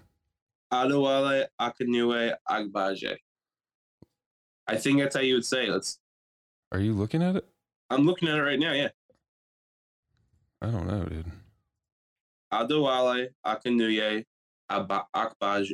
Adewale 0.71 1.47
Akinue 1.59 2.33
Agbaje. 2.47 3.17
I 4.67 4.75
think 4.77 4.99
that's 4.99 5.15
how 5.15 5.21
you 5.21 5.33
would 5.35 5.45
say. 5.45 5.65
it. 5.65 5.71
Let's. 5.71 5.97
Are 6.71 6.79
you 6.79 6.93
looking 6.93 7.23
at 7.23 7.35
it? 7.35 7.47
I'm 7.89 8.05
looking 8.05 8.29
at 8.29 8.37
it 8.37 8.41
right 8.43 8.59
now. 8.59 8.73
Yeah. 8.73 8.89
I 10.61 10.67
don't 10.67 10.85
know, 10.85 11.05
dude. 11.05 11.25
Adewale 12.53 13.29
Aba- 14.69 15.07
Agbaje. 15.15 15.71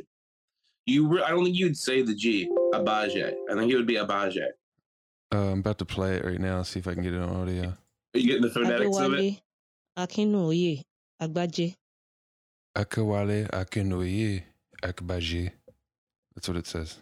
You. 0.86 1.06
Re- 1.08 1.22
I 1.22 1.30
don't 1.30 1.44
think 1.44 1.56
you'd 1.58 1.76
say 1.76 2.00
the 2.00 2.14
G. 2.14 2.48
Abaje. 2.72 3.34
I 3.50 3.54
think 3.54 3.72
it 3.72 3.76
would 3.76 3.86
be 3.86 3.94
Abaje. 3.94 4.46
Uh, 5.34 5.52
I'm 5.52 5.58
about 5.60 5.78
to 5.78 5.84
play 5.84 6.16
it 6.16 6.24
right 6.24 6.40
now. 6.40 6.62
See 6.62 6.78
if 6.78 6.86
I 6.86 6.94
can 6.94 7.02
get 7.02 7.14
it 7.14 7.20
on 7.20 7.28
audio. 7.34 7.74
Are 8.14 8.18
you 8.18 8.26
getting 8.26 8.42
the 8.42 8.50
phonetics 8.50 8.96
of 8.98 9.12
it? 9.14 9.18
Adewale 9.18 9.40
Akinoye 9.98 10.82
Agbaje. 11.20 11.74
Akawale 12.76 13.48
Akinoye 13.50 14.42
Agbaje. 14.82 15.50
That's 16.34 16.48
what 16.48 16.56
it 16.56 16.66
says. 16.66 16.98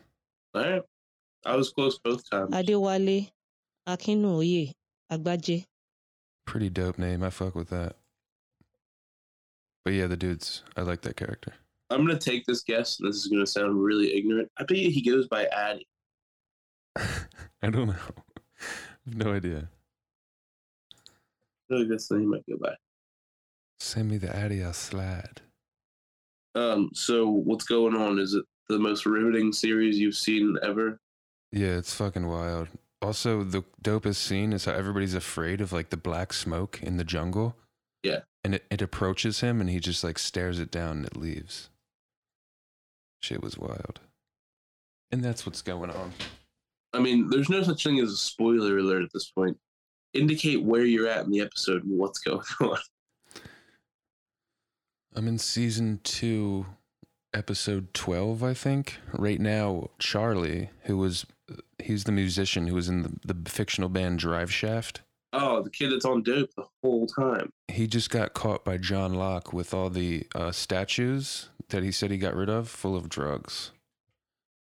All 0.54 0.62
right. 0.62 0.82
I 1.44 1.56
was 1.56 1.70
close 1.70 1.98
both 1.98 2.28
times. 2.30 2.50
Adewale 2.54 3.30
Akinoye 3.86 4.72
Agbaje. 5.12 5.66
Pretty 6.46 6.70
dope 6.70 6.98
name. 6.98 7.22
I 7.22 7.30
fuck 7.30 7.54
with 7.54 7.70
that. 7.70 7.96
But 9.84 9.94
yeah, 9.94 10.06
the 10.06 10.16
dudes. 10.16 10.62
I 10.76 10.82
like 10.82 11.02
that 11.02 11.16
character. 11.16 11.52
I'm 11.90 12.06
gonna 12.06 12.18
take 12.18 12.44
this 12.46 12.62
guess. 12.62 12.98
and 12.98 13.08
This 13.08 13.16
is 13.16 13.26
gonna 13.28 13.46
sound 13.46 13.82
really 13.82 14.16
ignorant. 14.16 14.50
I 14.58 14.64
bet 14.64 14.78
you 14.78 14.90
he 14.90 15.02
goes 15.02 15.28
by 15.28 15.46
Addy. 15.46 15.86
I 16.96 17.70
don't 17.70 17.86
know. 17.86 17.94
I 18.60 19.10
have 19.10 19.16
no 19.16 19.32
idea. 19.32 19.68
I 21.00 21.68
feel 21.68 21.78
like 21.80 21.88
that's 21.88 22.08
the 22.08 22.18
name 22.18 22.34
I 22.34 22.38
go 22.50 22.58
by. 22.58 22.74
Send 23.80 24.10
me 24.10 24.18
the 24.18 24.34
Addy, 24.34 24.62
I'll 24.62 24.72
slide. 24.72 25.40
Um. 26.54 26.90
So 26.94 27.28
what's 27.28 27.64
going 27.64 27.94
on? 27.94 28.18
Is 28.18 28.34
it 28.34 28.44
the 28.68 28.78
most 28.78 29.06
riveting 29.06 29.52
series 29.52 29.98
you've 29.98 30.16
seen 30.16 30.56
ever? 30.62 30.98
Yeah, 31.52 31.76
it's 31.76 31.94
fucking 31.94 32.26
wild. 32.26 32.68
Also, 33.02 33.44
the 33.44 33.62
dopest 33.82 34.16
scene 34.16 34.52
is 34.52 34.64
how 34.64 34.72
everybody's 34.72 35.14
afraid 35.14 35.60
of 35.60 35.72
like 35.72 35.90
the 35.90 35.96
black 35.96 36.32
smoke 36.32 36.80
in 36.82 36.96
the 36.96 37.04
jungle. 37.04 37.56
Yeah. 38.02 38.20
And 38.42 38.54
it, 38.54 38.64
it 38.70 38.82
approaches 38.82 39.40
him 39.40 39.60
and 39.60 39.68
he 39.68 39.78
just 39.80 40.02
like 40.02 40.18
stares 40.18 40.58
it 40.58 40.70
down 40.70 40.98
and 40.98 41.06
it 41.06 41.16
leaves. 41.16 41.70
Shit 43.24 43.42
was 43.42 43.56
wild. 43.56 44.00
And 45.10 45.24
that's 45.24 45.46
what's 45.46 45.62
going 45.62 45.88
on. 45.88 46.12
I 46.92 46.98
mean, 46.98 47.30
there's 47.30 47.48
no 47.48 47.62
such 47.62 47.82
thing 47.82 47.98
as 47.98 48.12
a 48.12 48.16
spoiler 48.16 48.76
alert 48.76 49.02
at 49.02 49.12
this 49.14 49.30
point. 49.30 49.56
Indicate 50.12 50.62
where 50.62 50.84
you're 50.84 51.08
at 51.08 51.24
in 51.24 51.30
the 51.30 51.40
episode 51.40 51.84
and 51.84 51.98
what's 51.98 52.18
going 52.18 52.44
on. 52.60 52.76
I'm 55.14 55.26
in 55.26 55.38
season 55.38 56.00
two, 56.04 56.66
episode 57.32 57.94
12, 57.94 58.42
I 58.42 58.52
think. 58.52 58.98
Right 59.14 59.40
now, 59.40 59.88
Charlie, 59.98 60.68
who 60.82 60.98
was, 60.98 61.24
he's 61.82 62.04
the 62.04 62.12
musician 62.12 62.66
who 62.66 62.74
was 62.74 62.90
in 62.90 63.04
the, 63.04 63.34
the 63.34 63.50
fictional 63.50 63.88
band 63.88 64.18
Drive 64.18 64.52
Shaft. 64.52 65.00
Oh, 65.36 65.62
the 65.62 65.70
kid 65.70 65.90
that's 65.90 66.04
on 66.04 66.22
dope 66.22 66.50
the 66.56 66.64
whole 66.82 67.06
time. 67.08 67.50
he 67.68 67.86
just 67.88 68.08
got 68.08 68.34
caught 68.34 68.64
by 68.64 68.76
John 68.76 69.14
Locke 69.14 69.52
with 69.52 69.74
all 69.74 69.90
the 69.90 70.26
uh, 70.34 70.52
statues 70.52 71.48
that 71.70 71.82
he 71.82 71.90
said 71.90 72.10
he 72.12 72.18
got 72.18 72.36
rid 72.36 72.48
of 72.48 72.68
full 72.68 72.94
of 72.94 73.08
drugs. 73.08 73.72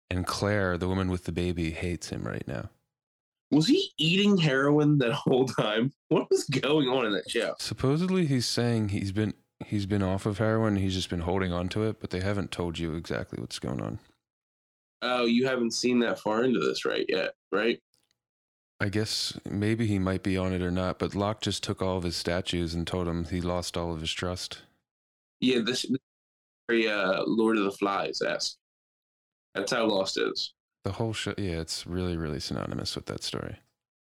And 0.09 0.25
Claire, 0.25 0.77
the 0.77 0.87
woman 0.87 1.09
with 1.09 1.25
the 1.25 1.31
baby, 1.31 1.71
hates 1.71 2.09
him 2.09 2.23
right 2.23 2.47
now. 2.47 2.69
Was 3.51 3.67
he 3.67 3.91
eating 3.99 4.37
heroin 4.37 4.97
that 4.97 5.13
whole 5.13 5.45
time? 5.45 5.93
What 6.09 6.29
was 6.31 6.45
going 6.45 6.87
on 6.87 7.05
in 7.05 7.13
that 7.13 7.29
show? 7.29 7.53
Supposedly 7.59 8.25
he's 8.25 8.47
saying 8.47 8.89
he's 8.89 9.11
been 9.11 9.33
he's 9.65 9.85
been 9.85 10.01
off 10.03 10.25
of 10.25 10.39
heroin, 10.39 10.75
he's 10.77 10.95
just 10.95 11.09
been 11.09 11.21
holding 11.21 11.53
on 11.53 11.69
to 11.69 11.83
it, 11.83 11.99
but 11.99 12.09
they 12.09 12.19
haven't 12.19 12.51
told 12.51 12.79
you 12.79 12.95
exactly 12.95 13.39
what's 13.39 13.59
going 13.59 13.79
on. 13.81 13.99
Oh, 15.03 15.25
you 15.25 15.45
haven't 15.47 15.73
seen 15.73 15.99
that 15.99 16.19
far 16.19 16.43
into 16.43 16.59
this 16.59 16.83
right 16.85 17.05
yet, 17.09 17.33
right? 17.51 17.79
I 18.83 18.89
guess 18.89 19.39
maybe 19.49 19.87
he 19.87 19.97
might 19.97 20.23
be 20.23 20.35
on 20.35 20.51
it 20.51 20.61
or 20.61 20.69
not, 20.69 20.99
but 20.99 21.15
Locke 21.15 21.39
just 21.39 21.63
took 21.63 21.81
all 21.81 21.95
of 21.95 22.03
his 22.03 22.17
statues 22.17 22.73
and 22.73 22.85
told 22.85 23.07
him 23.07 23.23
he 23.23 23.39
lost 23.39 23.77
all 23.77 23.93
of 23.93 24.01
his 24.01 24.11
trust. 24.11 24.63
Yeah, 25.39 25.59
this 25.59 25.83
this 25.83 25.91
is 25.91 25.99
very 26.67 26.89
uh, 26.89 27.23
Lord 27.25 27.55
of 27.57 27.63
the 27.63 27.71
Flies 27.71 28.21
esque. 28.21 28.57
That's 29.55 29.71
how 29.71 29.85
Lost 29.85 30.17
is. 30.17 30.53
The 30.83 30.91
whole 30.91 31.13
show, 31.13 31.33
yeah, 31.37 31.61
it's 31.61 31.87
really, 31.87 32.17
really 32.17 32.41
synonymous 32.41 32.93
with 32.97 33.05
that 33.05 33.23
story. 33.23 33.55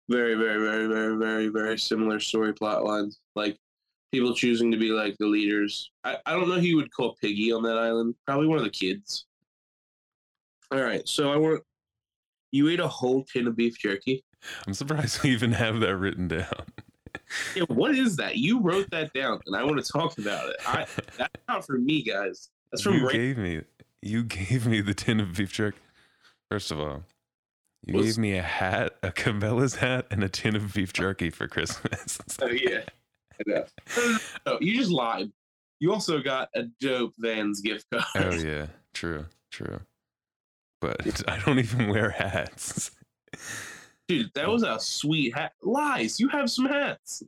Very, 0.10 0.36
very, 0.36 0.60
very, 0.60 0.88
very, 0.88 1.16
very, 1.16 1.48
very 1.48 1.80
similar 1.80 2.20
story 2.20 2.54
plot 2.54 2.84
lines. 2.84 3.22
Like 3.34 3.58
people 4.12 4.36
choosing 4.36 4.72
to 4.72 4.78
be 4.78 4.90
like 4.90 5.16
the 5.20 5.26
leaders. 5.26 5.90
I, 6.04 6.18
I 6.26 6.34
don't 6.34 6.50
know 6.50 6.56
who 6.56 6.68
you 6.68 6.76
would 6.76 6.92
call 6.92 7.16
Piggy 7.22 7.54
on 7.54 7.64
that 7.64 7.78
island. 7.78 8.14
Probably 8.28 8.48
one 8.48 8.58
of 8.58 8.66
the 8.66 8.70
kids. 8.72 9.26
All 10.74 10.84
right, 10.84 11.08
so 11.08 11.32
I 11.32 11.38
want 11.38 11.64
You 12.52 12.68
ate 12.68 12.82
a 12.82 12.88
whole 12.90 13.24
tin 13.24 13.48
of 13.48 13.56
beef 13.56 13.80
jerky. 13.80 14.25
I'm 14.68 14.74
surprised 14.74 15.24
we 15.24 15.32
even 15.32 15.52
have 15.54 15.80
that 15.82 15.96
written 15.98 16.28
down. 16.28 16.66
Yeah, 17.56 17.64
what 17.70 17.96
is 17.96 18.18
that? 18.18 18.38
You 18.38 18.60
wrote 18.62 18.90
that 18.92 19.14
down, 19.14 19.40
and 19.46 19.56
I 19.56 19.64
want 19.64 19.84
to 19.84 19.92
talk 19.92 20.18
about 20.18 20.50
it. 20.50 20.58
I 20.68 20.86
that's 21.18 21.34
not 21.48 21.66
for 21.66 21.78
me, 21.78 22.04
guys. 22.04 22.50
That's 22.72 22.82
from 22.84 22.96
you 22.96 23.08
Ray. 23.08 23.14
gave 23.14 23.38
me 23.38 23.62
you 24.02 24.24
gave 24.24 24.68
me 24.68 24.82
the 24.82 24.94
tin 24.94 25.20
of 25.20 25.36
beef 25.36 25.52
jerky. 25.54 25.80
First 26.52 26.72
of 26.72 26.80
all, 26.80 27.04
you 27.86 27.96
Was- 27.96 28.06
gave 28.06 28.18
me 28.20 28.38
a 28.38 28.44
hat, 28.44 28.96
a 29.02 29.12
Cabela's 29.12 29.76
hat, 29.76 30.06
and 30.12 30.24
a 30.24 30.30
tin 30.30 30.56
of 30.56 30.74
beef 30.74 30.94
jerky 30.94 31.30
for 31.30 31.48
Christmas. 31.48 32.20
Oh 32.42 32.48
yeah. 32.48 32.82
I 33.40 33.44
know. 33.50 33.66
No, 33.98 34.04
no, 34.12 34.18
no, 34.46 34.58
you 34.62 34.76
just 34.78 34.92
lied. 34.92 35.32
You 35.80 35.92
also 35.94 36.22
got 36.22 36.50
a 36.56 36.64
dope 36.80 37.14
Vans 37.18 37.62
gift 37.62 37.86
card. 37.92 38.06
oh 38.16 38.32
yeah, 38.36 38.68
true, 38.94 39.26
true. 39.52 39.80
But 40.82 41.24
I 41.30 41.40
don't 41.40 41.60
even 41.60 41.88
wear 41.90 42.12
hats. 42.12 42.92
Dude, 44.08 44.32
that 44.36 44.48
was 44.48 44.64
a 44.64 44.80
sweet 44.80 45.36
hat. 45.36 45.54
Lies. 45.64 46.20
You 46.20 46.28
have 46.30 46.50
some 46.52 46.66
hats. 46.66 47.24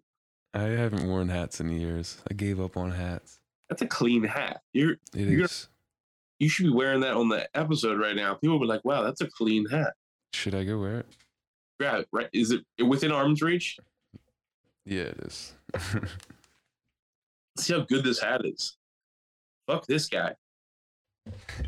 I 0.54 0.62
haven't 0.64 1.08
worn 1.08 1.30
hats 1.30 1.60
in 1.60 1.70
years. 1.70 2.18
I 2.30 2.34
gave 2.34 2.60
up 2.60 2.78
on 2.78 2.92
hats. 2.92 3.40
That's 3.70 3.82
a 3.82 3.88
clean 3.88 4.24
hat. 4.24 4.62
You're 4.74 4.92
It 4.94 5.00
You're- 5.28 5.44
is. 5.44 5.70
you 6.40 6.48
should 6.50 6.64
be 6.66 6.72
wearing 6.72 7.02
that 7.02 7.14
on 7.16 7.30
the 7.30 7.48
episode 7.58 8.00
right 8.00 8.16
now. 8.16 8.36
People 8.36 8.58
will 8.60 8.66
be 8.66 8.72
like, 8.72 8.86
"Wow, 8.86 9.04
that's 9.04 9.22
a 9.22 9.28
clean 9.28 9.66
hat." 9.68 9.94
Should 10.34 10.56
I 10.56 10.64
go 10.64 10.80
wear 10.80 11.00
it? 11.00 11.08
Grab 11.80 12.02
it. 12.02 12.08
Right? 12.12 12.30
Is 12.34 12.52
it 12.52 12.64
within 12.84 13.12
arm's 13.12 13.42
reach? 13.42 13.78
Yeah, 14.86 15.02
it 15.04 15.20
is. 15.20 15.54
See 17.58 17.74
how 17.74 17.82
good 17.82 18.04
this 18.04 18.20
hat 18.22 18.46
is. 18.46 18.78
Fuck 19.68 19.86
this 19.88 20.08
guy. 20.08 20.36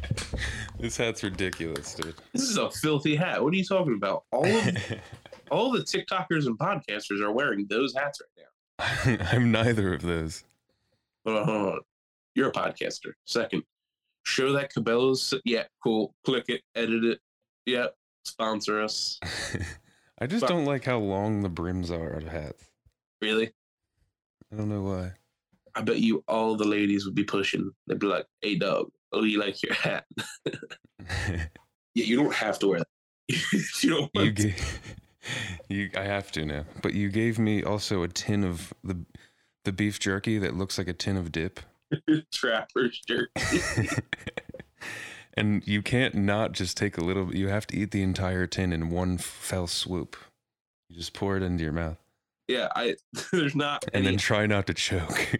this 0.79 0.97
hat's 0.97 1.23
ridiculous, 1.23 1.93
dude. 1.95 2.15
This 2.33 2.43
is 2.43 2.57
a 2.57 2.69
filthy 2.71 3.15
hat. 3.15 3.43
What 3.43 3.53
are 3.53 3.57
you 3.57 3.65
talking 3.65 3.95
about? 3.95 4.23
All 4.31 4.45
of 4.45 4.77
all 5.51 5.71
the 5.71 5.79
TikTokers 5.79 6.45
and 6.45 6.57
podcasters 6.57 7.21
are 7.21 7.31
wearing 7.31 7.65
those 7.69 7.93
hats 7.95 8.21
right 8.21 9.17
now. 9.17 9.25
I'm 9.31 9.51
neither 9.51 9.93
of 9.93 10.01
those. 10.01 10.43
Hold 11.25 11.37
on, 11.39 11.45
hold 11.45 11.73
on. 11.73 11.79
You're 12.35 12.49
a 12.49 12.53
podcaster. 12.53 13.13
Second, 13.25 13.63
show 14.23 14.53
that 14.53 14.73
Cabela's. 14.73 15.33
Yeah, 15.45 15.63
cool. 15.83 16.13
Click 16.25 16.45
it, 16.47 16.61
edit 16.75 17.03
it. 17.03 17.19
Yep, 17.65 17.95
sponsor 18.23 18.81
us. 18.81 19.19
I 20.19 20.27
just 20.27 20.47
don't 20.47 20.65
like 20.65 20.85
how 20.85 20.99
long 20.99 21.41
the 21.41 21.49
brims 21.49 21.91
are 21.91 22.11
of 22.11 22.27
hats. 22.27 22.69
Really? 23.21 23.51
I 24.51 24.55
don't 24.55 24.69
know 24.69 24.81
why. 24.81 25.11
I 25.75 25.81
bet 25.81 25.99
you 25.99 26.23
all 26.27 26.55
the 26.55 26.65
ladies 26.65 27.05
would 27.05 27.15
be 27.15 27.23
pushing. 27.23 27.71
They'd 27.87 27.99
be 27.99 28.07
like, 28.07 28.25
"Hey, 28.41 28.55
dog, 28.55 28.91
oh, 29.11 29.23
you 29.23 29.39
like 29.39 29.61
your 29.63 29.73
hat? 29.73 30.05
Yeah, 31.95 32.05
you 32.05 32.17
don't 32.17 32.33
have 32.35 32.59
to 32.59 32.67
wear 32.67 32.79
that. 32.79 32.87
you 33.83 33.89
don't 33.89 34.39
you 34.39 34.53
you 35.67 35.89
I 35.97 36.03
have 36.03 36.31
to 36.33 36.45
now. 36.45 36.65
But 36.83 36.93
you 36.93 37.09
gave 37.09 37.39
me 37.39 37.63
also 37.63 38.03
a 38.03 38.07
tin 38.07 38.43
of 38.43 38.73
the 38.83 39.03
the 39.65 39.71
beef 39.71 39.99
jerky 39.99 40.37
that 40.37 40.55
looks 40.55 40.77
like 40.77 40.87
a 40.87 40.93
tin 40.93 41.17
of 41.17 41.31
dip. 41.31 41.59
Trapper's 42.31 43.01
jerky. 43.07 43.89
and 45.33 45.65
you 45.67 45.81
can't 45.81 46.13
not 46.15 46.51
just 46.51 46.77
take 46.77 46.97
a 46.97 47.01
little 47.01 47.35
you 47.35 47.47
have 47.47 47.65
to 47.67 47.75
eat 47.75 47.89
the 47.91 48.03
entire 48.03 48.45
tin 48.45 48.71
in 48.71 48.89
one 48.89 49.17
fell 49.17 49.67
swoop. 49.67 50.15
You 50.89 50.97
just 50.97 51.13
pour 51.13 51.35
it 51.37 51.43
into 51.43 51.63
your 51.63 51.73
mouth 51.73 51.97
Yeah, 52.47 52.69
I. 52.75 52.95
There's 53.31 53.55
not. 53.55 53.83
and 53.93 54.05
any, 54.05 54.05
then 54.05 54.17
try 54.17 54.45
not 54.45 54.67
to 54.67 54.73
choke. 54.75 55.39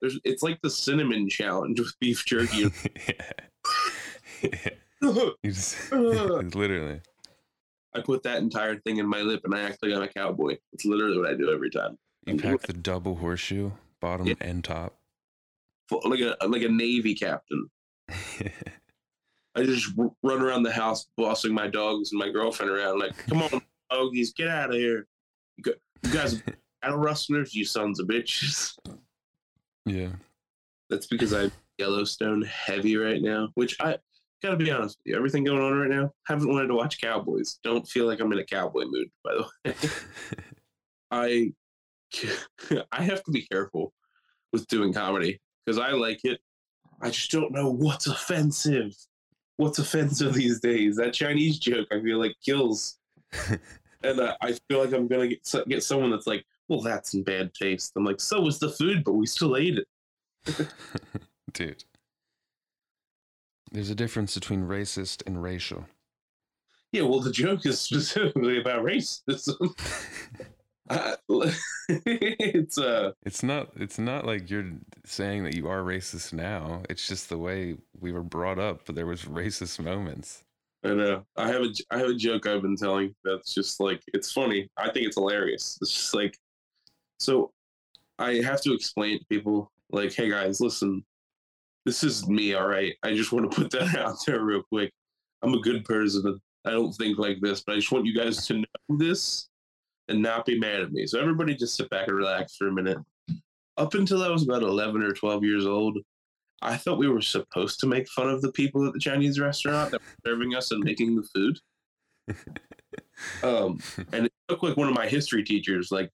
There's. 0.00 0.18
It's 0.24 0.42
like 0.42 0.60
the 0.62 0.70
cinnamon 0.70 1.28
challenge 1.28 1.80
with 1.80 1.92
beef 2.00 2.24
jerky. 2.24 2.66
yeah. 4.42 5.30
Just 5.44 5.92
uh. 5.92 5.96
literally. 6.54 7.00
I 7.94 8.00
put 8.00 8.22
that 8.24 8.38
entire 8.38 8.76
thing 8.80 8.98
in 8.98 9.06
my 9.08 9.22
lip, 9.22 9.40
and 9.44 9.54
I 9.54 9.62
act 9.62 9.78
like 9.82 9.92
I'm 9.92 10.02
a 10.02 10.08
cowboy. 10.08 10.56
It's 10.72 10.84
literally 10.84 11.18
what 11.18 11.28
I 11.30 11.34
do 11.34 11.50
every 11.52 11.70
time. 11.70 11.98
You 12.26 12.36
pack 12.36 12.62
the 12.62 12.74
double 12.74 13.16
horseshoe, 13.16 13.70
bottom 14.00 14.26
Yeah. 14.26 14.34
and 14.40 14.62
top. 14.62 14.98
Like 16.04 16.20
a 16.20 16.36
like 16.46 16.62
a 16.62 16.68
navy 16.68 17.14
captain. 17.14 17.70
I 18.10 19.64
just 19.64 19.90
run 20.22 20.42
around 20.42 20.62
the 20.62 20.70
house, 20.70 21.08
bossing 21.16 21.52
my 21.54 21.66
dogs 21.66 22.12
and 22.12 22.18
my 22.18 22.28
girlfriend 22.28 22.70
around. 22.70 23.00
Like, 23.00 23.16
come 23.26 23.42
on, 23.42 23.62
doggies, 23.90 24.32
get 24.32 24.48
out 24.48 24.70
of 24.70 24.76
here! 24.76 25.06
You 25.56 25.74
guys, 26.12 26.34
are 26.34 26.42
cattle 26.82 26.98
rustlers, 26.98 27.54
you 27.54 27.64
sons 27.64 27.98
of 27.98 28.06
bitches. 28.06 28.76
Yeah. 29.88 30.10
That's 30.90 31.06
because 31.06 31.32
I'm 31.32 31.52
Yellowstone 31.78 32.42
heavy 32.42 32.96
right 32.96 33.20
now. 33.20 33.48
Which 33.54 33.76
I 33.80 33.98
gotta 34.42 34.56
be 34.56 34.70
honest 34.70 34.98
with 34.98 35.12
you, 35.12 35.16
everything 35.16 35.44
going 35.44 35.62
on 35.62 35.78
right 35.78 35.90
now, 35.90 36.12
haven't 36.26 36.48
wanted 36.48 36.68
to 36.68 36.74
watch 36.74 37.00
Cowboys. 37.00 37.58
Don't 37.62 37.86
feel 37.86 38.06
like 38.06 38.20
I'm 38.20 38.32
in 38.32 38.38
a 38.38 38.44
cowboy 38.44 38.84
mood. 38.86 39.08
By 39.24 39.34
the 39.34 39.42
way, 39.64 39.74
I 41.10 41.52
I 42.92 43.02
have 43.02 43.22
to 43.24 43.30
be 43.30 43.46
careful 43.46 43.92
with 44.52 44.66
doing 44.68 44.92
comedy 44.92 45.40
because 45.64 45.78
I 45.78 45.92
like 45.92 46.20
it. 46.24 46.40
I 47.00 47.10
just 47.10 47.30
don't 47.30 47.52
know 47.52 47.70
what's 47.70 48.06
offensive. 48.06 48.94
What's 49.56 49.78
offensive 49.78 50.34
these 50.34 50.60
days? 50.60 50.96
That 50.96 51.12
Chinese 51.12 51.58
joke 51.58 51.88
I 51.92 52.00
feel 52.00 52.18
like 52.18 52.34
kills, 52.44 52.98
and 54.02 54.20
uh, 54.20 54.36
I 54.40 54.56
feel 54.68 54.80
like 54.80 54.92
I'm 54.92 55.08
gonna 55.08 55.28
get 55.28 55.46
get 55.68 55.82
someone 55.82 56.10
that's 56.10 56.26
like, 56.26 56.44
"Well, 56.68 56.80
that's 56.80 57.14
in 57.14 57.22
bad 57.22 57.52
taste." 57.54 57.92
I'm 57.96 58.04
like, 58.04 58.20
"So 58.20 58.40
was 58.40 58.58
the 58.58 58.70
food, 58.70 59.04
but 59.04 59.12
we 59.12 59.26
still 59.26 59.56
ate 59.56 59.78
it." 59.78 60.68
Dude. 61.52 61.84
There's 63.70 63.90
a 63.90 63.94
difference 63.94 64.34
between 64.34 64.62
racist 64.62 65.26
and 65.26 65.42
racial. 65.42 65.86
Yeah, 66.92 67.02
well, 67.02 67.20
the 67.20 67.32
joke 67.32 67.66
is 67.66 67.80
specifically 67.80 68.60
about 68.60 68.84
racism. 68.84 69.74
Uh, 70.90 71.16
it's 71.88 72.78
uh, 72.78 73.12
It's 73.24 73.42
not 73.42 73.68
it's 73.76 73.98
not 73.98 74.24
like 74.24 74.48
you're 74.48 74.72
saying 75.04 75.44
that 75.44 75.54
you 75.54 75.68
are 75.68 75.82
racist 75.82 76.32
now. 76.32 76.82
It's 76.88 77.06
just 77.06 77.28
the 77.28 77.36
way 77.36 77.76
we 78.00 78.10
were 78.10 78.22
brought 78.22 78.58
up, 78.58 78.86
but 78.86 78.94
there 78.94 79.06
was 79.06 79.24
racist 79.24 79.78
moments. 79.80 80.44
I 80.84 80.94
know. 80.94 81.26
I 81.36 81.48
have 81.48 81.62
a 81.62 81.68
I 81.90 81.98
have 81.98 82.08
a 82.08 82.14
joke 82.14 82.46
I've 82.46 82.62
been 82.62 82.76
telling 82.76 83.14
that's 83.22 83.52
just 83.52 83.80
like 83.80 84.02
it's 84.14 84.32
funny. 84.32 84.70
I 84.78 84.90
think 84.90 85.06
it's 85.06 85.16
hilarious. 85.16 85.78
It's 85.82 85.92
just 85.92 86.14
like 86.14 86.38
so 87.18 87.52
I 88.18 88.34
have 88.36 88.60
to 88.62 88.74
explain 88.74 89.18
to 89.18 89.24
people 89.26 89.70
like, 89.90 90.12
hey 90.12 90.30
guys, 90.30 90.60
listen, 90.60 91.04
this 91.84 92.02
is 92.02 92.28
me, 92.28 92.54
all 92.54 92.66
right. 92.66 92.94
I 93.02 93.14
just 93.14 93.32
want 93.32 93.50
to 93.50 93.56
put 93.56 93.70
that 93.72 93.96
out 93.98 94.16
there 94.26 94.42
real 94.42 94.62
quick. 94.62 94.92
I'm 95.42 95.54
a 95.54 95.60
good 95.60 95.84
person. 95.84 96.40
I 96.64 96.70
don't 96.70 96.92
think 96.92 97.18
like 97.18 97.38
this, 97.40 97.62
but 97.62 97.72
I 97.72 97.76
just 97.76 97.92
want 97.92 98.06
you 98.06 98.14
guys 98.14 98.46
to 98.46 98.54
know 98.54 98.98
this 98.98 99.48
and 100.08 100.22
not 100.22 100.46
be 100.46 100.58
mad 100.58 100.80
at 100.80 100.92
me. 100.92 101.06
So 101.06 101.20
everybody 101.20 101.54
just 101.54 101.76
sit 101.76 101.90
back 101.90 102.08
and 102.08 102.16
relax 102.16 102.56
for 102.56 102.68
a 102.68 102.72
minute. 102.72 102.98
Up 103.76 103.94
until 103.94 104.22
I 104.22 104.28
was 104.28 104.42
about 104.42 104.62
11 104.62 105.02
or 105.02 105.12
12 105.12 105.44
years 105.44 105.66
old, 105.66 105.98
I 106.60 106.76
thought 106.76 106.98
we 106.98 107.08
were 107.08 107.22
supposed 107.22 107.78
to 107.80 107.86
make 107.86 108.08
fun 108.08 108.28
of 108.28 108.42
the 108.42 108.50
people 108.52 108.84
at 108.86 108.92
the 108.92 108.98
Chinese 108.98 109.38
restaurant 109.38 109.92
that 109.92 110.00
were 110.00 110.30
serving 110.30 110.54
us 110.56 110.72
and 110.72 110.82
making 110.82 111.16
the 111.16 111.22
food. 111.34 111.58
Um, 113.42 113.80
and 114.12 114.26
it 114.26 114.32
took 114.48 114.62
like 114.62 114.76
one 114.76 114.88
of 114.88 114.94
my 114.94 115.08
history 115.08 115.42
teachers, 115.42 115.90
like 115.90 116.08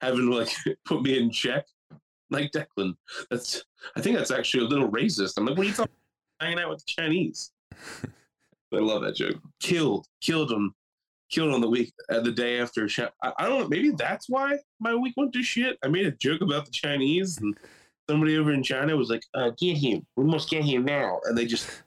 having 0.00 0.30
like 0.30 0.50
put 0.84 1.02
me 1.02 1.18
in 1.18 1.30
check. 1.30 1.64
Like 2.30 2.52
Declan, 2.52 2.94
that's 3.28 3.64
I 3.96 4.00
think 4.00 4.16
that's 4.16 4.30
actually 4.30 4.64
a 4.64 4.68
little 4.68 4.88
racist. 4.88 5.34
I'm 5.36 5.46
like, 5.46 5.56
what 5.56 5.66
are 5.66 5.70
you 5.70 5.74
talking? 5.74 5.92
Hanging 6.40 6.60
out 6.60 6.70
with 6.70 6.78
the 6.78 6.92
Chinese. 7.02 7.50
I 8.72 8.78
love 8.78 9.02
that 9.02 9.16
joke. 9.16 9.36
Killed, 9.60 10.06
killed 10.20 10.52
him, 10.52 10.72
killed 11.30 11.52
on 11.52 11.60
the 11.60 11.68
week, 11.68 11.92
uh, 12.08 12.20
the 12.20 12.30
day 12.30 12.60
after. 12.60 12.88
I, 13.22 13.32
I 13.38 13.48
don't 13.48 13.60
know. 13.60 13.68
Maybe 13.68 13.90
that's 13.90 14.28
why 14.28 14.58
my 14.78 14.94
week 14.94 15.14
went 15.16 15.32
to 15.32 15.42
shit. 15.42 15.76
I 15.84 15.88
made 15.88 16.06
a 16.06 16.12
joke 16.12 16.40
about 16.40 16.66
the 16.66 16.70
Chinese, 16.70 17.38
and 17.38 17.56
somebody 18.08 18.38
over 18.38 18.52
in 18.52 18.62
China 18.62 18.96
was 18.96 19.10
like, 19.10 19.22
uh, 19.34 19.50
"Get 19.58 19.76
him! 19.76 20.06
We 20.16 20.24
must 20.24 20.50
get 20.50 20.64
him 20.64 20.84
now!" 20.84 21.20
And 21.24 21.36
they 21.36 21.46
just 21.46 21.82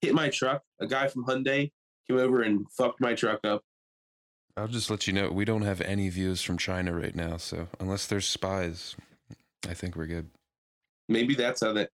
hit 0.00 0.14
my 0.14 0.28
truck. 0.28 0.62
A 0.80 0.86
guy 0.86 1.08
from 1.08 1.24
Hyundai 1.24 1.70
came 2.06 2.18
over 2.18 2.42
and 2.42 2.66
fucked 2.76 3.00
my 3.00 3.14
truck 3.14 3.40
up. 3.44 3.62
I'll 4.56 4.68
just 4.68 4.90
let 4.90 5.06
you 5.06 5.12
know 5.12 5.30
we 5.30 5.44
don't 5.44 5.62
have 5.62 5.80
any 5.82 6.08
views 6.08 6.40
from 6.42 6.56
China 6.56 6.94
right 6.94 7.14
now, 7.14 7.36
so 7.36 7.68
unless 7.78 8.06
there's 8.06 8.26
spies, 8.26 8.96
I 9.68 9.74
think 9.74 9.96
we're 9.96 10.06
good. 10.06 10.30
Maybe 11.08 11.34
that's 11.34 11.60
how 11.62 11.72
that. 11.74 11.90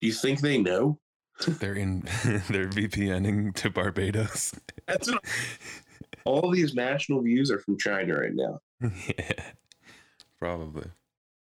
Do 0.00 0.06
you 0.08 0.14
think 0.14 0.40
they 0.40 0.56
know? 0.58 0.98
They're 1.46 1.74
in 1.74 2.00
they're 2.24 2.68
VPNing 2.68 3.54
to 3.56 3.70
Barbados. 3.70 4.54
That's 4.86 5.10
what, 5.10 5.22
all 6.24 6.50
these 6.50 6.74
national 6.74 7.20
views 7.22 7.50
are 7.50 7.58
from 7.58 7.76
China 7.78 8.18
right 8.18 8.34
now. 8.34 8.60
yeah. 8.80 9.42
Probably. 10.38 10.86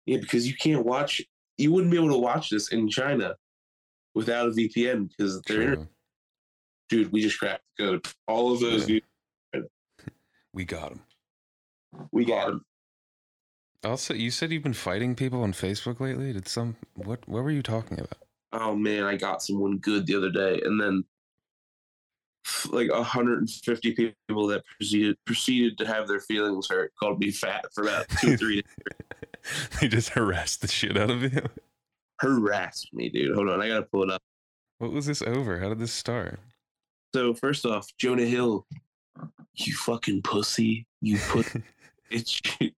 Yeah, 0.06 0.18
because 0.18 0.46
you 0.46 0.54
can't 0.54 0.84
watch. 0.84 1.20
You 1.58 1.72
wouldn't 1.72 1.90
be 1.90 1.96
able 1.96 2.10
to 2.10 2.18
watch 2.18 2.50
this 2.50 2.68
in 2.72 2.88
China 2.88 3.34
without 4.14 4.46
a 4.48 4.50
VPN 4.52 5.08
because 5.08 5.40
they're 5.42 5.74
True. 5.76 5.88
dude. 6.88 7.10
We 7.12 7.22
just 7.22 7.38
cracked 7.40 7.62
the 7.76 7.84
code. 7.84 8.06
All 8.28 8.52
of 8.52 8.60
those 8.60 8.82
Yeah. 8.82 8.86
views, 8.86 9.02
We 10.54 10.64
got 10.64 10.90
them. 10.90 11.02
we 12.12 12.24
got 12.24 12.46
them. 12.46 12.64
Also, 13.84 14.14
you 14.14 14.30
said 14.30 14.50
you've 14.50 14.62
been 14.62 14.72
fighting 14.72 15.14
people 15.14 15.42
on 15.42 15.52
Facebook 15.52 16.00
lately. 16.00 16.32
Did 16.32 16.48
some 16.48 16.76
what? 16.94 17.28
What 17.28 17.42
were 17.42 17.50
you 17.50 17.62
talking 17.62 17.98
about? 17.98 18.18
Oh 18.52 18.74
man, 18.76 19.02
I 19.02 19.16
got 19.16 19.42
someone 19.42 19.78
good 19.78 20.06
the 20.06 20.14
other 20.16 20.30
day, 20.30 20.60
and 20.64 20.80
then 20.80 21.04
like 22.70 22.90
150 22.90 23.92
people 23.92 24.46
that 24.46 24.62
proceeded 24.78 25.16
proceeded 25.24 25.76
to 25.78 25.86
have 25.86 26.06
their 26.06 26.20
feelings 26.20 26.68
hurt 26.68 26.92
called 26.98 27.18
me 27.18 27.30
fat 27.30 27.64
for 27.74 27.82
about 27.82 28.08
two 28.20 28.36
three 28.36 28.62
days. 28.62 29.70
they 29.80 29.88
just 29.88 30.10
harassed 30.10 30.62
the 30.62 30.68
shit 30.68 30.96
out 30.96 31.10
of 31.10 31.22
you. 31.22 31.42
harassed 32.20 32.94
me, 32.94 33.08
dude. 33.08 33.34
Hold 33.34 33.50
on, 33.50 33.60
I 33.60 33.68
gotta 33.68 33.82
pull 33.82 34.04
it 34.04 34.10
up. 34.10 34.22
What 34.78 34.92
was 34.92 35.06
this 35.06 35.20
over? 35.20 35.58
How 35.58 35.68
did 35.68 35.80
this 35.80 35.92
start? 35.92 36.38
So 37.14 37.34
first 37.34 37.66
off, 37.66 37.88
Jonah 37.98 38.24
Hill, 38.24 38.66
you 39.56 39.74
fucking 39.74 40.22
pussy, 40.22 40.86
you 41.00 41.18
put 41.28 41.46
bitch. 42.12 42.72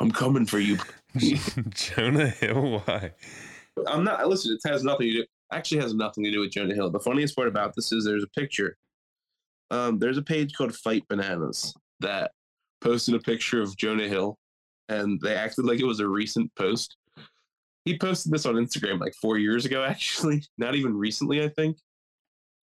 I'm 0.00 0.10
coming 0.10 0.46
for 0.46 0.58
you. 0.58 0.78
Jonah 1.70 2.28
Hill, 2.28 2.82
why? 2.84 3.12
I'm 3.86 4.04
not. 4.04 4.26
Listen, 4.28 4.56
it 4.56 4.68
has 4.68 4.84
nothing 4.84 5.08
to 5.08 5.12
do. 5.18 5.24
Actually, 5.52 5.82
has 5.82 5.94
nothing 5.94 6.24
to 6.24 6.30
do 6.30 6.40
with 6.40 6.52
Jonah 6.52 6.74
Hill. 6.74 6.90
The 6.90 7.00
funniest 7.00 7.36
part 7.36 7.48
about 7.48 7.74
this 7.74 7.92
is 7.92 8.04
there's 8.04 8.24
a 8.24 8.40
picture. 8.40 8.76
Um, 9.70 9.98
there's 9.98 10.18
a 10.18 10.22
page 10.22 10.54
called 10.54 10.74
Fight 10.74 11.04
Bananas 11.08 11.74
that 12.00 12.32
posted 12.80 13.14
a 13.14 13.20
picture 13.20 13.62
of 13.62 13.76
Jonah 13.76 14.08
Hill, 14.08 14.38
and 14.88 15.20
they 15.20 15.34
acted 15.34 15.64
like 15.64 15.80
it 15.80 15.86
was 15.86 16.00
a 16.00 16.08
recent 16.08 16.54
post. 16.54 16.96
He 17.84 17.98
posted 17.98 18.32
this 18.32 18.46
on 18.46 18.54
Instagram 18.54 19.00
like 19.00 19.14
four 19.14 19.38
years 19.38 19.64
ago, 19.64 19.84
actually, 19.88 20.42
not 20.58 20.74
even 20.74 20.96
recently, 20.96 21.42
I 21.42 21.48
think, 21.48 21.78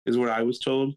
is 0.07 0.19
what 0.19 0.29
I 0.29 0.43
was 0.43 0.59
told. 0.59 0.95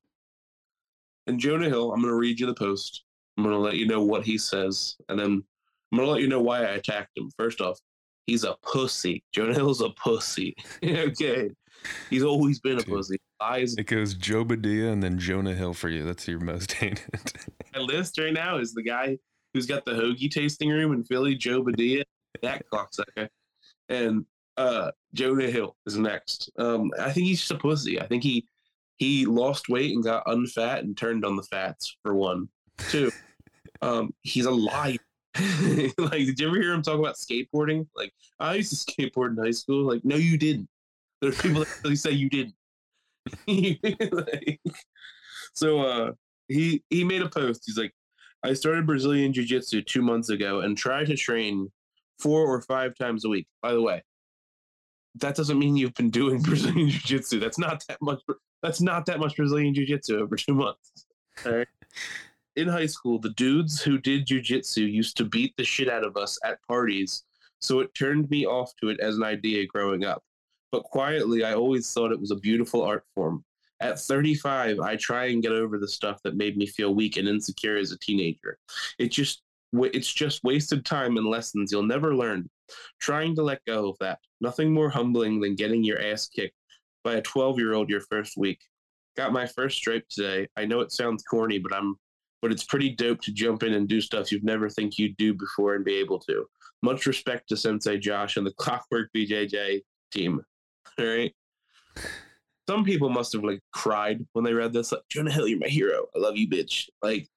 And 1.30 1.40
Jonah 1.40 1.70
Hill, 1.70 1.94
I'm 1.94 2.02
going 2.02 2.12
to 2.12 2.18
read 2.18 2.40
you 2.40 2.48
the 2.48 2.56
post. 2.56 3.04
I'm 3.38 3.44
going 3.44 3.56
to 3.56 3.62
let 3.62 3.76
you 3.76 3.86
know 3.86 4.02
what 4.02 4.26
he 4.26 4.36
says, 4.36 4.96
and 5.10 5.20
then 5.20 5.44
I'm 5.92 5.98
going 5.98 6.08
to 6.08 6.12
let 6.12 6.22
you 6.22 6.28
know 6.28 6.42
why 6.42 6.62
I 6.62 6.72
attacked 6.72 7.16
him. 7.16 7.30
First 7.38 7.62
off, 7.62 7.80
he's 8.26 8.44
a 8.44 8.56
pussy. 8.64 9.24
Jonah 9.32 9.54
Hill's 9.54 9.82
a 9.82 9.92
pussy. 9.92 10.56
okay. 10.84 11.52
He's 12.10 12.24
always 12.24 12.60
been 12.60 12.80
a 12.80 12.82
Dude. 12.82 12.96
pussy. 12.96 13.18
Lies. 13.40 13.76
It 13.78 13.86
goes 13.86 14.16
Joe 14.16 14.44
Badia 14.44 14.92
and 14.92 15.04
then 15.04 15.20
Jonah 15.20 15.54
Hill 15.54 15.76
for 15.76 15.88
you. 15.88 16.04
That's 16.04 16.28
your 16.28 16.40
most 16.40 16.72
hated. 16.74 17.06
My 17.76 17.82
list 17.82 18.18
right 18.18 18.34
now 18.34 18.58
is 18.58 18.74
the 18.74 18.82
guy 18.82 19.20
who's 19.54 19.68
got 19.68 19.86
the 19.86 19.92
hoagie 19.92 20.32
tasting 20.32 20.72
room 20.72 20.94
in 20.94 21.04
Philly, 21.04 21.36
Joe 21.36 21.62
Badia, 21.62 22.04
that 22.42 22.64
cocksucker. 22.74 23.30
And 23.88 24.26
uh 24.58 24.90
Jonah 25.14 25.52
Hill 25.52 25.76
is 25.86 25.96
next. 25.96 26.50
Um, 26.58 26.92
I 27.00 27.12
think 27.12 27.28
he's 27.28 27.40
just 27.40 27.52
a 27.52 27.56
pussy. 27.56 28.02
I 28.02 28.08
think 28.08 28.24
he 28.24 28.48
he 29.00 29.26
lost 29.26 29.70
weight 29.70 29.96
and 29.96 30.04
got 30.04 30.26
unfat 30.26 30.80
and 30.80 30.96
turned 30.96 31.26
on 31.26 31.38
the 31.38 31.44
fats 31.44 31.98
for 32.04 32.14
one. 32.14 32.50
Two, 32.90 33.12
um, 33.82 34.14
he's 34.22 34.46
a 34.46 34.52
liar. 34.52 34.98
like, 35.98 36.12
did 36.12 36.40
you 36.40 36.48
ever 36.48 36.62
hear 36.62 36.74
him 36.74 36.82
talk 36.82 37.00
about 37.00 37.16
skateboarding? 37.16 37.88
Like, 37.96 38.12
I 38.40 38.56
used 38.56 38.86
to 38.86 38.92
skateboard 38.92 39.38
in 39.38 39.44
high 39.44 39.52
school. 39.52 39.88
Like, 39.88 40.04
no, 40.04 40.18
you 40.18 40.38
didn't. 40.38 40.68
There's 41.22 41.42
people 41.42 41.60
that 41.60 41.80
really 41.84 41.96
say 41.96 42.12
you 42.12 42.30
didn't. 42.30 42.56
Like, 43.48 44.60
so 45.54 45.82
uh 45.82 46.12
he 46.48 46.84
he 46.90 47.04
made 47.04 47.22
a 47.22 47.30
post. 47.30 47.64
He's 47.66 47.78
like, 47.78 47.94
I 48.44 48.54
started 48.54 48.88
Brazilian 48.88 49.34
Jiu 49.34 49.46
Jitsu 49.46 49.82
two 49.82 50.02
months 50.02 50.30
ago 50.30 50.62
and 50.62 50.78
try 50.78 51.04
to 51.06 51.16
train 51.16 51.72
four 52.18 52.48
or 52.48 52.62
five 52.62 52.96
times 52.96 53.26
a 53.26 53.30
week. 53.30 53.46
By 53.62 53.74
the 53.74 53.82
way, 53.82 54.04
that 55.16 55.36
doesn't 55.36 55.60
mean 55.60 55.78
you've 55.78 55.94
been 55.94 56.10
doing 56.10 56.42
Brazilian 56.42 56.90
Jiu 56.90 57.00
Jitsu. 57.02 57.40
That's 57.40 57.60
not 57.60 57.84
that 57.88 58.02
much. 58.02 58.22
That's 58.62 58.82
not 58.82 59.06
that 59.06 59.20
much 59.20 59.36
Brazilian 59.36 59.74
Jiu 59.74 59.86
Jitsu 59.86 60.20
over 60.20 60.36
two 60.36 60.54
months. 60.54 61.06
Right. 61.46 61.68
In 62.56 62.68
high 62.68 62.88
school, 62.88 63.20
the 63.20 63.30
dudes 63.32 63.82
who 63.82 63.98
did 63.98 64.28
Jiu 64.28 64.42
Jitsu 64.42 64.82
used 64.82 65.16
to 65.18 65.26
beat 65.26 65.54
the 65.58 65.64
shit 65.64 65.90
out 65.90 66.04
of 66.04 66.18
us 66.18 66.38
at 66.44 66.62
parties, 66.68 67.24
so 67.60 67.80
it 67.80 67.94
turned 67.94 68.30
me 68.30 68.46
off 68.46 68.74
to 68.82 68.90
it 68.90 69.00
as 69.00 69.16
an 69.16 69.24
idea 69.24 69.66
growing 69.66 70.04
up. 70.04 70.24
But 70.72 70.84
quietly, 70.84 71.44
I 71.44 71.54
always 71.54 71.92
thought 71.92 72.12
it 72.12 72.20
was 72.20 72.32
a 72.32 72.36
beautiful 72.36 72.84
art 72.84 73.06
form. 73.16 73.44
At 73.82 74.00
35, 74.00 74.80
I 74.82 74.98
try 74.98 75.28
and 75.28 75.42
get 75.42 75.54
over 75.54 75.78
the 75.78 75.88
stuff 75.88 76.22
that 76.24 76.36
made 76.36 76.58
me 76.58 76.66
feel 76.68 76.94
weak 76.94 77.16
and 77.16 77.28
insecure 77.28 77.78
as 77.78 77.94
a 77.94 78.00
teenager. 78.00 78.58
It 78.98 79.08
just 79.08 79.42
it's 79.74 80.12
just 80.12 80.44
wasted 80.44 80.84
time 80.84 81.18
and 81.18 81.28
lessons 81.28 81.72
you'll 81.72 81.84
never 81.84 82.16
learn. 82.16 82.50
Trying 83.00 83.36
to 83.36 83.44
let 83.44 83.64
go 83.66 83.90
of 83.90 83.98
that. 84.00 84.20
Nothing 84.42 84.74
more 84.74 84.90
humbling 84.90 85.40
than 85.40 85.56
getting 85.56 85.84
your 85.84 86.02
ass 86.02 86.28
kicked 86.28 86.56
by 87.04 87.16
a 87.16 87.22
12-year-old 87.22 87.90
your 87.90 88.02
first 88.02 88.38
week. 88.38 88.60
Got 89.18 89.34
my 89.34 89.46
first 89.46 89.78
stripe 89.78 90.06
today. 90.10 90.48
I 90.56 90.66
know 90.66 90.82
it 90.82 90.92
sounds 90.92 91.24
corny, 91.24 91.60
but 91.60 91.74
I'm 91.74 91.96
but 92.42 92.52
it's 92.52 92.64
pretty 92.64 92.90
dope 92.90 93.22
to 93.22 93.34
jump 93.34 93.64
in 93.64 93.74
and 93.74 93.88
do 93.88 94.00
stuff 94.00 94.32
you've 94.32 94.44
never 94.44 94.70
think 94.70 94.98
you'd 94.98 95.18
do 95.18 95.34
before 95.34 95.76
and 95.76 95.84
be 95.84 95.96
able 95.96 96.20
to. 96.20 96.46
Much 96.82 97.06
respect 97.06 97.50
to 97.50 97.58
Sensei 97.58 97.98
Josh 97.98 98.38
and 98.38 98.48
the 98.48 98.54
Clockwork 98.54 99.10
BJJ 99.16 99.82
team. 100.12 100.42
All 101.00 101.06
right. 101.06 101.34
Some 102.70 102.86
people 102.86 103.10
must 103.10 103.34
have 103.34 103.44
like 103.44 103.60
cried 103.74 104.26
when 104.34 104.46
they 104.46 104.54
read 104.54 104.72
this. 104.72 104.92
Like, 104.92 105.02
Jonah 105.10 105.32
Hill, 105.32 105.48
you're 105.48 105.60
my 105.60 105.68
hero. 105.68 106.06
I 106.16 106.20
love 106.20 106.38
you, 106.38 106.48
bitch. 106.48 106.88
Like, 107.02 107.28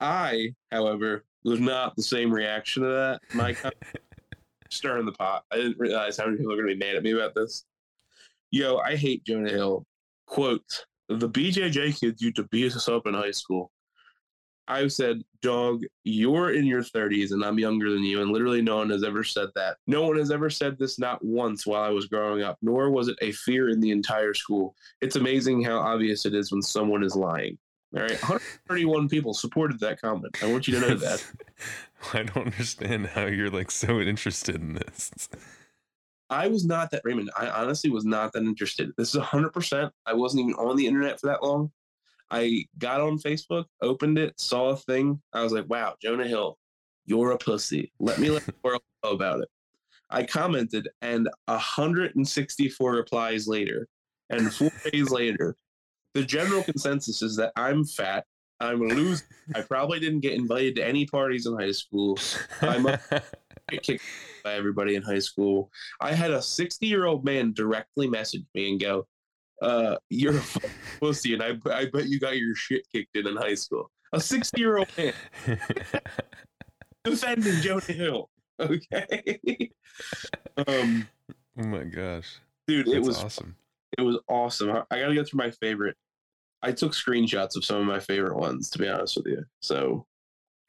I, 0.00 0.54
however, 0.72 1.24
was 1.44 1.60
not 1.60 1.94
the 1.94 2.02
same 2.02 2.32
reaction 2.32 2.82
to 2.82 2.88
that. 2.88 3.20
My 3.34 3.54
stirring 4.70 5.06
the 5.06 5.12
pot. 5.12 5.44
I 5.50 5.56
didn't 5.56 5.78
realize 5.78 6.16
how 6.16 6.24
many 6.24 6.38
people 6.38 6.52
are 6.52 6.56
going 6.56 6.68
to 6.68 6.74
be 6.74 6.84
mad 6.84 6.96
at 6.96 7.02
me 7.02 7.12
about 7.12 7.34
this. 7.34 7.64
Yo, 8.50 8.78
I 8.78 8.96
hate 8.96 9.24
Jonah 9.24 9.50
Hill. 9.50 9.86
Quote: 10.26 10.86
The 11.08 11.28
BJJ 11.28 12.00
kids 12.00 12.22
used 12.22 12.36
to 12.36 12.44
beat 12.44 12.74
us 12.74 12.88
up 12.88 13.06
in 13.06 13.14
high 13.14 13.30
school. 13.30 13.70
I've 14.70 14.92
said, 14.92 15.22
dog, 15.42 15.82
you're 16.04 16.52
in 16.52 16.64
your 16.64 16.82
30s 16.82 17.32
and 17.32 17.44
I'm 17.44 17.58
younger 17.58 17.90
than 17.90 18.04
you, 18.04 18.22
and 18.22 18.30
literally 18.30 18.62
no 18.62 18.76
one 18.76 18.90
has 18.90 19.02
ever 19.02 19.24
said 19.24 19.48
that. 19.56 19.78
No 19.88 20.06
one 20.06 20.16
has 20.16 20.30
ever 20.30 20.48
said 20.48 20.78
this 20.78 20.96
not 20.96 21.24
once 21.24 21.66
while 21.66 21.82
I 21.82 21.88
was 21.88 22.06
growing 22.06 22.44
up, 22.44 22.56
nor 22.62 22.88
was 22.90 23.08
it 23.08 23.18
a 23.20 23.32
fear 23.32 23.70
in 23.70 23.80
the 23.80 23.90
entire 23.90 24.32
school. 24.32 24.76
It's 25.00 25.16
amazing 25.16 25.64
how 25.64 25.78
obvious 25.78 26.24
it 26.24 26.34
is 26.34 26.52
when 26.52 26.62
someone 26.62 27.02
is 27.02 27.16
lying. 27.16 27.58
All 27.96 28.02
right, 28.02 28.22
131 28.22 29.08
people 29.08 29.34
supported 29.34 29.80
that 29.80 30.00
comment. 30.00 30.38
I 30.40 30.52
want 30.52 30.68
you 30.68 30.78
to 30.78 30.88
know 30.88 30.94
that. 30.94 31.24
I 32.12 32.22
don't 32.22 32.46
understand 32.46 33.08
how 33.08 33.26
you're 33.26 33.50
like 33.50 33.72
so 33.72 33.98
interested 34.00 34.54
in 34.54 34.74
this. 34.74 35.10
I 36.30 36.46
was 36.46 36.64
not 36.64 36.90
that 36.92 37.02
Raymond. 37.04 37.30
I 37.36 37.48
honestly 37.48 37.90
was 37.90 38.04
not 38.04 38.32
that 38.32 38.44
interested. 38.44 38.92
This 38.96 39.14
is 39.14 39.20
100%. 39.20 39.90
I 40.06 40.14
wasn't 40.14 40.42
even 40.42 40.54
on 40.54 40.76
the 40.76 40.86
internet 40.86 41.20
for 41.20 41.26
that 41.26 41.42
long. 41.42 41.70
I 42.30 42.64
got 42.78 43.00
on 43.00 43.18
Facebook, 43.18 43.64
opened 43.82 44.16
it, 44.16 44.38
saw 44.38 44.70
a 44.70 44.76
thing. 44.76 45.20
I 45.32 45.42
was 45.42 45.52
like, 45.52 45.68
wow, 45.68 45.96
Jonah 46.00 46.28
Hill, 46.28 46.56
you're 47.04 47.32
a 47.32 47.38
pussy. 47.38 47.92
Let 47.98 48.20
me 48.20 48.30
let 48.30 48.46
the 48.46 48.54
world 48.62 48.82
know 49.04 49.10
about 49.10 49.40
it. 49.40 49.48
I 50.10 50.22
commented, 50.22 50.88
and 51.02 51.28
164 51.46 52.92
replies 52.92 53.48
later, 53.48 53.88
and 54.28 54.52
four 54.52 54.70
days 54.92 55.10
later, 55.10 55.56
the 56.14 56.24
general 56.24 56.62
consensus 56.62 57.22
is 57.22 57.36
that 57.36 57.52
I'm 57.56 57.84
fat. 57.84 58.24
I'm 58.60 58.82
a 58.82 58.84
loser. 58.84 59.24
I 59.54 59.62
probably 59.62 59.98
didn't 59.98 60.20
get 60.20 60.34
invited 60.34 60.76
to 60.76 60.86
any 60.86 61.06
parties 61.06 61.46
in 61.46 61.58
high 61.58 61.70
school. 61.72 62.18
I'm 62.60 62.86
a- 62.86 63.00
Get 63.70 63.82
kicked 63.82 64.04
by 64.44 64.54
everybody 64.54 64.96
in 64.96 65.02
high 65.02 65.18
school. 65.18 65.70
I 66.00 66.12
had 66.12 66.30
a 66.30 66.42
60 66.42 66.86
year 66.86 67.06
old 67.06 67.24
man 67.24 67.52
directly 67.52 68.08
message 68.08 68.42
me 68.54 68.70
and 68.70 68.80
go, 68.80 69.06
uh, 69.62 69.96
"You're 70.08 70.36
a 70.36 70.42
pussy," 71.00 71.34
and 71.34 71.42
I, 71.42 71.56
I 71.70 71.86
bet 71.86 72.08
you 72.08 72.18
got 72.20 72.36
your 72.38 72.54
shit 72.54 72.86
kicked 72.92 73.16
in 73.16 73.26
in 73.26 73.36
high 73.36 73.54
school. 73.54 73.90
A 74.12 74.20
60 74.20 74.60
year 74.60 74.78
old 74.78 74.88
man 74.96 75.12
defending 77.04 77.60
Jonah 77.60 77.80
Hill. 77.82 78.30
Okay. 78.58 79.70
um, 80.66 81.08
oh 81.58 81.66
my 81.66 81.84
gosh. 81.84 82.40
dude, 82.66 82.88
it 82.88 83.00
was 83.02 83.22
awesome. 83.22 83.56
it 83.96 84.02
was 84.02 84.18
awesome. 84.28 84.70
I, 84.70 84.82
I 84.90 85.00
gotta 85.00 85.14
go 85.14 85.24
through 85.24 85.38
my 85.38 85.50
favorite. 85.50 85.96
I 86.62 86.72
took 86.72 86.92
screenshots 86.92 87.56
of 87.56 87.64
some 87.64 87.78
of 87.78 87.86
my 87.86 88.00
favorite 88.00 88.36
ones, 88.36 88.68
to 88.70 88.78
be 88.78 88.88
honest 88.88 89.16
with 89.16 89.26
you. 89.26 89.44
So 89.60 90.06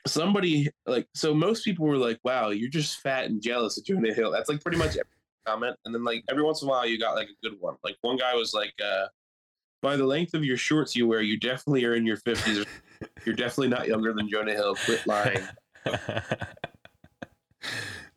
somebody 0.08 0.70
like 0.86 1.08
so 1.14 1.34
most 1.34 1.64
people 1.64 1.86
were 1.86 1.98
like, 1.98 2.20
Wow, 2.24 2.50
you're 2.50 2.70
just 2.70 3.00
fat 3.02 3.26
and 3.26 3.42
jealous 3.42 3.78
of 3.78 3.86
Jonah 3.86 4.14
Hill. 4.14 4.32
That's 4.32 4.50
like 4.50 4.62
pretty 4.62 4.78
much 4.78 4.92
every 4.92 5.06
comment. 5.46 5.76
And 5.86 5.94
then 5.94 6.04
like 6.04 6.24
every 6.30 6.44
once 6.44 6.62
in 6.62 6.68
a 6.68 6.72
while 6.72 6.86
you 6.86 7.00
got 7.00 7.16
like 7.16 7.28
a 7.28 7.48
good 7.48 7.60
one. 7.60 7.76
Like 7.84 7.98
one 8.02 8.18
guy 8.18 8.34
was 8.36 8.54
like, 8.54 8.74
uh, 8.84 9.08
by 9.82 9.96
the 9.96 10.06
length 10.06 10.34
of 10.34 10.44
your 10.44 10.58
shorts 10.58 10.96
you 10.96 11.08
wear, 11.08 11.22
you 11.22 11.40
definitely 11.40 11.86
are 11.86 11.96
in 11.96 12.06
your 12.06 12.18
fifties. 12.18 12.66
You're 13.26 13.36
definitely 13.36 13.70
not 13.70 13.88
younger 13.88 14.14
than 14.14 14.30
Jonah 14.30 14.54
Hill. 14.54 14.76
Quit 14.86 15.06
lying. 15.08 15.48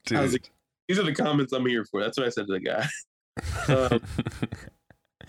Dude. 0.07 0.19
I 0.19 0.21
was 0.21 0.33
like, 0.33 0.51
These 0.89 0.99
are 0.99 1.05
the 1.05 1.15
comments 1.15 1.53
I'm 1.53 1.67
here 1.67 1.85
for. 1.85 2.03
That's 2.03 2.19
what 2.19 2.27
I 2.27 2.31
said 2.31 2.47
to 2.47 2.53
the 2.53 2.61
guy. 2.61 2.87
um, 3.69 4.01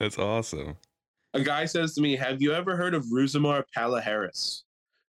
That's 0.00 0.18
awesome. 0.18 0.76
A 1.34 1.40
guy 1.40 1.64
says 1.66 1.94
to 1.94 2.00
me, 2.00 2.16
Have 2.16 2.42
you 2.42 2.52
ever 2.52 2.76
heard 2.76 2.94
of 2.94 3.04
Ruzamar 3.04 3.62
Palaharis? 3.76 4.62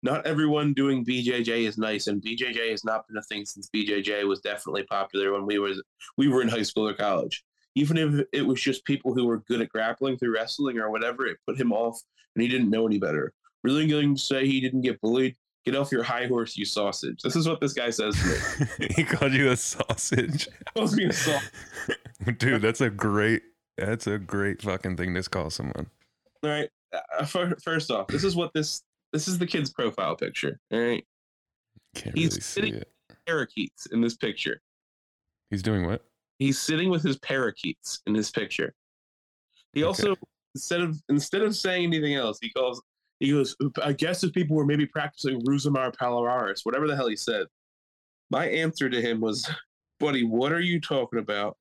Not 0.03 0.27
everyone 0.27 0.73
doing 0.73 1.03
BJJ 1.03 1.67
is 1.67 1.77
nice, 1.77 2.07
and 2.07 2.21
BJJ 2.21 2.69
has 2.71 2.83
not 2.83 3.07
been 3.07 3.17
a 3.17 3.23
thing 3.23 3.45
since 3.45 3.69
BJJ 3.75 4.27
was 4.27 4.39
definitely 4.41 4.83
popular 4.83 5.33
when 5.33 5.45
we 5.45 5.57
was 5.57 5.81
we 6.17 6.27
were 6.27 6.41
in 6.41 6.47
high 6.47 6.63
school 6.63 6.87
or 6.87 6.93
college. 6.93 7.43
Even 7.75 7.97
if 7.97 8.25
it 8.33 8.41
was 8.41 8.61
just 8.61 8.85
people 8.85 9.13
who 9.13 9.25
were 9.25 9.39
good 9.47 9.61
at 9.61 9.69
grappling 9.69 10.17
through 10.17 10.33
wrestling 10.33 10.77
or 10.77 10.91
whatever, 10.91 11.25
it 11.25 11.37
put 11.47 11.59
him 11.59 11.71
off, 11.71 11.99
and 12.35 12.41
he 12.41 12.47
didn't 12.47 12.69
know 12.69 12.85
any 12.85 12.99
better. 12.99 13.33
Really 13.63 13.87
going 13.87 14.15
to 14.15 14.21
say 14.21 14.45
he 14.45 14.61
didn't 14.61 14.81
get 14.81 15.01
bullied? 15.01 15.35
Get 15.65 15.75
off 15.75 15.91
your 15.91 16.03
high 16.03 16.27
horse, 16.27 16.55
you 16.55 16.63
sausage. 16.63 17.21
This 17.21 17.35
is 17.35 17.47
what 17.47 17.59
this 17.59 17.73
guy 17.73 17.89
says 17.89 18.15
to 18.15 18.79
me. 18.79 18.87
he 18.95 19.03
called 19.03 19.33
you 19.33 19.51
a 19.51 19.57
sausage. 19.57 20.47
Calls 20.73 20.95
me 20.95 21.05
a 21.05 21.13
sausage. 21.13 21.51
Dude, 22.37 22.61
that's 22.61 22.81
a 22.81 22.89
great 22.89 23.41
that's 23.77 24.07
a 24.07 24.17
great 24.17 24.61
fucking 24.61 24.95
thing 24.95 25.13
to 25.13 25.23
call 25.23 25.49
someone. 25.49 25.87
All 26.43 26.49
right. 26.49 26.69
uh, 27.19 27.25
fir- 27.25 27.57
first 27.61 27.91
off, 27.91 28.07
this 28.07 28.23
is 28.23 28.35
what 28.35 28.53
this 28.53 28.83
this 29.13 29.27
is 29.27 29.37
the 29.37 29.47
kid's 29.47 29.71
profile 29.71 30.15
picture. 30.15 30.59
All 30.71 30.79
right, 30.79 31.05
Can't 31.95 32.15
He's 32.17 32.29
really 32.31 32.41
see 32.41 32.41
sitting- 32.41 32.75
it. 32.75 32.91
parakeets 33.25 33.87
in 33.87 34.01
this 34.01 34.15
picture. 34.15 34.61
He's 35.49 35.61
doing 35.63 35.85
what? 35.85 36.05
He's 36.39 36.59
sitting 36.59 36.89
with 36.89 37.03
his 37.03 37.17
parakeets 37.19 38.01
in 38.05 38.13
his 38.15 38.29
picture. 38.31 38.73
He 39.73 39.81
Okay. 39.83 39.87
also 39.87 40.15
instead 40.55 40.81
of 40.81 41.01
instead 41.09 41.41
of 41.41 41.55
saying 41.55 41.85
anything 41.85 42.15
else, 42.15 42.37
he 42.41 42.49
calls 42.51 42.81
he 43.19 43.31
goes, 43.31 43.55
I 43.81 43.93
guess 43.93 44.23
if 44.23 44.31
people 44.33 44.55
were 44.55 44.65
maybe 44.65 44.85
practicing 44.85 45.41
Rusamar 45.41 45.91
Palaris, 45.95 46.59
whatever 46.63 46.87
the 46.87 46.95
hell 46.95 47.07
he 47.07 47.15
said. 47.15 47.47
My 48.29 48.47
answer 48.47 48.89
to 48.89 49.01
him 49.01 49.19
was, 49.21 49.49
Buddy, 49.99 50.23
what 50.23 50.51
are 50.51 50.59
you 50.61 50.79
talking 50.79 51.17
about? 51.19 51.57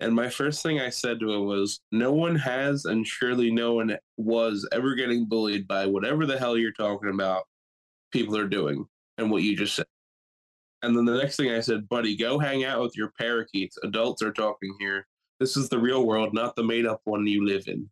And 0.00 0.14
my 0.14 0.28
first 0.28 0.62
thing 0.62 0.78
I 0.78 0.90
said 0.90 1.20
to 1.20 1.32
him 1.32 1.46
was, 1.46 1.80
No 1.90 2.12
one 2.12 2.36
has, 2.36 2.84
and 2.84 3.06
surely 3.06 3.50
no 3.50 3.74
one 3.74 3.96
was 4.16 4.68
ever 4.72 4.94
getting 4.94 5.26
bullied 5.26 5.66
by 5.66 5.86
whatever 5.86 6.26
the 6.26 6.38
hell 6.38 6.56
you're 6.56 6.72
talking 6.72 7.10
about 7.10 7.44
people 8.12 8.36
are 8.36 8.48
doing 8.48 8.86
and 9.18 9.30
what 9.30 9.42
you 9.42 9.56
just 9.56 9.74
said. 9.76 9.86
And 10.82 10.96
then 10.96 11.06
the 11.06 11.16
next 11.16 11.36
thing 11.36 11.50
I 11.50 11.60
said, 11.60 11.88
Buddy, 11.88 12.16
go 12.16 12.38
hang 12.38 12.64
out 12.64 12.82
with 12.82 12.96
your 12.96 13.12
parakeets. 13.18 13.78
Adults 13.82 14.22
are 14.22 14.32
talking 14.32 14.74
here. 14.78 15.06
This 15.40 15.56
is 15.56 15.68
the 15.68 15.78
real 15.78 16.06
world, 16.06 16.34
not 16.34 16.56
the 16.56 16.62
made 16.62 16.86
up 16.86 17.00
one 17.04 17.26
you 17.26 17.46
live 17.46 17.66
in. 17.66 17.88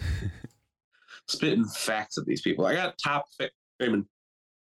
Spitting 1.28 1.66
facts 1.66 2.18
at 2.18 2.26
these 2.26 2.42
people. 2.42 2.66
I 2.66 2.74
got 2.74 2.98
top 2.98 3.26
fa- 3.38 3.50
Raymond. 3.78 4.06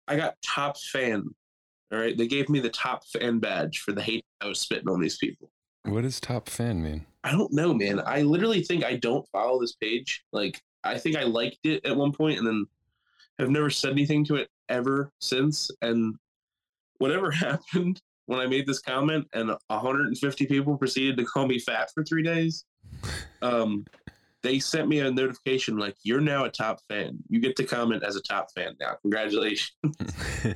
I 0.08 0.16
got 0.16 0.34
top 0.44 0.76
fan. 0.78 1.24
All 1.92 1.98
right. 1.98 2.16
They 2.16 2.26
gave 2.26 2.48
me 2.48 2.58
the 2.58 2.70
top 2.70 3.04
fan 3.06 3.38
badge 3.38 3.78
for 3.78 3.92
the 3.92 4.02
hate 4.02 4.24
I 4.40 4.48
was 4.48 4.60
spitting 4.60 4.88
on 4.88 5.00
these 5.00 5.18
people. 5.18 5.51
What 5.84 6.02
does 6.02 6.20
top 6.20 6.48
fan 6.48 6.82
mean? 6.82 7.06
I 7.24 7.32
don't 7.32 7.52
know, 7.52 7.74
man. 7.74 8.00
I 8.04 8.22
literally 8.22 8.62
think 8.62 8.84
I 8.84 8.96
don't 8.96 9.26
follow 9.32 9.60
this 9.60 9.74
page. 9.74 10.24
Like, 10.32 10.60
I 10.84 10.98
think 10.98 11.16
I 11.16 11.24
liked 11.24 11.64
it 11.64 11.84
at 11.84 11.96
one 11.96 12.12
point 12.12 12.38
and 12.38 12.46
then 12.46 12.66
have 13.38 13.50
never 13.50 13.70
said 13.70 13.92
anything 13.92 14.24
to 14.26 14.36
it 14.36 14.48
ever 14.68 15.10
since. 15.20 15.70
And 15.80 16.16
whatever 16.98 17.30
happened 17.30 18.00
when 18.26 18.40
I 18.40 18.46
made 18.46 18.66
this 18.66 18.80
comment 18.80 19.26
and 19.32 19.50
150 19.68 20.46
people 20.46 20.76
proceeded 20.76 21.16
to 21.18 21.24
call 21.24 21.46
me 21.46 21.58
fat 21.58 21.90
for 21.94 22.04
three 22.04 22.22
days, 22.22 22.64
um, 23.42 23.84
they 24.42 24.58
sent 24.58 24.88
me 24.88 25.00
a 25.00 25.10
notification 25.10 25.76
like, 25.76 25.96
you're 26.02 26.20
now 26.20 26.44
a 26.44 26.50
top 26.50 26.80
fan. 26.88 27.18
You 27.28 27.40
get 27.40 27.56
to 27.56 27.64
comment 27.64 28.02
as 28.02 28.16
a 28.16 28.22
top 28.22 28.48
fan 28.54 28.74
now. 28.80 28.96
Congratulations. 29.02 29.72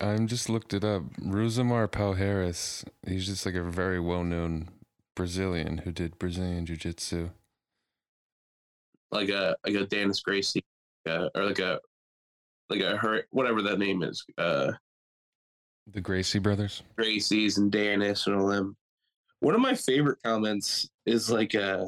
I'm 0.00 0.26
just 0.26 0.48
looked 0.48 0.74
it 0.74 0.84
up. 0.84 1.02
Rousimar 1.20 1.88
Palhares. 1.88 2.84
He's 3.06 3.26
just 3.26 3.44
like 3.44 3.54
a 3.54 3.62
very 3.62 3.98
well-known 3.98 4.68
Brazilian 5.14 5.78
who 5.78 5.92
did 5.92 6.18
Brazilian 6.18 6.66
jiu-jitsu. 6.66 7.30
Like 9.10 9.28
a 9.28 9.56
like 9.64 9.74
a 9.74 9.86
Dennis 9.86 10.20
Gracie, 10.20 10.64
uh, 11.08 11.28
or 11.34 11.44
like 11.44 11.58
a 11.58 11.80
like 12.68 12.80
a 12.80 12.96
her 12.96 13.22
whatever 13.30 13.62
that 13.62 13.78
name 13.78 14.02
is. 14.02 14.24
Uh, 14.36 14.72
The 15.92 16.00
Gracie 16.00 16.40
brothers. 16.40 16.82
Gracie's 16.96 17.58
and 17.58 17.70
Danis 17.70 18.26
and 18.26 18.36
all 18.36 18.48
them. 18.48 18.76
One 19.40 19.54
of 19.54 19.60
my 19.60 19.74
favorite 19.74 20.18
comments 20.24 20.88
is 21.06 21.30
like 21.30 21.54
uh 21.54 21.86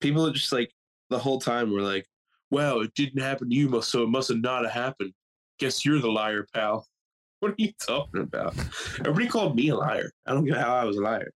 people 0.00 0.26
are 0.26 0.32
just 0.32 0.52
like 0.52 0.72
the 1.10 1.18
whole 1.18 1.40
time 1.40 1.72
were 1.72 1.80
like, 1.80 2.06
Wow, 2.50 2.80
it 2.80 2.92
didn't 2.94 3.22
happen 3.22 3.48
to 3.50 3.54
you, 3.56 3.80
so 3.82 4.02
it 4.02 4.08
must 4.08 4.28
have 4.28 4.40
not 4.40 4.64
have 4.64 4.72
happened. 4.72 5.12
Guess 5.58 5.84
you're 5.84 6.00
the 6.00 6.10
liar, 6.10 6.46
pal. 6.54 6.86
What 7.40 7.50
are 7.50 7.54
you 7.58 7.72
talking 7.86 8.22
about? 8.22 8.54
Everybody 9.00 9.26
called 9.26 9.54
me 9.54 9.68
a 9.68 9.76
liar. 9.76 10.10
I 10.24 10.32
don't 10.32 10.46
get 10.46 10.56
how 10.56 10.76
I 10.76 10.84
was 10.84 10.96
a 10.96 11.02
liar. 11.02 11.30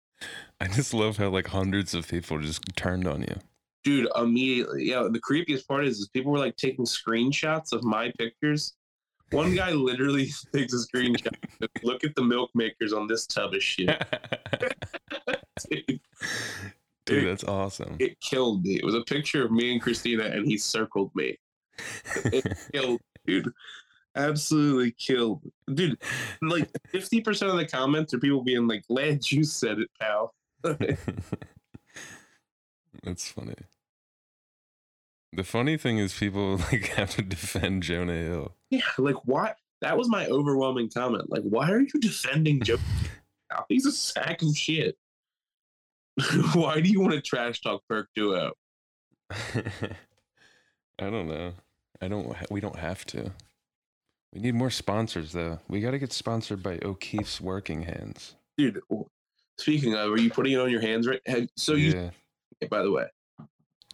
I 0.60 0.68
just 0.68 0.94
love 0.94 1.16
how 1.16 1.30
like 1.30 1.48
hundreds 1.48 1.94
of 1.94 2.06
people 2.06 2.38
just 2.38 2.62
turned 2.76 3.08
on 3.08 3.22
you. 3.22 3.34
Dude, 3.82 4.06
immediately. 4.14 4.84
Yeah, 4.84 5.08
the 5.10 5.18
creepiest 5.18 5.66
part 5.66 5.84
is, 5.84 5.98
is 5.98 6.08
people 6.10 6.30
were 6.30 6.38
like 6.38 6.54
taking 6.56 6.84
screenshots 6.84 7.72
of 7.72 7.82
my 7.82 8.12
pictures. 8.20 8.74
One 9.32 9.56
guy 9.56 9.72
literally 9.72 10.28
takes 10.54 10.72
a 10.74 10.76
screenshot. 10.76 11.34
Look 11.82 12.04
at 12.04 12.14
the 12.14 12.22
milk 12.22 12.50
makers 12.54 12.92
on 12.92 13.08
this 13.08 13.26
tub 13.26 13.54
of 13.54 13.62
shit. 13.62 13.90
Dude, 15.68 16.00
Dude, 17.04 17.26
that's 17.26 17.44
awesome. 17.44 17.96
it 17.98 18.20
killed 18.20 18.62
me. 18.62 18.76
It 18.76 18.84
was 18.84 18.94
a 18.94 19.02
picture 19.02 19.44
of 19.44 19.50
me 19.50 19.72
and 19.72 19.82
Christina, 19.82 20.24
and 20.24 20.46
he 20.46 20.56
circled 20.56 21.10
me. 21.16 21.36
It 22.26 22.46
killed, 22.72 23.00
dude. 23.26 23.52
Absolutely 24.16 24.92
killed, 24.92 25.42
dude. 25.72 25.98
Like 26.40 26.70
fifty 26.88 27.20
percent 27.20 27.50
of 27.50 27.58
the 27.58 27.66
comments 27.66 28.14
are 28.14 28.18
people 28.18 28.42
being 28.42 28.66
like, 28.66 28.86
"Glad 28.88 29.30
you 29.30 29.44
said 29.44 29.78
it, 29.78 29.90
pal." 30.00 30.34
That's 33.02 33.28
funny. 33.30 33.54
The 35.32 35.44
funny 35.44 35.76
thing 35.76 35.98
is 35.98 36.14
people 36.14 36.56
like 36.72 36.86
have 36.88 37.10
to 37.16 37.22
defend 37.22 37.82
Jonah 37.82 38.14
Hill. 38.14 38.54
Yeah, 38.70 38.80
like 38.98 39.16
what? 39.26 39.56
That 39.82 39.98
was 39.98 40.08
my 40.08 40.26
overwhelming 40.26 40.88
comment. 40.88 41.28
Like, 41.28 41.42
why 41.42 41.70
are 41.70 41.80
you 41.80 42.00
defending 42.00 42.62
Jonah? 42.62 42.80
He's 43.68 43.84
a 43.86 43.92
sack 43.92 44.40
of 44.42 44.56
shit. 44.56 44.96
why 46.54 46.80
do 46.80 46.88
you 46.88 47.00
want 47.00 47.12
to 47.12 47.20
trash 47.20 47.60
talk 47.60 47.82
Perk 47.88 48.08
Duo? 48.14 48.52
I 49.30 51.10
don't 51.10 51.28
know. 51.28 51.52
I 52.00 52.08
don't. 52.08 52.34
We 52.50 52.60
don't 52.60 52.78
have 52.78 53.04
to. 53.06 53.32
We 54.36 54.42
need 54.42 54.54
more 54.54 54.68
sponsors 54.68 55.32
though. 55.32 55.60
We 55.66 55.80
got 55.80 55.92
to 55.92 55.98
get 55.98 56.12
sponsored 56.12 56.62
by 56.62 56.78
O'Keefe's 56.82 57.40
Working 57.40 57.80
Hands. 57.80 58.34
Dude, 58.58 58.82
speaking 59.56 59.94
of, 59.94 60.12
are 60.12 60.20
you 60.20 60.28
putting 60.28 60.52
it 60.52 60.60
on 60.60 60.68
your 60.68 60.82
hands 60.82 61.08
right? 61.08 61.22
So 61.56 61.72
you, 61.72 62.10
yeah. 62.60 62.68
by 62.68 62.82
the 62.82 62.90
way, 62.90 63.06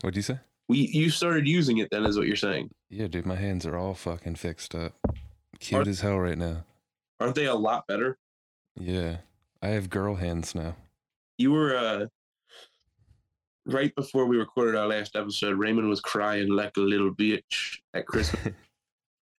What'd 0.00 0.16
you 0.16 0.22
say? 0.22 0.40
we 0.68 0.78
you 0.92 1.10
started 1.10 1.46
using 1.46 1.78
it 1.78 1.90
then, 1.92 2.04
is 2.04 2.18
what 2.18 2.26
you're 2.26 2.34
saying? 2.34 2.70
Yeah, 2.90 3.06
dude, 3.06 3.24
my 3.24 3.36
hands 3.36 3.64
are 3.66 3.76
all 3.76 3.94
fucking 3.94 4.34
fixed 4.34 4.74
up. 4.74 4.94
Cute 5.60 5.86
Are- 5.86 5.88
as 5.88 6.00
hell 6.00 6.18
right 6.18 6.36
now. 6.36 6.64
Aren't 7.20 7.36
they 7.36 7.46
a 7.46 7.54
lot 7.54 7.86
better? 7.86 8.18
Yeah. 8.74 9.18
I 9.62 9.68
have 9.68 9.90
girl 9.90 10.16
hands 10.16 10.56
now. 10.56 10.74
You 11.38 11.52
were 11.52 11.76
uh 11.76 12.06
right 13.64 13.94
before 13.94 14.26
we 14.26 14.38
recorded 14.38 14.74
our 14.74 14.88
last 14.88 15.14
episode. 15.14 15.56
Raymond 15.56 15.88
was 15.88 16.00
crying 16.00 16.48
like 16.48 16.76
a 16.76 16.80
little 16.80 17.14
bitch 17.14 17.78
at 17.94 18.06
Christmas. 18.06 18.54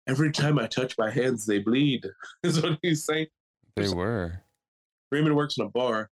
Every 0.07 0.31
time 0.31 0.59
I 0.59 0.67
touch 0.67 0.97
my 0.97 1.09
hands, 1.09 1.45
they 1.45 1.59
bleed. 1.59 2.05
Is 2.43 2.61
what 2.61 2.77
he's 2.81 3.05
saying. 3.05 3.27
They 3.75 3.89
were. 3.89 4.41
Raymond 5.11 5.35
works 5.35 5.57
in 5.57 5.65
a 5.65 5.69
bar, 5.69 6.09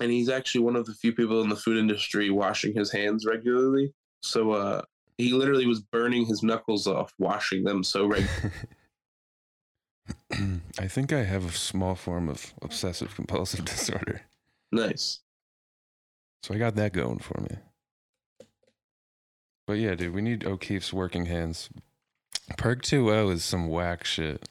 and 0.00 0.10
he's 0.10 0.28
actually 0.28 0.62
one 0.62 0.76
of 0.76 0.86
the 0.86 0.94
few 0.94 1.12
people 1.12 1.42
in 1.42 1.48
the 1.48 1.56
food 1.56 1.78
industry 1.78 2.30
washing 2.30 2.74
his 2.74 2.92
hands 2.92 3.24
regularly. 3.24 3.92
So 4.22 4.52
uh, 4.52 4.82
he 5.16 5.32
literally 5.32 5.66
was 5.66 5.80
burning 5.80 6.26
his 6.26 6.42
knuckles 6.42 6.86
off 6.86 7.12
washing 7.18 7.64
them 7.64 7.82
so 7.82 8.06
regularly. 8.06 8.50
I 10.78 10.88
think 10.88 11.12
I 11.12 11.24
have 11.24 11.44
a 11.44 11.52
small 11.52 11.94
form 11.94 12.28
of 12.28 12.52
obsessive 12.62 13.14
compulsive 13.14 13.64
disorder. 13.66 14.22
nice. 14.72 15.20
So 16.42 16.54
I 16.54 16.58
got 16.58 16.74
that 16.76 16.92
going 16.94 17.18
for 17.18 17.38
me. 17.42 17.56
But 19.66 19.74
yeah, 19.74 19.94
dude, 19.94 20.14
we 20.14 20.22
need 20.22 20.44
O'Keefe's 20.44 20.92
working 20.92 21.26
hands. 21.26 21.68
Perk 22.56 22.82
2.0 22.82 23.32
is 23.32 23.44
some 23.44 23.68
whack 23.68 24.04
shit. 24.04 24.48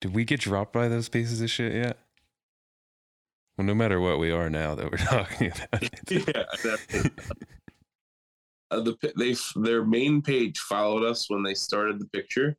Did 0.00 0.14
we 0.14 0.24
get 0.24 0.40
dropped 0.40 0.72
by 0.72 0.88
those 0.88 1.08
pieces 1.08 1.40
of 1.40 1.50
shit 1.50 1.72
yet? 1.74 1.98
Well, 3.56 3.66
no 3.66 3.74
matter 3.74 4.00
what, 4.00 4.18
we 4.18 4.30
are 4.30 4.50
now 4.50 4.74
that 4.74 4.90
we're 4.90 4.96
talking 4.98 5.52
about 5.52 5.82
yeah, 6.10 6.44
uh, 8.70 8.80
the 8.80 9.12
they 9.16 9.36
their 9.60 9.84
main 9.84 10.22
page 10.22 10.58
followed 10.58 11.04
us 11.04 11.28
when 11.28 11.42
they 11.42 11.54
started 11.54 12.00
the 12.00 12.06
picture, 12.06 12.56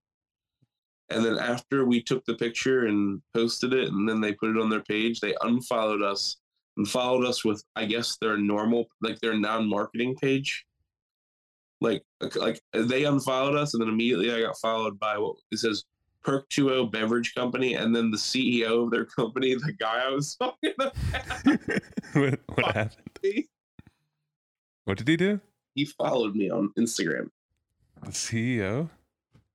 and 1.10 1.26
then 1.26 1.38
after 1.40 1.86
we 1.86 2.02
took 2.02 2.24
the 2.26 2.36
picture 2.36 2.86
and 2.86 3.22
posted 3.34 3.74
it, 3.74 3.90
and 3.90 4.08
then 4.08 4.22
they 4.22 4.34
put 4.34 4.52
it 4.52 4.62
on 4.62 4.70
their 4.70 4.84
page, 4.84 5.20
they 5.20 5.36
unfollowed 5.42 6.04
us 6.04 6.38
and 6.78 6.88
followed 6.88 7.26
us 7.26 7.44
with 7.44 7.64
I 7.76 7.86
guess 7.86 8.18
their 8.18 8.38
normal 8.38 8.86
like 9.02 9.20
their 9.20 9.38
non-marketing 9.38 10.16
page. 10.22 10.66
Like 11.84 12.04
uh, 12.22 12.30
like 12.38 12.60
uh, 12.74 12.82
they 12.84 13.04
unfollowed 13.04 13.56
us, 13.56 13.74
and 13.76 13.82
then 13.82 13.90
immediately 13.90 14.34
I 14.34 14.42
got 14.42 14.58
followed 14.58 14.98
by 15.00 15.18
what 15.20 15.36
it 15.52 15.58
says. 15.60 15.84
Perk 16.24 16.50
2O 16.52 16.90
Beverage 16.90 17.36
Company, 17.36 17.74
and 17.74 17.94
then 17.94 18.10
the 18.10 18.16
CEO 18.16 18.86
of 18.86 18.92
their 18.92 19.04
company, 19.04 19.56
the 19.56 19.74
guy 19.74 20.04
I 20.08 20.10
was 20.10 20.36
talking 20.42 20.72
about, 20.80 20.96
what, 22.14 22.40
what 22.56 22.66
happened? 22.74 23.44
What 24.86 24.98
did 24.98 25.08
he 25.10 25.18
do? 25.18 25.42
he 25.76 25.84
followed 25.84 26.34
me 26.36 26.50
on 26.50 26.72
Instagram. 26.80 27.28
The 28.04 28.12
CEO? 28.12 28.90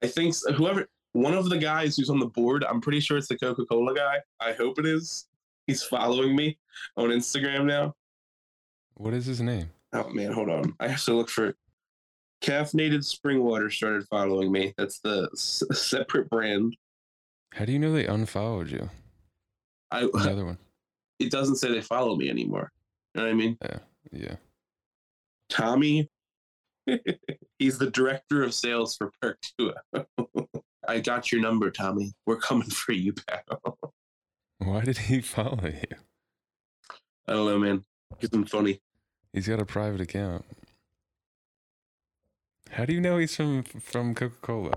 I 0.03 0.09
think 0.09 0.29
s- 0.31 0.45
whoever 0.57 0.87
one 1.13 1.33
of 1.33 1.49
the 1.49 1.57
guys 1.57 1.97
who's 1.97 2.11
on 2.11 2.19
the 2.19 2.27
board, 2.27 2.65
I'm 2.69 2.81
pretty 2.83 3.01
sure 3.01 3.17
it's 3.17 3.29
the 3.29 3.39
Coca 3.39 3.65
Cola 3.65 3.95
guy. 3.95 4.17
I 4.41 4.53
hope 4.53 4.79
it 4.79 4.85
is. 4.85 5.27
He's 5.67 5.83
following 5.83 6.37
me 6.37 6.59
on 6.99 7.09
Instagram 7.11 7.65
now. 7.65 7.95
What 8.95 9.15
is 9.15 9.25
his 9.25 9.41
name? 9.41 9.71
Oh 9.95 10.09
man, 10.11 10.33
hold 10.33 10.51
on. 10.51 10.75
I 10.81 10.89
have 10.89 11.03
to 11.05 11.15
look 11.15 11.31
for 11.31 11.55
Caffeinated 12.43 13.05
Spring 13.05 13.43
Water 13.43 13.71
started 13.71 14.07
following 14.09 14.53
me. 14.53 14.73
That's 14.79 15.01
the 15.01 15.29
s- 15.33 15.63
separate 15.73 16.31
brand. 16.31 16.77
How 17.53 17.65
do 17.65 17.73
you 17.73 17.79
know 17.79 17.93
they 17.93 18.07
unfollowed 18.07 18.71
you? 18.71 18.89
I 19.91 20.03
The 20.03 20.11
other 20.31 20.45
one. 20.45 20.59
it 21.19 21.31
doesn't 21.31 21.57
say 21.57 21.73
they 21.73 21.81
follow 21.81 22.15
me 22.17 22.29
anymore. 22.31 22.71
You 23.15 23.21
know 23.21 23.27
what 23.27 23.33
I 23.33 23.35
mean? 23.35 23.59
Yeah. 24.13 24.37
Tommy. 25.49 26.09
He's 27.59 27.79
the 27.79 27.91
director 27.91 28.43
of 28.43 28.55
sales 28.55 28.97
for 28.97 29.13
Perk 29.21 29.39
Duo. 29.59 29.75
I 30.89 31.01
got 31.01 31.31
your 31.33 31.41
number, 31.43 31.71
Tommy. 31.71 32.13
We're 32.27 32.37
coming 32.37 32.71
for 32.71 32.93
you, 32.93 33.13
pal. 33.13 33.79
Why 34.59 34.81
did 34.83 34.97
he 34.99 35.21
follow 35.21 35.65
you? 35.67 35.97
I 37.27 37.33
don't 37.33 37.47
know, 37.47 37.59
man. 37.59 37.85
Because 38.11 38.31
I'm 38.33 38.47
funny. 38.47 38.81
He's 39.35 39.47
got 39.49 39.61
a 39.61 39.67
private 39.67 40.01
account. 40.01 40.45
How 42.71 42.85
do 42.85 42.93
you 42.93 43.01
know 43.01 43.19
he's 43.19 43.35
from 43.35 43.63
from 43.63 44.15
Coca 44.15 44.37
Cola? 44.41 44.75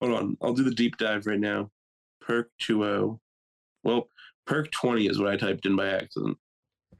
Hold 0.00 0.14
on. 0.14 0.36
I'll 0.42 0.52
do 0.52 0.64
the 0.64 0.74
deep 0.74 0.96
dive 0.98 1.26
right 1.26 1.40
now. 1.40 1.70
Perk 2.20 2.50
20. 2.60 3.18
Well, 3.84 4.08
Perk 4.46 4.70
20 4.70 5.06
is 5.06 5.18
what 5.18 5.28
I 5.28 5.36
typed 5.36 5.64
in 5.66 5.76
by 5.76 5.88
accident. 5.88 6.36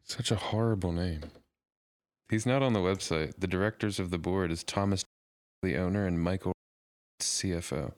Such 0.05 0.31
a 0.31 0.37
horrible 0.37 0.93
name. 0.93 1.23
He's 2.31 2.47
not 2.47 2.63
on 2.63 2.73
the 2.73 2.81
website. 2.81 3.35
The 3.39 3.47
directors 3.47 4.01
of 4.01 4.11
the 4.11 4.19
board 4.19 4.51
is 4.51 4.65
Thomas, 4.65 5.05
the 5.63 5.77
owner, 5.77 6.07
and 6.07 6.21
Michael, 6.21 6.53
CFO. 7.21 7.93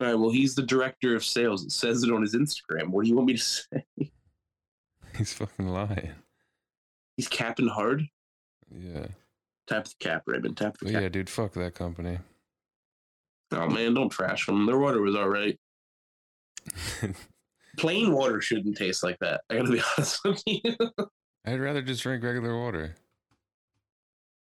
All 0.00 0.06
right. 0.06 0.14
Well, 0.14 0.30
he's 0.30 0.54
the 0.54 0.62
director 0.62 1.14
of 1.14 1.24
sales. 1.24 1.64
It 1.64 1.72
says 1.72 2.02
it 2.02 2.10
on 2.12 2.22
his 2.22 2.34
Instagram. 2.34 2.88
What 2.88 3.04
do 3.04 3.10
you 3.10 3.16
want 3.16 3.28
me 3.28 3.34
to 3.34 3.42
say? 3.42 3.84
He's 5.16 5.32
fucking 5.32 5.68
lying. 5.68 6.12
He's 7.16 7.28
capping 7.28 7.68
hard. 7.68 8.06
Yeah. 8.70 9.06
Tap 9.66 9.84
the 9.84 9.94
cap, 9.98 10.22
Raymond. 10.26 10.56
Tap 10.56 10.78
the 10.78 10.92
cap. 10.92 11.02
yeah, 11.02 11.08
dude, 11.08 11.28
fuck 11.30 11.52
that 11.54 11.74
company. 11.74 12.18
Oh 13.52 13.68
man, 13.68 13.94
don't 13.94 14.10
trash 14.10 14.46
them. 14.46 14.66
Their 14.66 14.78
water 14.78 15.00
was 15.00 15.14
all 15.16 15.28
right. 15.28 15.58
Plain 17.78 18.12
water 18.12 18.40
shouldn't 18.40 18.76
taste 18.76 19.02
like 19.02 19.18
that. 19.20 19.42
I 19.50 19.56
gotta 19.56 19.70
be 19.72 19.82
honest 19.96 20.24
with 20.24 20.42
you. 20.46 20.62
I'd 21.44 21.60
rather 21.60 21.82
just 21.82 22.02
drink 22.02 22.24
regular 22.24 22.58
water. 22.58 22.96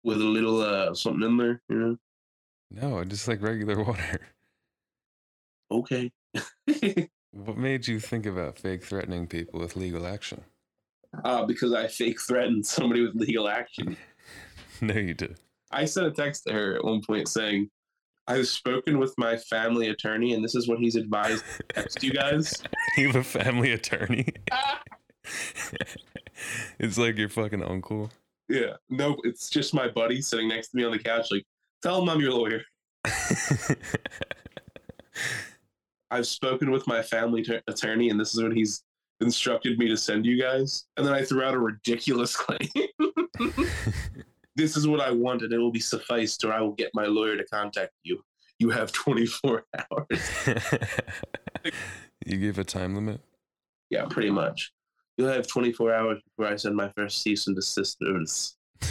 With 0.05 0.21
a 0.21 0.25
little 0.25 0.61
uh 0.61 0.95
something 0.95 1.23
in 1.23 1.37
there, 1.37 1.63
you 1.69 1.77
know. 1.77 1.97
No, 2.71 2.99
I 2.99 3.05
just 3.05 3.29
like 3.29 3.43
regular 3.43 3.83
water. 3.85 4.21
Okay. 5.71 6.11
What 7.33 7.57
made 7.57 7.87
you 7.89 7.99
think 8.01 8.27
about 8.27 8.59
fake 8.59 8.85
threatening 8.85 9.27
people 9.27 9.61
with 9.61 9.77
legal 9.77 10.07
action? 10.07 10.43
uh, 11.25 11.45
because 11.45 11.75
I 11.75 11.89
fake 11.89 12.21
threatened 12.21 12.65
somebody 12.67 13.03
with 13.03 13.15
legal 13.15 13.47
action. 13.49 13.97
No, 14.83 14.95
you 14.95 15.15
did. 15.15 15.39
I 15.71 15.85
sent 15.85 16.09
a 16.09 16.11
text 16.11 16.43
to 16.47 16.53
her 16.53 16.75
at 16.75 16.85
one 16.85 17.01
point 17.03 17.29
saying, 17.29 17.71
I've 18.27 18.49
spoken 18.49 18.99
with 18.99 19.15
my 19.17 19.37
family 19.37 19.89
attorney 19.91 20.33
and 20.35 20.43
this 20.45 20.57
is 20.57 20.67
what 20.69 20.81
he's 20.81 20.97
advised 20.97 21.45
to 21.57 21.63
text 21.73 22.03
you 22.03 22.13
guys. 22.13 22.63
You 22.99 23.07
have 23.07 23.17
a 23.17 23.23
family 23.25 23.73
attorney. 23.73 24.27
it's 26.79 26.99
like 26.99 27.17
your 27.17 27.31
fucking 27.31 27.63
uncle. 27.63 28.11
yeah. 28.49 28.75
No, 28.91 29.17
it's 29.25 29.49
just 29.49 29.73
my 29.73 29.89
buddy 29.89 30.21
sitting 30.21 30.49
next 30.49 30.69
to 30.71 30.77
me 30.77 30.85
on 30.85 30.93
the 30.93 30.99
couch, 30.99 31.29
like, 31.31 31.47
tell 31.83 32.03
him 32.03 32.09
I'm 32.11 32.21
your 32.21 32.33
lawyer. 32.33 32.61
I've 36.11 36.27
spoken 36.27 36.71
with 36.71 36.87
my 36.87 37.03
family 37.03 37.43
t- 37.43 37.61
attorney, 37.67 38.11
and 38.11 38.21
this 38.21 38.35
is 38.35 38.43
what 38.43 38.53
he's 38.53 38.83
instructed 39.21 39.79
me 39.79 39.89
to 39.89 39.97
send 39.97 40.27
you 40.27 40.41
guys. 40.41 40.85
And 40.97 41.07
then 41.07 41.15
I 41.15 41.25
threw 41.25 41.43
out 41.43 41.55
a 41.55 41.59
ridiculous 41.59 42.37
claim. 42.37 42.69
This 44.57 44.77
is 44.77 44.87
what 44.87 45.01
I 45.01 45.11
want, 45.11 45.43
and 45.43 45.53
it 45.53 45.59
will 45.59 45.71
be 45.73 45.81
sufficed, 45.81 46.45
or 46.45 46.53
I 46.53 46.61
will 46.61 46.73
get 46.73 46.91
my 46.95 47.07
lawyer 47.07 47.37
to 47.37 47.45
contact 47.45 47.93
you. 48.05 48.23
You 48.59 48.71
have 48.71 48.93
24 49.05 49.65
hours. 49.91 50.47
you 52.27 52.39
give 52.39 52.59
a 52.59 52.65
time 52.65 52.95
limit? 52.95 53.21
Yeah, 53.91 54.07
pretty 54.09 54.31
much. 54.31 54.73
You'll 55.19 55.29
have 55.29 55.47
24 55.47 55.93
hours 55.95 56.21
before 56.25 56.51
I 56.53 56.57
send 56.57 56.75
my 56.77 56.91
first 56.97 57.23
cease 57.23 57.47
and 57.47 57.57
desist 57.57 57.99
notice. 58.01 58.57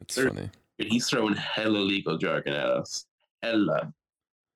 It's 0.00 0.16
There- 0.16 0.28
funny. 0.30 0.50
He's 0.78 1.08
throwing 1.08 1.34
hella 1.34 1.78
legal 1.78 2.18
jargon 2.18 2.54
at 2.54 2.66
us. 2.66 3.06
Hella. 3.40 3.92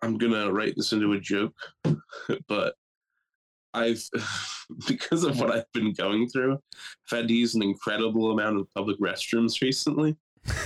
I'm 0.02 0.18
gonna 0.18 0.52
write 0.52 0.74
this 0.76 0.92
into 0.92 1.12
a 1.12 1.20
joke, 1.20 1.54
but 2.48 2.74
I've 3.76 4.02
because 4.88 5.22
of 5.24 5.38
what 5.38 5.52
I've 5.54 5.70
been 5.72 5.92
going 5.92 6.28
through, 6.28 6.54
I've 6.54 7.18
had 7.18 7.28
to 7.28 7.34
use 7.34 7.54
an 7.54 7.62
incredible 7.62 8.32
amount 8.32 8.58
of 8.58 8.66
public 8.74 8.98
restrooms 8.98 9.60
recently. 9.60 10.16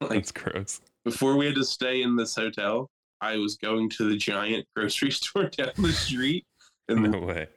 Like 0.00 0.10
That's 0.10 0.30
gross. 0.32 0.80
before 1.04 1.36
we 1.36 1.46
had 1.46 1.56
to 1.56 1.64
stay 1.64 2.02
in 2.02 2.14
this 2.14 2.36
hotel, 2.36 2.88
I 3.20 3.36
was 3.36 3.56
going 3.56 3.90
to 3.90 4.08
the 4.08 4.16
giant 4.16 4.64
grocery 4.76 5.10
store 5.20 5.46
down 5.46 5.72
the 5.76 5.92
street 5.92 6.46
and 6.88 7.04
the 7.04 7.08
No 7.08 7.18
way. 7.18 7.48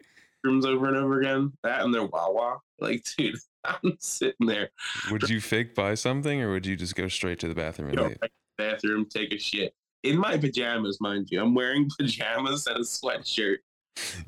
rooms 0.43 0.65
over 0.65 0.87
and 0.87 0.97
over 0.97 1.19
again. 1.21 1.53
That 1.63 1.83
and 1.85 1.93
their 1.93 2.05
Wawa. 2.05 2.57
Like, 2.79 3.05
dude, 3.15 3.35
I'm 3.63 3.95
sitting 3.99 4.47
there, 4.47 4.71
Would 5.11 5.29
you 5.29 5.39
fake 5.39 5.75
buy 5.75 5.93
something 5.93 6.41
or 6.41 6.51
would 6.51 6.65
you 6.65 6.75
just 6.75 6.95
go 6.95 7.07
straight 7.07 7.37
to 7.41 7.47
the 7.47 7.53
bathroom 7.55 7.89
and 7.89 7.99
leave? 7.99 8.17
right 8.21 8.31
to 8.31 8.37
the 8.57 8.63
bathroom, 8.71 9.05
take 9.05 9.31
a 9.33 9.37
shit. 9.37 9.75
In 10.03 10.17
my 10.17 10.35
pajamas, 10.35 10.97
mind 10.99 11.27
you. 11.29 11.41
I'm 11.43 11.53
wearing 11.53 11.87
pajamas 11.99 12.65
and 12.65 12.77
a 12.77 12.81
sweatshirt. 12.81 13.57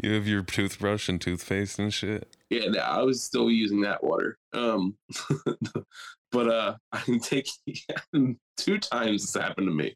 You 0.02 0.14
have 0.14 0.28
your 0.28 0.44
toothbrush 0.44 1.10
and 1.10 1.20
toothpaste 1.20 1.80
and 1.80 1.94
shit. 1.94 2.36
Yeah, 2.50 2.68
no, 2.68 2.80
I 2.80 3.02
was 3.02 3.24
still 3.24 3.50
using 3.50 3.82
that 3.82 4.04
water. 4.04 4.38
Um, 4.54 4.96
but 6.32 6.48
uh, 6.50 6.76
I'm 6.92 7.20
taking 7.20 7.54
two 8.58 8.78
times 8.80 9.22
this 9.22 9.42
happened 9.42 9.68
to 9.68 9.74
me. 9.74 9.96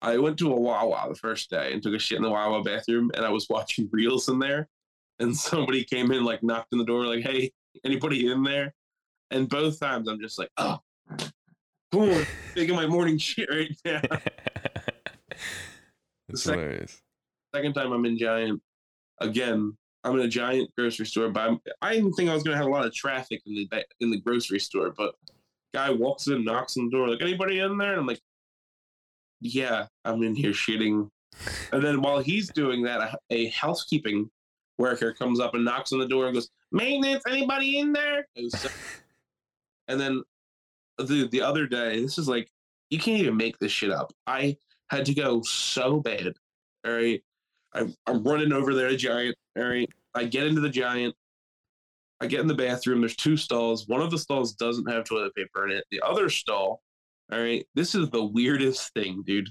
I 0.00 0.18
went 0.18 0.38
to 0.38 0.52
a 0.52 0.60
Wawa 0.60 1.06
the 1.08 1.16
first 1.16 1.50
day 1.50 1.72
and 1.72 1.82
took 1.82 1.94
a 1.94 1.98
shit 1.98 2.16
in 2.16 2.22
the 2.22 2.30
Wawa 2.30 2.62
bathroom, 2.62 3.10
and 3.14 3.24
I 3.24 3.30
was 3.30 3.48
watching 3.48 3.88
reels 3.92 4.28
in 4.28 4.38
there, 4.38 4.68
and 5.18 5.36
somebody 5.36 5.84
came 5.84 6.12
in, 6.12 6.24
like 6.24 6.42
knocked 6.42 6.72
on 6.72 6.78
the 6.78 6.84
door, 6.84 7.06
like, 7.06 7.24
"Hey, 7.24 7.50
anybody 7.84 8.30
in 8.30 8.44
there?" 8.44 8.74
And 9.30 9.48
both 9.48 9.80
times 9.80 10.08
I'm 10.08 10.20
just 10.20 10.38
like, 10.38 10.50
"Oh, 10.56 10.78
boom, 11.90 12.24
taking 12.54 12.76
my 12.76 12.86
morning 12.86 13.18
shit 13.18 13.50
right 13.50 13.76
now." 13.84 14.02
That's 16.28 16.44
sec- 16.44 16.54
hilarious. 16.54 17.02
Second 17.54 17.74
time 17.74 17.92
I'm 17.92 18.04
in 18.06 18.18
Giant. 18.18 18.62
Again, 19.20 19.76
I'm 20.04 20.18
in 20.18 20.26
a 20.26 20.28
giant 20.28 20.70
grocery 20.76 21.06
store, 21.06 21.28
but 21.30 21.40
I'm, 21.48 21.60
I 21.80 21.94
didn't 21.94 22.14
think 22.14 22.28
I 22.28 22.34
was 22.34 22.42
gonna 22.42 22.56
have 22.56 22.66
a 22.66 22.70
lot 22.70 22.86
of 22.86 22.94
traffic 22.94 23.40
in 23.46 23.54
the 23.54 23.84
in 24.00 24.10
the 24.10 24.20
grocery 24.20 24.58
store. 24.58 24.92
But 24.96 25.14
guy 25.74 25.90
walks 25.90 26.26
in, 26.26 26.44
knocks 26.44 26.76
on 26.76 26.86
the 26.86 26.90
door, 26.90 27.08
like 27.08 27.22
anybody 27.22 27.60
in 27.60 27.78
there, 27.78 27.92
and 27.92 28.00
I'm 28.00 28.06
like, 28.06 28.20
yeah, 29.40 29.86
I'm 30.04 30.22
in 30.22 30.34
here 30.34 30.52
shitting. 30.52 31.08
And 31.72 31.82
then 31.82 32.02
while 32.02 32.20
he's 32.20 32.50
doing 32.50 32.82
that, 32.82 33.18
a, 33.30 33.46
housekeeping 33.48 34.30
worker 34.78 35.12
comes 35.12 35.40
up 35.40 35.54
and 35.54 35.64
knocks 35.64 35.92
on 35.92 35.98
the 35.98 36.06
door 36.08 36.26
and 36.26 36.34
goes, 36.34 36.48
"Maintenance, 36.72 37.22
anybody 37.28 37.78
in 37.78 37.92
there?" 37.92 38.26
Was 38.36 38.52
so- 38.58 38.70
and 39.88 40.00
then 40.00 40.22
the 40.98 41.28
the 41.28 41.40
other 41.40 41.66
day, 41.66 42.00
this 42.02 42.18
is 42.18 42.28
like 42.28 42.50
you 42.90 42.98
can't 42.98 43.20
even 43.20 43.36
make 43.36 43.58
this 43.58 43.72
shit 43.72 43.90
up. 43.90 44.12
I 44.26 44.56
had 44.90 45.06
to 45.06 45.14
go 45.14 45.40
so 45.42 46.00
bad. 46.00 46.34
All 46.84 46.92
right. 46.92 47.22
I, 47.74 47.86
I'm 48.06 48.22
running 48.22 48.52
over 48.52 48.74
there 48.74 48.88
to 48.88 48.96
Giant. 48.96 49.36
All 49.56 49.64
right. 49.64 49.88
I 50.14 50.24
get 50.24 50.46
into 50.46 50.60
the 50.60 50.68
Giant. 50.68 51.14
I 52.20 52.26
get 52.26 52.40
in 52.40 52.46
the 52.46 52.54
bathroom. 52.54 53.00
There's 53.00 53.16
two 53.16 53.36
stalls. 53.36 53.88
One 53.88 54.00
of 54.00 54.10
the 54.10 54.18
stalls 54.18 54.52
doesn't 54.54 54.90
have 54.90 55.04
toilet 55.04 55.34
paper 55.34 55.66
in 55.66 55.76
it. 55.76 55.84
The 55.90 56.00
other 56.02 56.28
stall, 56.28 56.80
all 57.32 57.40
right. 57.40 57.66
This 57.74 57.94
is 57.94 58.10
the 58.10 58.24
weirdest 58.24 58.92
thing, 58.94 59.24
dude. 59.26 59.48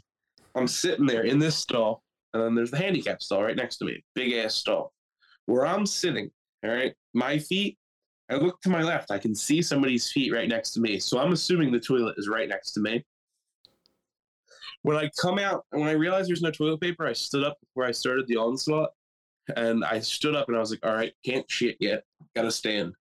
I'm 0.55 0.67
sitting 0.67 1.05
there 1.05 1.24
in 1.24 1.38
this 1.38 1.57
stall, 1.57 2.01
and 2.34 2.41
then 2.41 2.55
there's 2.55 2.72
the 2.72 2.78
handicap 2.78 3.22
stall 3.22 3.43
right 3.43 3.57
next 3.57 3.78
to 3.78 3.86
me. 3.86 4.01
Big 4.15 4.34
ass 4.34 4.55
stall. 4.55 4.93
Where 5.47 5.65
I'm 5.65 5.86
sitting, 5.86 6.32
all 6.63 6.72
right. 6.72 6.93
My 7.13 7.39
feet, 7.39 7.78
I 8.30 8.36
look 8.36 8.61
to 8.61 8.69
my 8.69 8.84
left. 8.84 9.11
I 9.11 9.17
can 9.17 9.36
see 9.36 9.61
somebody's 9.61 10.09
feet 10.09 10.32
right 10.32 10.47
next 10.47 10.72
to 10.72 10.80
me. 10.80 10.99
So 10.99 11.19
I'm 11.19 11.34
assuming 11.34 11.72
the 11.72 11.80
toilet 11.80 12.15
is 12.17 12.30
right 12.30 12.47
next 12.47 12.72
to 12.74 12.80
me. 12.80 13.03
When 14.84 14.97
I 14.97 15.09
come 15.19 15.38
out, 15.38 15.65
when 15.69 15.88
I 15.88 15.91
realized 15.91 16.29
there's 16.29 16.41
no 16.41 16.51
toilet 16.51 16.82
paper, 16.82 17.05
I 17.05 17.13
stood 17.13 17.43
up 17.43 17.57
where 17.73 17.88
I 17.88 17.91
started 17.91 18.27
the 18.27 18.38
onslaught, 18.38 18.91
and 19.55 19.86
I 19.86 19.99
stood 19.99 20.36
up 20.36 20.47
and 20.47 20.57
I 20.57 20.59
was 20.59 20.71
like, 20.71 20.86
"All 20.86 20.95
right, 20.95 21.13
can't 21.23 21.49
shit 21.49 21.77
yet, 21.79 22.03
gotta 22.36 22.51
stand." 22.51 22.95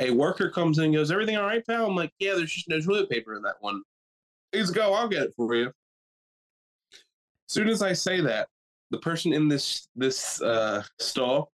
A 0.00 0.10
worker 0.10 0.50
comes 0.50 0.78
in 0.78 0.84
and 0.86 0.94
goes, 0.94 1.10
"Everything 1.10 1.36
all 1.36 1.46
right, 1.46 1.66
pal?" 1.66 1.86
I'm 1.86 1.96
like, 1.96 2.12
"Yeah, 2.18 2.34
there's 2.34 2.52
just 2.52 2.68
no 2.68 2.80
toilet 2.80 3.08
paper 3.08 3.34
in 3.34 3.42
that 3.42 3.56
one." 3.60 3.82
He's 4.52 4.70
go, 4.70 4.92
"I'll 4.92 5.08
get 5.08 5.22
it 5.22 5.34
for 5.36 5.54
you." 5.54 5.72
soon 7.46 7.68
as 7.68 7.82
I 7.82 7.92
say 7.92 8.20
that, 8.20 8.48
the 8.90 8.98
person 8.98 9.32
in 9.32 9.48
this 9.48 9.88
this 9.94 10.42
uh, 10.42 10.82
stall 10.98 11.52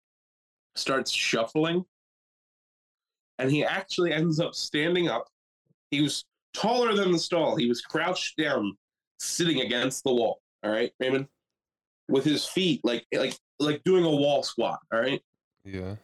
starts 0.77 1.11
shuffling, 1.11 1.85
and 3.39 3.51
he 3.51 3.65
actually 3.65 4.13
ends 4.13 4.41
up 4.41 4.55
standing 4.55 5.09
up. 5.09 5.27
He 5.91 6.01
was 6.01 6.25
taller 6.55 6.95
than 6.95 7.13
the 7.13 7.19
stall. 7.19 7.57
He 7.57 7.69
was 7.69 7.81
crouched 7.81 8.37
down, 8.37 8.77
sitting 9.19 9.61
against 9.61 10.05
the 10.05 10.13
wall. 10.13 10.41
All 10.63 10.71
right, 10.71 10.93
Raymond, 10.99 11.27
with 12.09 12.25
his 12.25 12.45
feet 12.45 12.81
like 12.85 13.07
like 13.13 13.37
like 13.59 13.83
doing 13.85 14.05
a 14.05 14.11
wall 14.11 14.43
squat. 14.43 14.81
All 14.93 15.01
right. 15.01 15.21
Yeah. 15.65 15.97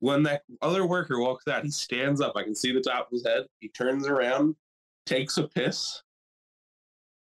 When 0.00 0.22
that 0.22 0.42
other 0.62 0.86
worker 0.86 1.20
walks 1.20 1.46
out, 1.46 1.64
he 1.64 1.70
stands 1.70 2.20
up. 2.20 2.32
I 2.34 2.42
can 2.42 2.54
see 2.54 2.72
the 2.72 2.80
top 2.80 3.06
of 3.06 3.12
his 3.12 3.26
head. 3.26 3.44
He 3.60 3.68
turns 3.68 4.06
around, 4.06 4.56
takes 5.04 5.36
a 5.36 5.46
piss, 5.46 6.02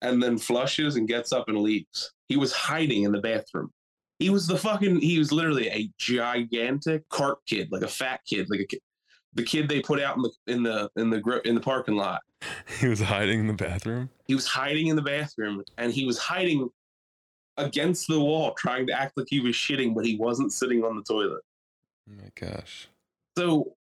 and 0.01 0.21
then 0.21 0.37
flushes 0.37 0.97
and 0.97 1.07
gets 1.07 1.31
up 1.31 1.47
and 1.47 1.59
leaves. 1.59 2.11
He 2.27 2.35
was 2.35 2.51
hiding 2.51 3.03
in 3.03 3.13
the 3.13 3.21
bathroom. 3.21 3.71
He 4.19 4.29
was 4.29 4.47
the 4.47 4.57
fucking. 4.57 4.99
He 4.99 5.17
was 5.17 5.31
literally 5.31 5.69
a 5.69 5.89
gigantic 5.97 7.07
cart 7.09 7.37
kid, 7.47 7.69
like 7.71 7.83
a 7.83 7.87
fat 7.87 8.19
kid, 8.27 8.47
like 8.49 8.59
a 8.61 8.65
kid. 8.65 8.81
The 9.33 9.43
kid 9.43 9.69
they 9.69 9.81
put 9.81 10.01
out 10.01 10.15
in 10.17 10.23
the 10.23 10.31
in 10.47 10.63
the 10.63 10.89
in 10.95 11.09
the 11.09 11.41
in 11.45 11.55
the 11.55 11.61
parking 11.61 11.95
lot. 11.95 12.21
He 12.79 12.87
was 12.87 12.99
hiding 12.99 13.39
in 13.39 13.47
the 13.47 13.53
bathroom. 13.53 14.09
He 14.27 14.35
was 14.35 14.45
hiding 14.45 14.87
in 14.87 14.95
the 14.95 15.01
bathroom, 15.01 15.63
and 15.77 15.91
he 15.91 16.05
was 16.05 16.19
hiding 16.19 16.69
against 17.57 18.07
the 18.07 18.19
wall, 18.19 18.53
trying 18.53 18.85
to 18.87 18.93
act 18.93 19.17
like 19.17 19.25
he 19.29 19.39
was 19.39 19.55
shitting, 19.55 19.95
but 19.95 20.05
he 20.05 20.15
wasn't 20.17 20.53
sitting 20.53 20.83
on 20.83 20.95
the 20.95 21.01
toilet. 21.01 21.41
Oh 22.07 22.13
my 22.15 22.29
gosh. 22.35 22.87
So 23.37 23.73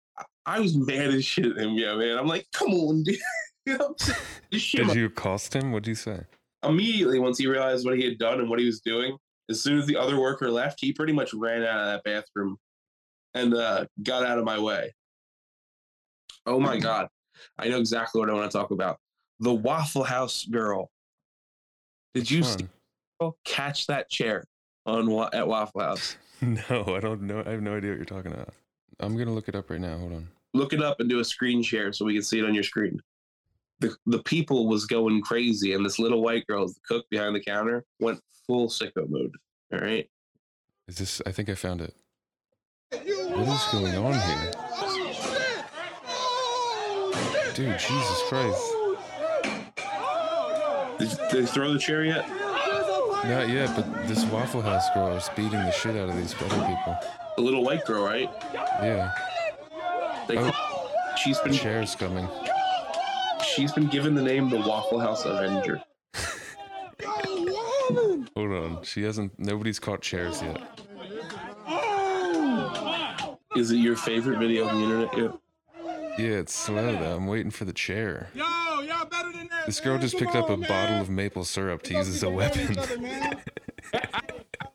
I- 0.45 0.59
was 0.61 0.77
mad 0.77 1.09
as 1.13 1.25
shit 1.25 1.47
at 1.47 1.57
him. 1.57 1.71
Yeah, 1.73 1.95
man. 1.95 2.17
I'm 2.17 2.27
like, 2.27 2.47
come 2.53 2.73
on, 2.73 3.03
dude. 3.03 3.17
You 3.67 3.79
know, 3.79 3.95
just 3.97 4.63
shit 4.63 4.85
Did 4.85 4.95
you 4.95 5.07
accost 5.07 5.55
him? 5.55 5.71
What'd 5.71 5.87
you 5.87 5.95
say? 5.95 6.21
immediately 6.63 7.19
once 7.19 7.37
he 7.39 7.47
realized 7.47 7.85
what 7.85 7.97
he 7.97 8.03
had 8.05 8.17
done 8.19 8.39
and 8.39 8.47
what 8.49 8.59
he 8.59 8.65
was 8.65 8.79
doing, 8.79 9.17
as 9.49 9.61
soon 9.61 9.79
as 9.79 9.85
the 9.87 9.95
other 9.97 10.19
worker 10.19 10.49
left, 10.51 10.79
he 10.79 10.93
pretty 10.93 11.13
much 11.13 11.33
ran 11.33 11.63
out 11.63 11.79
of 11.79 11.85
that 11.87 12.03
bathroom 12.03 12.57
and 13.33 13.53
uh, 13.53 13.85
got 14.03 14.23
out 14.25 14.37
of 14.37 14.45
my 14.45 14.59
way. 14.59 14.93
Oh 16.45 16.59
my 16.59 16.77
god, 16.77 17.07
I 17.57 17.67
know 17.67 17.79
exactly 17.79 18.19
what 18.19 18.29
I 18.29 18.33
want 18.33 18.51
to 18.51 18.57
talk 18.57 18.71
about. 18.71 18.99
The 19.39 19.53
Waffle 19.53 20.03
House 20.03 20.45
girl. 20.45 20.89
Did 22.13 22.29
you 22.31 22.43
see 22.43 22.63
hmm. 22.63 23.25
Fun. 23.25 23.31
catch 23.43 23.87
that 23.87 24.09
chair 24.09 24.45
on 24.85 25.09
wa- 25.09 25.29
at 25.33 25.47
Waffle 25.47 25.81
House? 25.81 26.17
No, 26.41 26.83
I 26.95 26.99
don't 26.99 27.21
know. 27.21 27.41
I 27.45 27.51
have 27.51 27.61
no 27.61 27.77
idea 27.77 27.91
what 27.91 27.95
you're 27.95 28.05
talking 28.05 28.33
about. 28.33 28.53
I'm 28.99 29.17
gonna 29.17 29.33
look 29.33 29.47
it 29.47 29.55
up 29.55 29.69
right 29.69 29.79
now. 29.79 29.97
Hold 29.97 30.13
on. 30.13 30.27
Look 30.53 30.73
it 30.73 30.83
up 30.83 30.99
and 30.99 31.09
do 31.09 31.19
a 31.19 31.25
screen 31.25 31.63
share 31.63 31.93
so 31.93 32.03
we 32.03 32.13
can 32.13 32.23
see 32.23 32.39
it 32.39 32.45
on 32.45 32.53
your 32.53 32.63
screen. 32.63 32.99
The 33.79 33.95
the 34.05 34.21
people 34.23 34.67
was 34.67 34.85
going 34.85 35.21
crazy, 35.21 35.73
and 35.73 35.83
this 35.83 35.97
little 35.97 36.21
white 36.21 36.45
girl, 36.45 36.67
the 36.67 36.75
cook 36.85 37.05
behind 37.09 37.35
the 37.35 37.39
counter, 37.39 37.85
went 37.99 38.19
full 38.45 38.67
sicko 38.67 39.09
mode. 39.09 39.33
All 39.73 39.79
right. 39.79 40.07
Is 40.87 40.97
this? 40.97 41.21
I 41.25 41.31
think 41.31 41.49
I 41.49 41.55
found 41.55 41.81
it. 41.81 41.95
What 42.91 43.47
is 43.47 43.65
going 43.71 43.95
on 43.95 44.13
here? 44.13 44.51
Dude, 47.55 47.79
Jesus 47.79 48.21
Christ. 48.27 48.73
Did, 50.99 51.09
did 51.31 51.31
they 51.31 51.45
throw 51.45 51.71
the 51.73 51.79
chair 51.79 52.03
yet? 52.03 52.27
Not 52.29 53.49
yet, 53.49 53.73
but 53.75 54.07
this 54.07 54.25
Waffle 54.25 54.61
House 54.61 54.89
girl 54.93 55.15
is 55.15 55.29
beating 55.37 55.51
the 55.51 55.71
shit 55.71 55.95
out 55.95 56.09
of 56.09 56.17
these 56.17 56.33
other 56.35 56.49
people. 56.67 56.97
The 57.37 57.41
little 57.41 57.63
white 57.63 57.85
girl, 57.85 58.03
right? 58.03 58.29
Yeah, 58.53 59.11
They, 60.27 60.37
Oh. 60.37 60.51
She's 61.23 61.39
been 61.39 61.53
chair's 61.53 61.95
coming. 61.95 62.27
she's 63.55 63.71
been 63.71 63.87
given 63.87 64.15
the 64.15 64.21
name 64.21 64.49
the 64.49 64.57
Waffle 64.57 64.99
House 64.99 65.23
Avenger. 65.25 65.81
Hold 68.35 68.51
on. 68.51 68.83
She 68.83 69.03
hasn't. 69.03 69.39
Nobody's 69.39 69.79
caught 69.79 70.01
chairs 70.01 70.41
yet. 70.41 70.61
Is 73.55 73.71
it 73.71 73.77
your 73.77 73.95
favorite 73.95 74.39
video 74.39 74.67
on 74.67 74.75
the 74.75 74.83
internet? 74.83 75.39
Yet? 76.17 76.25
Yeah, 76.29 76.37
it's 76.37 76.53
slow 76.53 76.91
though. 76.93 77.15
I'm 77.15 77.27
waiting 77.27 77.51
for 77.51 77.65
the 77.65 77.73
chair. 77.73 78.29
Yo, 78.33 78.43
y'all 78.81 79.05
better 79.05 79.31
than 79.31 79.47
that. 79.49 79.65
This 79.65 79.79
girl 79.79 79.93
man. 79.93 80.01
just 80.01 80.15
Come 80.17 80.25
picked 80.25 80.35
up 80.35 80.49
a 80.49 80.57
man. 80.57 80.67
bottle 80.69 81.01
of 81.01 81.09
maple 81.09 81.43
syrup 81.45 81.81
to 81.83 81.93
use 81.93 82.07
as 82.07 82.23
a 82.23 82.29
weapon. 82.29 82.71
each 82.71 82.77
other, 82.77 82.97
man. 82.99 83.41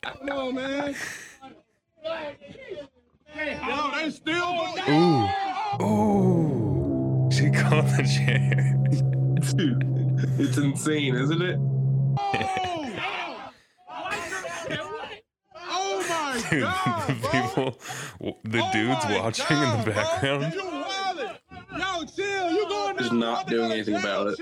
Come 0.03 0.29
on, 0.29 0.55
man. 0.55 0.95
Yo, 3.67 3.91
they 3.95 4.09
still. 4.11 4.67
Ooh. 4.89 5.83
Ooh. 5.83 7.29
She 7.31 7.49
caught 7.49 7.85
the 7.85 8.03
chair. 8.03 8.77
Dude, 9.55 9.83
it's 10.39 10.57
insane, 10.57 11.15
isn't 11.15 11.41
it? 11.41 11.57
Oh 15.57 16.05
my 16.09 16.33
Dude, 16.49 16.63
the 16.63 17.29
people, 17.31 17.79
the 18.43 18.59
Oh 18.59 18.71
dudes 18.73 19.05
my 19.05 19.19
watching 19.19 19.45
in 19.57 19.63
God, 19.63 19.79
the 19.79 19.83
bro. 19.91 19.93
background. 19.93 20.53
You 20.53 20.61
wildin'. 20.61 21.37
Yo, 21.77 22.05
chill. 22.15 22.51
You 22.51 22.67
going 22.69 22.97
Just 23.11 23.19
not 23.19 23.47
doing 23.47 23.71
anything 23.73 23.95
about 23.95 24.27
it. 24.27 24.39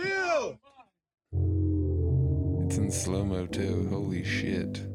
It's 2.65 2.77
in 2.77 2.91
slow 2.91 3.25
mo 3.25 3.47
too. 3.47 3.87
Holy 3.89 4.23
shit. 4.23 4.85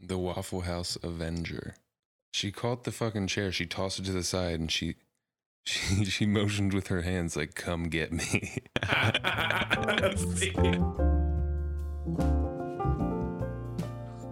The 0.00 0.16
Waffle 0.16 0.62
House 0.62 0.96
Avenger. 1.02 1.74
She 2.32 2.50
caught 2.50 2.84
the 2.84 2.92
fucking 2.92 3.26
chair. 3.26 3.52
She 3.52 3.66
tossed 3.66 3.98
it 3.98 4.06
to 4.06 4.12
the 4.12 4.22
side 4.22 4.60
and 4.60 4.72
she 4.72 4.96
she 5.66 6.06
she 6.06 6.24
motioned 6.24 6.72
with 6.72 6.86
her 6.86 7.02
hands 7.02 7.36
like 7.36 7.54
come 7.54 7.90
get 7.90 8.12
me. 8.12 8.62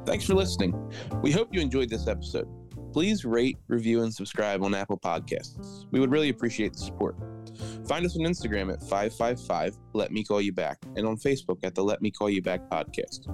Thanks 0.07 0.24
for 0.24 0.34
listening. 0.34 0.90
We 1.20 1.32
hope 1.32 1.53
you 1.53 1.61
enjoyed 1.61 1.90
this 1.90 2.09
episode. 2.09 2.49
Please 2.94 3.26
rate, 3.26 3.59
review, 3.68 4.05
and 4.05 4.14
subscribe 4.14 4.62
on 4.62 4.74
Apple 4.74 4.99
Podcasts. 4.99 5.84
We 5.90 6.01
would 6.01 6.11
really 6.11 6.30
appreciate 6.30 6.72
the 6.72 6.78
support. 6.78 7.14
Find 7.89 8.05
us 8.05 8.16
on 8.16 8.24
Instagram 8.26 8.70
at 8.70 8.82
555 8.82 9.76
Let 9.95 10.12
Me 10.12 10.22
Call 10.22 10.43
You 10.43 10.53
Back 10.53 10.78
and 10.97 11.07
on 11.07 11.16
Facebook 11.16 11.59
at 11.62 11.74
the 11.74 11.82
Let 11.82 12.03
Me 12.03 12.11
Call 12.11 12.28
You 12.28 12.43
Back 12.43 12.68
podcast. 12.68 13.26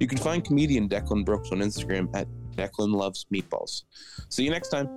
You 0.00 0.08
can 0.08 0.18
find 0.18 0.44
comedian 0.44 0.88
Declan 0.88 1.24
Brooks 1.24 1.50
on 1.52 1.58
Instagram 1.58 2.08
at 2.14 2.26
Declan 2.56 2.92
Loves 2.92 3.26
Meatballs. 3.32 3.84
See 4.28 4.42
you 4.42 4.50
next 4.50 4.70
time. 4.70 4.88